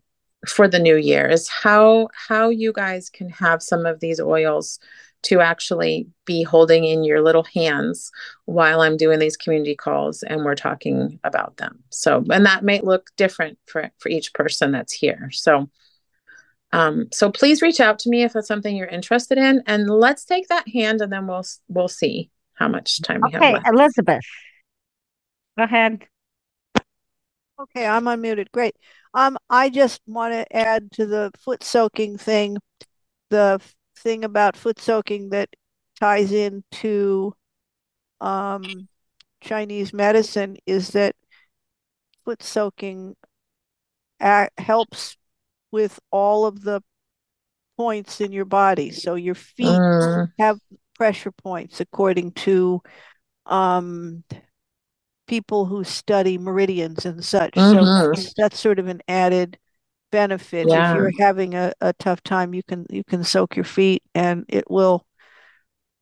for 0.47 0.67
the 0.67 0.80
new 0.80 0.95
year 0.95 1.28
is 1.28 1.47
how 1.47 2.09
how 2.13 2.49
you 2.49 2.71
guys 2.71 3.09
can 3.09 3.30
have 3.30 3.63
some 3.63 3.86
of 3.86 3.99
these 3.99 4.19
oils 4.19 4.80
to 5.24 5.41
actually 5.41 6.07
be 6.26 6.43
holding 6.43 6.86
in 6.86 7.03
your 7.03 7.22
little 7.22 7.45
hands 7.53 8.11
while 8.45 8.82
I'm 8.82 8.97
doing 8.97 9.20
these 9.20 9.36
community 9.36 9.76
calls 9.76 10.24
and 10.24 10.45
we're 10.45 10.55
talking 10.55 11.20
about 11.24 11.57
them. 11.57 11.84
So, 11.89 12.24
and 12.30 12.45
that 12.45 12.63
may 12.63 12.82
look 12.82 13.09
different 13.18 13.57
for, 13.65 13.89
for 13.97 14.09
each 14.09 14.34
person 14.34 14.72
that's 14.72 14.93
here. 14.93 15.30
So, 15.32 15.70
um, 16.72 17.07
so 17.11 17.32
please 17.32 17.61
reach 17.61 17.80
out 17.80 17.99
to 17.99 18.09
me 18.09 18.24
if 18.24 18.34
that's 18.34 18.47
something 18.47 18.76
you're 18.76 18.88
interested 18.88 19.38
in, 19.38 19.63
and 19.68 19.89
let's 19.89 20.26
take 20.26 20.49
that 20.49 20.68
hand, 20.68 21.01
and 21.01 21.11
then 21.11 21.26
we'll 21.26 21.45
we'll 21.70 21.88
see 21.88 22.30
how 22.55 22.68
much 22.68 23.01
time 23.01 23.22
we 23.22 23.36
okay, 23.36 23.53
have 23.53 23.53
left. 23.53 23.68
Elizabeth, 23.68 24.26
go 25.57 25.63
ahead. 25.63 26.05
Okay, 27.59 27.88
I'm 27.88 28.03
unmuted. 28.03 28.51
Great. 28.51 28.76
Um, 29.13 29.38
I 29.49 29.70
just 29.70 30.01
want 30.05 30.34
to 30.34 30.55
add 30.55 30.91
to 30.91 31.05
the 31.05 31.32
foot 31.39 31.63
soaking 31.63 32.18
thing. 32.18 32.57
The 33.30 33.61
thing 33.98 34.24
about 34.24 34.58
foot 34.58 34.80
soaking 34.80 35.30
that 35.30 35.50
ties 36.00 36.32
into 36.32 37.34
um, 38.22 38.88
Chinese 39.41 39.93
medicine 39.93 40.58
is 40.66 40.89
that 40.89 41.16
foot 42.26 42.43
soaking 42.43 43.16
helps 44.20 45.18
with 45.72 46.00
all 46.12 46.45
of 46.45 46.62
the 46.62 46.82
points 47.78 48.22
in 48.22 48.32
your 48.32 48.45
body. 48.45 48.91
So 48.91 49.16
your 49.16 49.36
feet 49.36 49.68
mm. 49.68 50.32
have 50.39 50.60
pressure 50.95 51.32
points 51.32 51.80
according 51.80 52.32
to 52.32 52.82
um, 53.45 54.24
people 55.28 55.66
who 55.66 55.84
study 55.84 56.38
meridians 56.38 57.06
and 57.06 57.24
such. 57.24 57.54
Mm-hmm. 57.54 58.20
So 58.20 58.32
that's 58.38 58.60
sort 58.60 58.80
of 58.80 58.88
an 58.88 59.02
added 59.08 59.58
benefit 60.12 60.68
yeah. 60.68 60.91
if 60.91 60.97
you're 60.97 61.12
having 61.20 61.53
a, 61.53 61.74
a 61.82 61.93
tough 61.93 62.22
time 62.24 62.53
you 62.53 62.64
can 62.64 62.86
you 62.89 63.03
can 63.03 63.24
soak 63.24 63.55
your 63.55 63.66
feet 63.66 64.03
and 64.16 64.45
it 64.49 64.70
will 64.70 65.05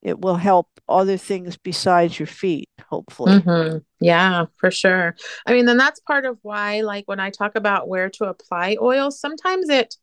it 0.02 0.20
will 0.20 0.36
help 0.36 0.68
other 0.88 1.18
things 1.18 1.58
besides 1.58 2.20
your 2.20 2.28
feet 2.28 2.70
hopefully 2.90 3.40
mm-hmm. 3.40 3.78
yeah 4.00 4.46
for 4.58 4.70
sure 4.70 5.16
i 5.48 5.54
mean 5.54 5.66
then 5.66 5.78
that's 5.78 6.00
part 6.02 6.26
of 6.26 6.38
why 6.44 6.82
like 6.82 7.04
when 7.08 7.20
i 7.20 7.30
talk 7.30 7.56
about 7.56 7.88
where 7.88 8.10
to 8.10 8.26
apply 8.26 8.78
oil 8.82 9.10
sometimes 9.10 9.70
it 9.70 9.96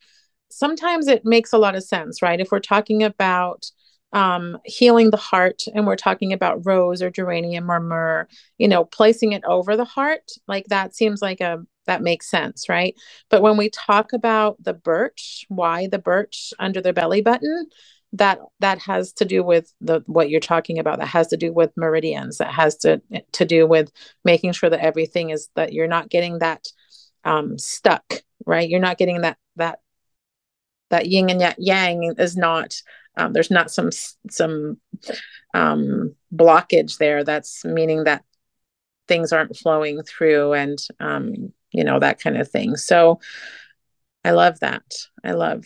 sometimes 0.51 1.07
it 1.07 1.25
makes 1.25 1.53
a 1.53 1.59
lot 1.59 1.77
of 1.77 1.85
sense 1.85 2.21
right 2.21 2.41
if 2.41 2.51
we're 2.51 2.59
talking 2.61 3.03
about 3.03 3.67
um, 4.13 4.59
healing 4.65 5.11
the 5.11 5.17
heart 5.17 5.63
and 5.75 5.87
we're 5.87 5.97
talking 5.97 6.33
about 6.33 6.67
rose 6.67 7.01
or 7.01 7.11
geranium 7.11 7.71
or 7.71 7.81
myrrh 7.81 8.29
you 8.59 8.69
know 8.69 8.85
placing 8.85 9.33
it 9.33 9.43
over 9.45 9.77
the 9.77 9.85
heart 9.85 10.31
like 10.47 10.67
that 10.67 10.95
seems 10.95 11.23
like 11.23 11.41
a 11.41 11.65
that 11.87 12.03
makes 12.03 12.31
sense, 12.31 12.69
right? 12.69 12.95
But 13.29 13.43
when 13.43 13.57
we 13.57 13.71
talk 13.71 14.13
about 14.13 14.63
the 14.63 14.75
birch, 14.75 15.45
why 15.49 15.89
the 15.89 15.99
birch 15.99 16.53
under 16.59 16.81
the 16.81 16.93
belly 16.93 17.23
button, 17.23 17.67
that 18.15 18.41
that 18.61 18.79
has 18.79 19.13
to 19.15 19.25
do 19.25 19.43
with 19.43 19.73
the 19.81 20.03
what 20.07 20.29
you're 20.29 20.41
talking 20.41 20.79
about. 20.79 20.99
That 20.99 21.07
has 21.07 21.29
to 21.29 21.37
do 21.37 21.53
with 21.53 21.77
meridians. 21.77 22.39
That 22.39 22.53
has 22.53 22.77
to 22.79 23.01
to 23.33 23.45
do 23.45 23.67
with 23.67 23.91
making 24.25 24.53
sure 24.53 24.71
that 24.71 24.85
everything 24.85 25.31
is 25.31 25.49
that 25.57 25.73
you're 25.73 25.89
not 25.89 26.11
getting 26.11 26.39
that 26.41 26.67
um, 27.25 27.59
stuck, 27.59 28.05
right? 28.45 28.69
You're 28.69 28.81
not 28.81 28.99
getting 28.99 29.23
that 29.23 29.39
that 29.57 29.81
that 30.91 31.07
yin 31.07 31.31
and 31.31 31.55
yang 31.59 32.15
is 32.19 32.37
not 32.37 32.75
um, 33.17 33.33
there's 33.33 33.51
not 33.51 33.71
some 33.71 33.91
some 34.31 34.79
um, 35.55 36.15
blockage 36.35 36.99
there. 36.99 37.25
That's 37.25 37.65
meaning 37.65 38.05
that 38.05 38.25
things 39.09 39.33
aren't 39.33 39.57
flowing 39.57 40.03
through 40.03 40.55
and 40.55 40.79
um, 41.01 41.53
you 41.73 41.85
know, 41.85 41.99
that 41.99 42.21
kind 42.21 42.37
of 42.37 42.51
thing. 42.51 42.77
So 42.77 43.21
I 44.25 44.31
love 44.31 44.61
that. 44.61 44.85
I 45.25 45.33
love, 45.33 45.65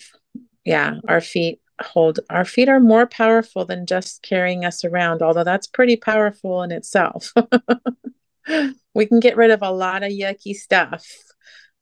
yeah, 0.64 0.94
our 1.08 1.20
feet 1.20 1.60
hold, 1.82 2.20
our 2.30 2.44
feet 2.44 2.68
are 2.68 2.80
more 2.80 3.06
powerful 3.06 3.64
than 3.64 3.86
just 3.86 4.22
carrying 4.22 4.64
us 4.64 4.84
around, 4.84 5.20
although 5.20 5.44
that's 5.44 5.66
pretty 5.66 5.96
powerful 5.96 6.62
in 6.62 6.72
itself. 6.72 7.32
we 8.94 9.06
can 9.06 9.20
get 9.20 9.36
rid 9.36 9.50
of 9.50 9.62
a 9.62 9.70
lot 9.70 10.02
of 10.02 10.10
yucky 10.10 10.54
stuff 10.54 11.06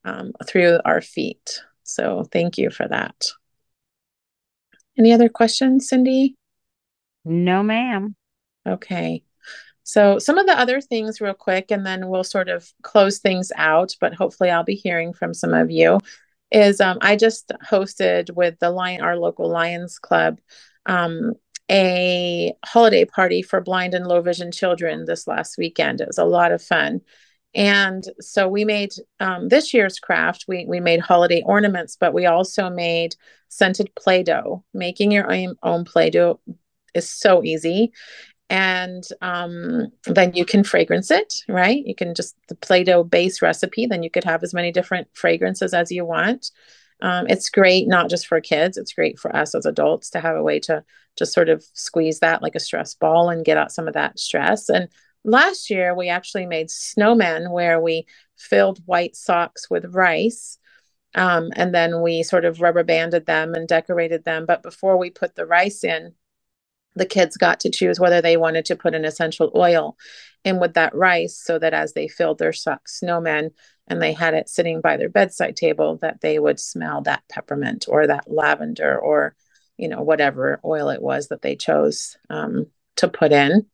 um, 0.05 0.33
through 0.47 0.81
our 0.85 1.01
feet. 1.01 1.63
So 1.85 2.25
thank 2.33 2.59
you 2.59 2.71
for 2.71 2.89
that. 2.89 3.27
Any 4.99 5.13
other 5.13 5.29
questions, 5.29 5.89
Cindy? 5.89 6.37
No, 7.25 7.63
ma'am. 7.63 8.15
Okay. 8.67 9.23
So, 9.83 10.19
some 10.19 10.39
of 10.39 10.47
the 10.47 10.59
other 10.59 10.81
things, 10.81 11.21
real 11.21 11.35
quick, 11.35 11.71
and 11.71 11.85
then 11.85 12.09
we'll 12.09 12.25
sort 12.25 12.49
of 12.49 12.67
close 12.83 13.19
things 13.19 13.53
out, 13.57 13.95
but 14.01 14.15
hopefully, 14.15 14.51
I'll 14.51 14.65
be 14.65 14.75
hearing 14.75 15.13
from 15.13 15.35
some 15.35 15.53
of 15.53 15.71
you. 15.71 15.99
Is 16.51 16.81
um, 16.81 16.99
I 17.01 17.17
just 17.17 17.53
hosted 17.69 18.35
with 18.35 18.59
the 18.61 18.71
Lion, 18.71 19.03
our 19.03 19.17
local 19.17 19.51
Lions 19.51 19.99
Club, 19.99 20.41
um, 20.87 21.33
a 21.71 22.55
holiday 22.65 23.05
party 23.05 23.43
for 23.43 23.61
blind 23.61 23.95
and 23.95 24.07
low 24.07 24.21
vision 24.21 24.53
children 24.53 25.05
this 25.05 25.27
last 25.27 25.59
weekend. 25.59 26.01
It 26.01 26.07
was 26.07 26.19
a 26.19 26.25
lot 26.25 26.53
of 26.53 26.63
fun. 26.63 27.01
And 27.55 28.05
so 28.21 28.49
we 28.49 28.65
made 28.65 28.91
um, 29.21 29.49
this 29.49 29.73
year's 29.73 29.99
craft. 29.99 30.47
We 30.49 30.67
we 30.67 30.81
made 30.81 31.01
holiday 31.01 31.43
ornaments, 31.47 31.97
but 31.99 32.13
we 32.13 32.27
also 32.27 32.69
made 32.69 33.15
scented 33.49 33.95
Play-Doh. 33.95 34.65
Making 34.75 35.13
your 35.13 35.33
own, 35.33 35.55
own 35.63 35.85
Play-Doh 35.85 36.41
is 36.95 37.09
so 37.11 37.45
easy, 37.45 37.93
and 38.51 39.05
um, 39.23 39.89
then 40.07 40.35
you 40.35 40.45
can 40.45 40.63
fragrance 40.65 41.11
it 41.11 41.35
right 41.49 41.85
you 41.87 41.95
can 41.95 42.15
just 42.15 42.37
the 42.49 42.55
play-doh 42.55 43.03
base 43.03 43.41
recipe 43.41 43.87
then 43.87 44.03
you 44.03 44.11
could 44.11 44.25
have 44.25 44.43
as 44.43 44.53
many 44.53 44.71
different 44.71 45.09
fragrances 45.15 45.73
as 45.73 45.91
you 45.91 46.05
want 46.05 46.51
um, 47.01 47.27
it's 47.29 47.51
great 47.51 47.89
not 47.89 48.11
just 48.11 48.27
for 48.27 48.41
kids 48.41 48.77
it's 48.77 48.93
great 48.93 49.19
for 49.19 49.35
us 49.35 49.55
as 49.55 49.65
adults 49.67 50.11
to 50.11 50.21
have 50.21 50.37
a 50.37 50.43
way 50.43 50.61
to 50.61 50.85
just 51.17 51.33
sort 51.33 51.49
of 51.49 51.65
squeeze 51.73 52.21
that 52.21 52.43
like 52.43 52.55
a 52.55 52.61
stress 52.61 52.95
ball 52.95 53.31
and 53.31 53.45
get 53.45 53.57
out 53.57 53.73
some 53.73 53.89
of 53.89 53.95
that 53.95 54.19
stress 54.19 54.69
and 54.69 54.89
last 55.25 55.71
year 55.71 55.95
we 55.95 56.09
actually 56.09 56.47
made 56.47 56.69
snowmen 56.69 57.51
where 57.51 57.81
we 57.81 58.07
filled 58.37 58.81
white 58.87 59.17
socks 59.17 59.71
with 59.71 59.95
rice 59.95 60.59
um, 61.15 61.51
and 61.55 61.75
then 61.75 62.03
we 62.03 62.23
sort 62.23 62.45
of 62.45 62.61
rubber 62.61 62.83
banded 62.83 63.27
them 63.27 63.55
and 63.55 63.69
decorated 63.69 64.25
them. 64.25 64.47
But 64.47 64.63
before 64.63 64.97
we 64.97 65.11
put 65.11 65.37
the 65.37 65.47
rice 65.47 65.85
in 65.85 66.15
the 66.97 67.07
kids 67.07 67.37
got 67.37 67.61
to 67.61 67.71
choose 67.71 67.99
whether 67.99 68.21
they 68.21 68.37
wanted 68.37 68.65
to 68.67 68.77
put 68.77 68.95
an 68.95 69.05
essential 69.05 69.51
oil 69.55 69.97
in 70.45 70.61
with 70.61 70.75
that 70.75 70.95
rice 70.95 71.41
so 71.43 71.59
that 71.59 71.75
as 71.75 71.93
they 71.93 72.09
filled 72.09 72.39
their 72.39 72.53
snowmen 72.53 73.51
and 73.89 74.01
they 74.01 74.13
had 74.13 74.35
it 74.35 74.49
sitting 74.49 74.81
by 74.81 74.97
their 74.97 75.09
bedside 75.09 75.57
table 75.57 75.99
that 76.03 76.21
they 76.21 76.39
would 76.39 76.61
smell 76.61 77.03
that 77.03 77.25
peppermint 77.29 77.87
or 77.89 78.07
that 78.07 78.31
lavender 78.31 78.99
or 78.99 79.35
you 79.77 79.89
know 79.89 80.03
whatever 80.03 80.61
oil 80.65 80.89
it 80.89 81.03
was 81.03 81.29
that 81.29 81.43
they 81.43 81.57
chose 81.57 82.17
um, 82.31 82.67
to 82.97 83.09
put 83.09 83.33
in 83.33 83.67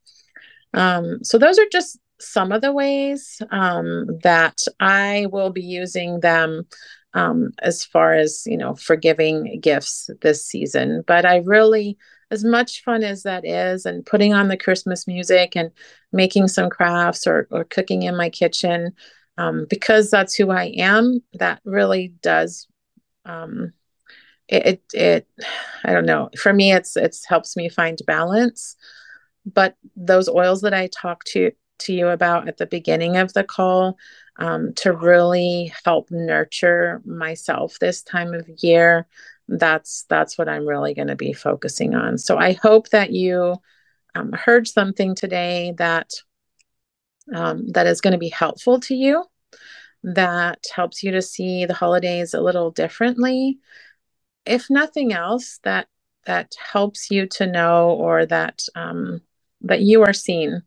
um, 0.75 1.23
so 1.23 1.39
those 1.39 1.59
are 1.59 1.69
just 1.71 1.99
some 2.21 2.53
of 2.53 2.61
the 2.61 2.73
ways 2.73 3.41
um, 3.51 4.07
that 4.23 4.59
i 4.79 5.27
will 5.31 5.51
be 5.51 5.63
using 5.63 6.21
them 6.21 6.67
um, 7.15 7.51
as 7.63 7.85
far 7.85 8.15
as 8.15 8.45
you 8.47 8.57
know 8.57 8.75
forgiving 8.75 9.59
gifts 9.61 10.11
this 10.21 10.45
season 10.45 11.03
but 11.07 11.25
i 11.25 11.37
really 11.39 11.97
as 12.31 12.45
much 12.45 12.85
fun 12.85 13.03
as 13.03 13.25
that 13.25 13.45
is 13.45 13.85
and 13.87 14.07
putting 14.07 14.35
on 14.35 14.49
the 14.49 14.57
christmas 14.57 15.07
music 15.07 15.57
and 15.57 15.71
making 16.13 16.47
some 16.47 16.71
crafts 16.71 17.27
or, 17.27 17.49
or 17.51 17.65
cooking 17.65 18.03
in 18.03 18.17
my 18.17 18.31
kitchen 18.31 18.93
um, 19.39 19.67
because 19.71 20.11
that's 20.11 20.35
who 20.35 20.51
i 20.51 20.67
am 20.77 21.21
that 21.35 21.61
really 21.65 22.15
does 22.23 22.69
um, 23.25 23.73
it, 24.49 24.67
it, 24.67 24.83
it 24.93 25.29
I 25.85 25.93
don't 25.93 26.07
know. 26.07 26.31
For 26.39 26.53
me, 26.53 26.73
it's 26.73 26.97
it's 26.97 27.25
helps 27.25 27.57
me 27.57 27.69
find 27.69 27.99
balance. 28.07 28.77
But 29.47 29.77
those 29.97 30.29
oils 30.29 30.61
that 30.63 30.75
I 30.75 30.89
talked 30.89 31.29
to 31.29 31.53
to 31.81 31.93
you 31.95 32.09
about 32.09 32.47
at 32.47 32.59
the 32.59 32.67
beginning 32.67 33.17
of 33.17 33.33
the 33.33 33.45
call 33.45 33.97
um, 34.37 34.75
to 34.75 34.93
really 34.93 35.73
help 35.85 36.11
nurture 36.11 37.01
myself 37.07 37.79
this 37.79 38.03
time 38.03 38.35
of 38.35 38.47
year 38.59 39.07
that's 39.49 40.05
that's 40.09 40.39
what 40.39 40.49
i'm 40.49 40.67
really 40.67 40.95
going 40.95 41.09
to 41.09 41.17
be 41.17 41.33
focusing 41.33 41.95
on. 41.95 42.19
So 42.19 42.37
i 42.37 42.53
hope 42.53 42.91
that 42.91 43.11
you 43.13 43.57
um, 44.15 44.31
heard 44.33 44.69
something 44.69 45.15
today 45.15 45.75
that 45.79 46.11
um, 47.35 47.67
that 47.69 47.87
is 47.87 48.01
going 48.01 48.13
to 48.13 48.19
be 48.19 48.29
helpful 48.29 48.79
to 48.81 48.95
you 48.95 49.25
that 50.03 50.65
helps 50.75 51.03
you 51.03 51.13
to 51.13 51.23
see 51.23 51.67
the 51.67 51.75
holidays 51.75 52.35
a 52.35 52.41
little 52.41 52.71
differently. 52.71 53.59
If 54.47 54.71
nothing 54.71 55.13
else 55.13 55.61
that 55.65 55.89
that 56.27 56.55
helps 56.73 57.11
you 57.11 57.27
to 57.27 57.47
know 57.47 57.91
or 57.91 58.27
that 58.27 58.63
um, 58.75 59.23
that 59.63 59.81
you 59.81 60.03
are 60.03 60.13
seen 60.13 60.63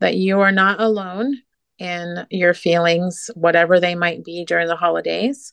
that 0.00 0.16
you 0.16 0.40
are 0.40 0.52
not 0.52 0.80
alone 0.80 1.38
in 1.78 2.26
your 2.30 2.54
feelings, 2.54 3.30
whatever 3.34 3.80
they 3.80 3.94
might 3.94 4.24
be 4.24 4.44
during 4.44 4.68
the 4.68 4.76
holidays. 4.76 5.52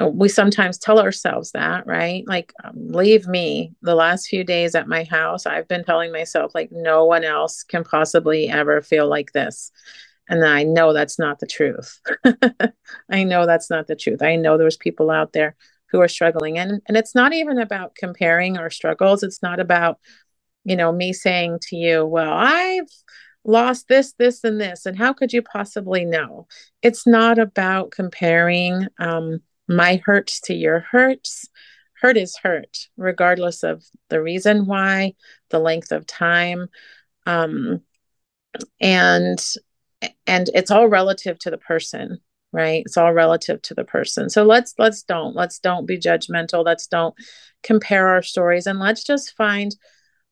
We 0.00 0.28
sometimes 0.28 0.78
tell 0.78 0.98
ourselves 0.98 1.52
that, 1.52 1.86
right? 1.86 2.24
Like, 2.26 2.52
um, 2.64 2.88
leave 2.88 3.26
me. 3.26 3.72
The 3.82 3.94
last 3.94 4.28
few 4.28 4.44
days 4.44 4.74
at 4.74 4.88
my 4.88 5.04
house, 5.04 5.46
I've 5.46 5.68
been 5.68 5.84
telling 5.84 6.12
myself, 6.12 6.52
like, 6.54 6.68
no 6.70 7.04
one 7.06 7.24
else 7.24 7.62
can 7.62 7.82
possibly 7.82 8.48
ever 8.48 8.82
feel 8.82 9.08
like 9.08 9.32
this. 9.32 9.70
And 10.28 10.44
I 10.44 10.64
know 10.64 10.92
that's 10.92 11.18
not 11.18 11.38
the 11.38 11.46
truth. 11.46 12.00
I 13.10 13.24
know 13.24 13.46
that's 13.46 13.70
not 13.70 13.86
the 13.86 13.96
truth. 13.96 14.22
I 14.22 14.36
know 14.36 14.58
there's 14.58 14.76
people 14.76 15.10
out 15.10 15.32
there 15.32 15.54
who 15.90 16.00
are 16.00 16.08
struggling. 16.08 16.58
And, 16.58 16.82
and 16.88 16.96
it's 16.96 17.14
not 17.14 17.32
even 17.32 17.58
about 17.58 17.94
comparing 17.94 18.58
our 18.58 18.70
struggles. 18.70 19.22
It's 19.22 19.42
not 19.42 19.60
about, 19.60 19.98
you 20.66 20.76
know, 20.76 20.92
me 20.92 21.12
saying 21.12 21.60
to 21.62 21.76
you, 21.76 22.04
well, 22.04 22.32
I've, 22.32 22.88
lost 23.46 23.88
this, 23.88 24.12
this, 24.18 24.44
and 24.44 24.60
this. 24.60 24.86
And 24.86 24.98
how 24.98 25.12
could 25.12 25.32
you 25.32 25.42
possibly 25.42 26.04
know? 26.04 26.46
It's 26.82 27.06
not 27.06 27.38
about 27.38 27.92
comparing 27.92 28.88
um, 28.98 29.40
my 29.68 30.02
hurts 30.04 30.40
to 30.42 30.54
your 30.54 30.80
hurts. 30.80 31.48
Hurt 32.00 32.16
is 32.16 32.36
hurt, 32.36 32.88
regardless 32.96 33.62
of 33.62 33.84
the 34.10 34.20
reason 34.20 34.66
why, 34.66 35.14
the 35.50 35.58
length 35.58 35.92
of 35.92 36.06
time. 36.06 36.68
Um, 37.24 37.80
and 38.80 39.38
and 40.26 40.50
it's 40.54 40.70
all 40.70 40.88
relative 40.88 41.38
to 41.38 41.50
the 41.50 41.58
person 41.58 42.18
right 42.52 42.84
it's 42.86 42.96
all 42.96 43.12
relative 43.12 43.60
to 43.60 43.74
the 43.74 43.84
person 43.84 44.30
so 44.30 44.44
let's 44.44 44.72
let's 44.78 45.02
don't 45.02 45.34
let's 45.34 45.58
don't 45.58 45.84
be 45.84 45.98
judgmental 45.98 46.64
let's 46.64 46.86
don't 46.86 47.14
compare 47.62 48.08
our 48.08 48.22
stories 48.22 48.66
and 48.66 48.78
let's 48.78 49.04
just 49.04 49.36
find 49.36 49.74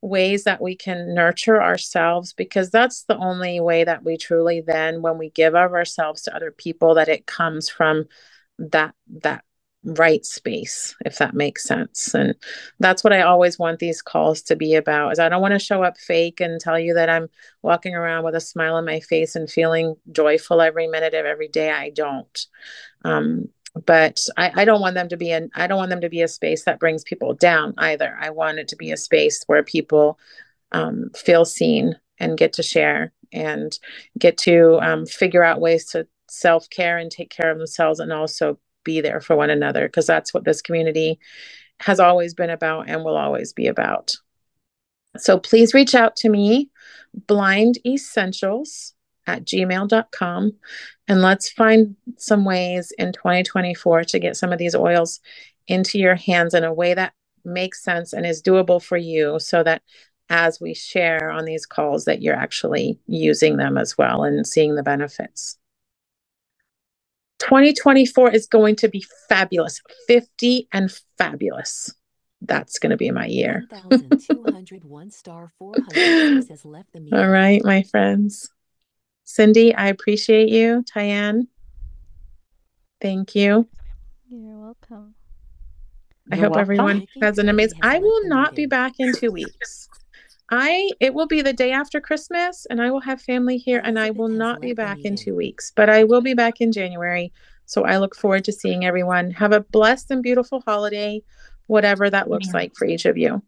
ways 0.01 0.43
that 0.43 0.61
we 0.61 0.75
can 0.75 1.13
nurture 1.13 1.61
ourselves 1.61 2.33
because 2.33 2.69
that's 2.69 3.03
the 3.03 3.17
only 3.17 3.59
way 3.59 3.83
that 3.83 4.03
we 4.03 4.17
truly 4.17 4.61
then 4.61 5.01
when 5.01 5.17
we 5.17 5.29
give 5.31 5.55
of 5.55 5.73
ourselves 5.73 6.21
to 6.23 6.35
other 6.35 6.51
people 6.51 6.95
that 6.95 7.09
it 7.09 7.25
comes 7.25 7.69
from 7.69 8.05
that 8.59 8.93
that 9.07 9.43
right 9.83 10.25
space 10.25 10.95
if 11.05 11.17
that 11.17 11.33
makes 11.35 11.63
sense. 11.63 12.13
And 12.15 12.35
that's 12.79 13.03
what 13.03 13.13
i 13.13 13.21
always 13.21 13.59
want 13.59 13.79
these 13.79 14.01
calls 14.01 14.41
to 14.43 14.55
be 14.55 14.73
about 14.75 15.11
is 15.11 15.19
i 15.19 15.29
don't 15.29 15.41
want 15.41 15.53
to 15.53 15.59
show 15.59 15.83
up 15.83 15.97
fake 15.97 16.41
and 16.41 16.59
tell 16.59 16.79
you 16.79 16.95
that 16.95 17.09
i'm 17.09 17.27
walking 17.61 17.93
around 17.93 18.23
with 18.23 18.33
a 18.35 18.39
smile 18.41 18.75
on 18.75 18.85
my 18.85 18.99
face 18.99 19.35
and 19.35 19.49
feeling 19.49 19.95
joyful 20.11 20.61
every 20.61 20.87
minute 20.87 21.13
of 21.13 21.25
every 21.25 21.47
day. 21.47 21.71
I 21.71 21.91
don't. 21.91 22.47
Um, 23.03 23.49
but 23.85 24.25
I, 24.37 24.51
I 24.61 24.65
don't 24.65 24.81
want 24.81 24.95
them 24.95 25.09
to 25.09 25.17
be 25.17 25.31
an 25.31 25.49
I 25.55 25.67
don't 25.67 25.77
want 25.77 25.89
them 25.89 26.01
to 26.01 26.09
be 26.09 26.21
a 26.21 26.27
space 26.27 26.63
that 26.63 26.79
brings 26.79 27.03
people 27.03 27.33
down 27.33 27.73
either. 27.77 28.17
I 28.19 28.29
want 28.29 28.59
it 28.59 28.67
to 28.69 28.75
be 28.75 28.91
a 28.91 28.97
space 28.97 29.43
where 29.47 29.63
people 29.63 30.17
um, 30.71 31.09
feel 31.15 31.45
seen 31.45 31.95
and 32.19 32.37
get 32.37 32.53
to 32.53 32.63
share 32.63 33.11
and 33.33 33.77
get 34.17 34.37
to 34.39 34.79
um, 34.81 35.05
figure 35.05 35.43
out 35.43 35.59
ways 35.59 35.85
to 35.91 36.07
self 36.29 36.69
care 36.69 36.97
and 36.97 37.11
take 37.11 37.29
care 37.29 37.51
of 37.51 37.57
themselves 37.57 37.99
and 37.99 38.13
also 38.13 38.59
be 38.83 39.01
there 39.01 39.19
for 39.19 39.35
one 39.35 39.49
another 39.49 39.87
because 39.87 40.07
that's 40.07 40.33
what 40.33 40.45
this 40.45 40.61
community 40.61 41.19
has 41.79 41.99
always 41.99 42.33
been 42.33 42.49
about 42.49 42.89
and 42.89 43.03
will 43.03 43.17
always 43.17 43.51
be 43.51 43.67
about. 43.67 44.15
So 45.17 45.39
please 45.39 45.73
reach 45.73 45.95
out 45.95 46.15
to 46.17 46.29
me, 46.29 46.69
Blind 47.27 47.79
Essentials 47.85 48.93
at 49.27 49.45
gmail.com. 49.45 50.53
And 51.07 51.21
let's 51.21 51.51
find 51.51 51.95
some 52.17 52.45
ways 52.45 52.91
in 52.97 53.13
2024 53.13 54.05
to 54.05 54.19
get 54.19 54.37
some 54.37 54.51
of 54.51 54.57
these 54.57 54.75
oils 54.75 55.19
into 55.67 55.99
your 55.99 56.15
hands 56.15 56.53
in 56.53 56.63
a 56.63 56.73
way 56.73 56.93
that 56.93 57.13
makes 57.43 57.83
sense 57.83 58.13
and 58.13 58.25
is 58.25 58.41
doable 58.41 58.81
for 58.81 58.97
you 58.97 59.39
so 59.39 59.63
that 59.63 59.83
as 60.29 60.59
we 60.59 60.73
share 60.73 61.29
on 61.29 61.45
these 61.45 61.65
calls 61.65 62.05
that 62.05 62.21
you're 62.21 62.35
actually 62.35 62.99
using 63.05 63.57
them 63.57 63.77
as 63.77 63.97
well 63.97 64.23
and 64.23 64.47
seeing 64.47 64.75
the 64.75 64.83
benefits. 64.83 65.57
2024 67.39 68.31
is 68.31 68.47
going 68.47 68.75
to 68.77 68.87
be 68.87 69.05
fabulous. 69.29 69.81
50 70.07 70.67
and 70.71 70.91
fabulous. 71.17 71.93
That's 72.41 72.79
going 72.79 72.89
to 72.89 72.97
be 72.97 73.11
my 73.11 73.27
year. 73.27 73.67
star 75.11 75.51
All 77.13 77.27
right, 77.27 77.63
my 77.63 77.83
friends. 77.83 78.49
Cindy, 79.25 79.75
I 79.75 79.87
appreciate 79.87 80.49
you. 80.49 80.83
Tyann, 80.83 81.47
thank 83.01 83.35
you. 83.35 83.67
You're 84.29 84.57
welcome. 84.57 85.15
I 86.31 86.35
You're 86.35 86.45
hope 86.45 86.55
welcome. 86.55 86.61
everyone 86.61 87.07
has 87.21 87.37
an 87.37 87.49
amazing. 87.49 87.79
I 87.83 87.99
will 87.99 88.27
not 88.27 88.55
be 88.55 88.65
back 88.65 88.93
in 88.99 89.13
two 89.13 89.31
weeks. 89.31 89.89
I 90.51 90.89
it 90.99 91.13
will 91.13 91.27
be 91.27 91.41
the 91.41 91.53
day 91.53 91.71
after 91.71 91.99
Christmas, 91.99 92.67
and 92.69 92.81
I 92.81 92.91
will 92.91 93.01
have 93.01 93.21
family 93.21 93.57
here, 93.57 93.81
and 93.83 93.99
I 93.99 94.11
will 94.11 94.29
not 94.29 94.61
be 94.61 94.73
back 94.73 94.99
in 95.03 95.15
two 95.15 95.35
weeks, 95.35 95.71
but 95.75 95.89
I 95.89 96.03
will 96.03 96.21
be 96.21 96.33
back 96.33 96.61
in 96.61 96.71
January. 96.71 97.33
So 97.65 97.83
I 97.83 97.97
look 97.97 98.15
forward 98.15 98.43
to 98.45 98.51
seeing 98.51 98.85
everyone. 98.85 99.31
Have 99.31 99.53
a 99.53 99.61
blessed 99.61 100.11
and 100.11 100.21
beautiful 100.21 100.61
holiday, 100.65 101.23
whatever 101.65 102.09
that 102.09 102.29
looks 102.29 102.53
like 102.53 102.75
for 102.75 102.85
each 102.85 103.05
of 103.05 103.17
you. 103.17 103.41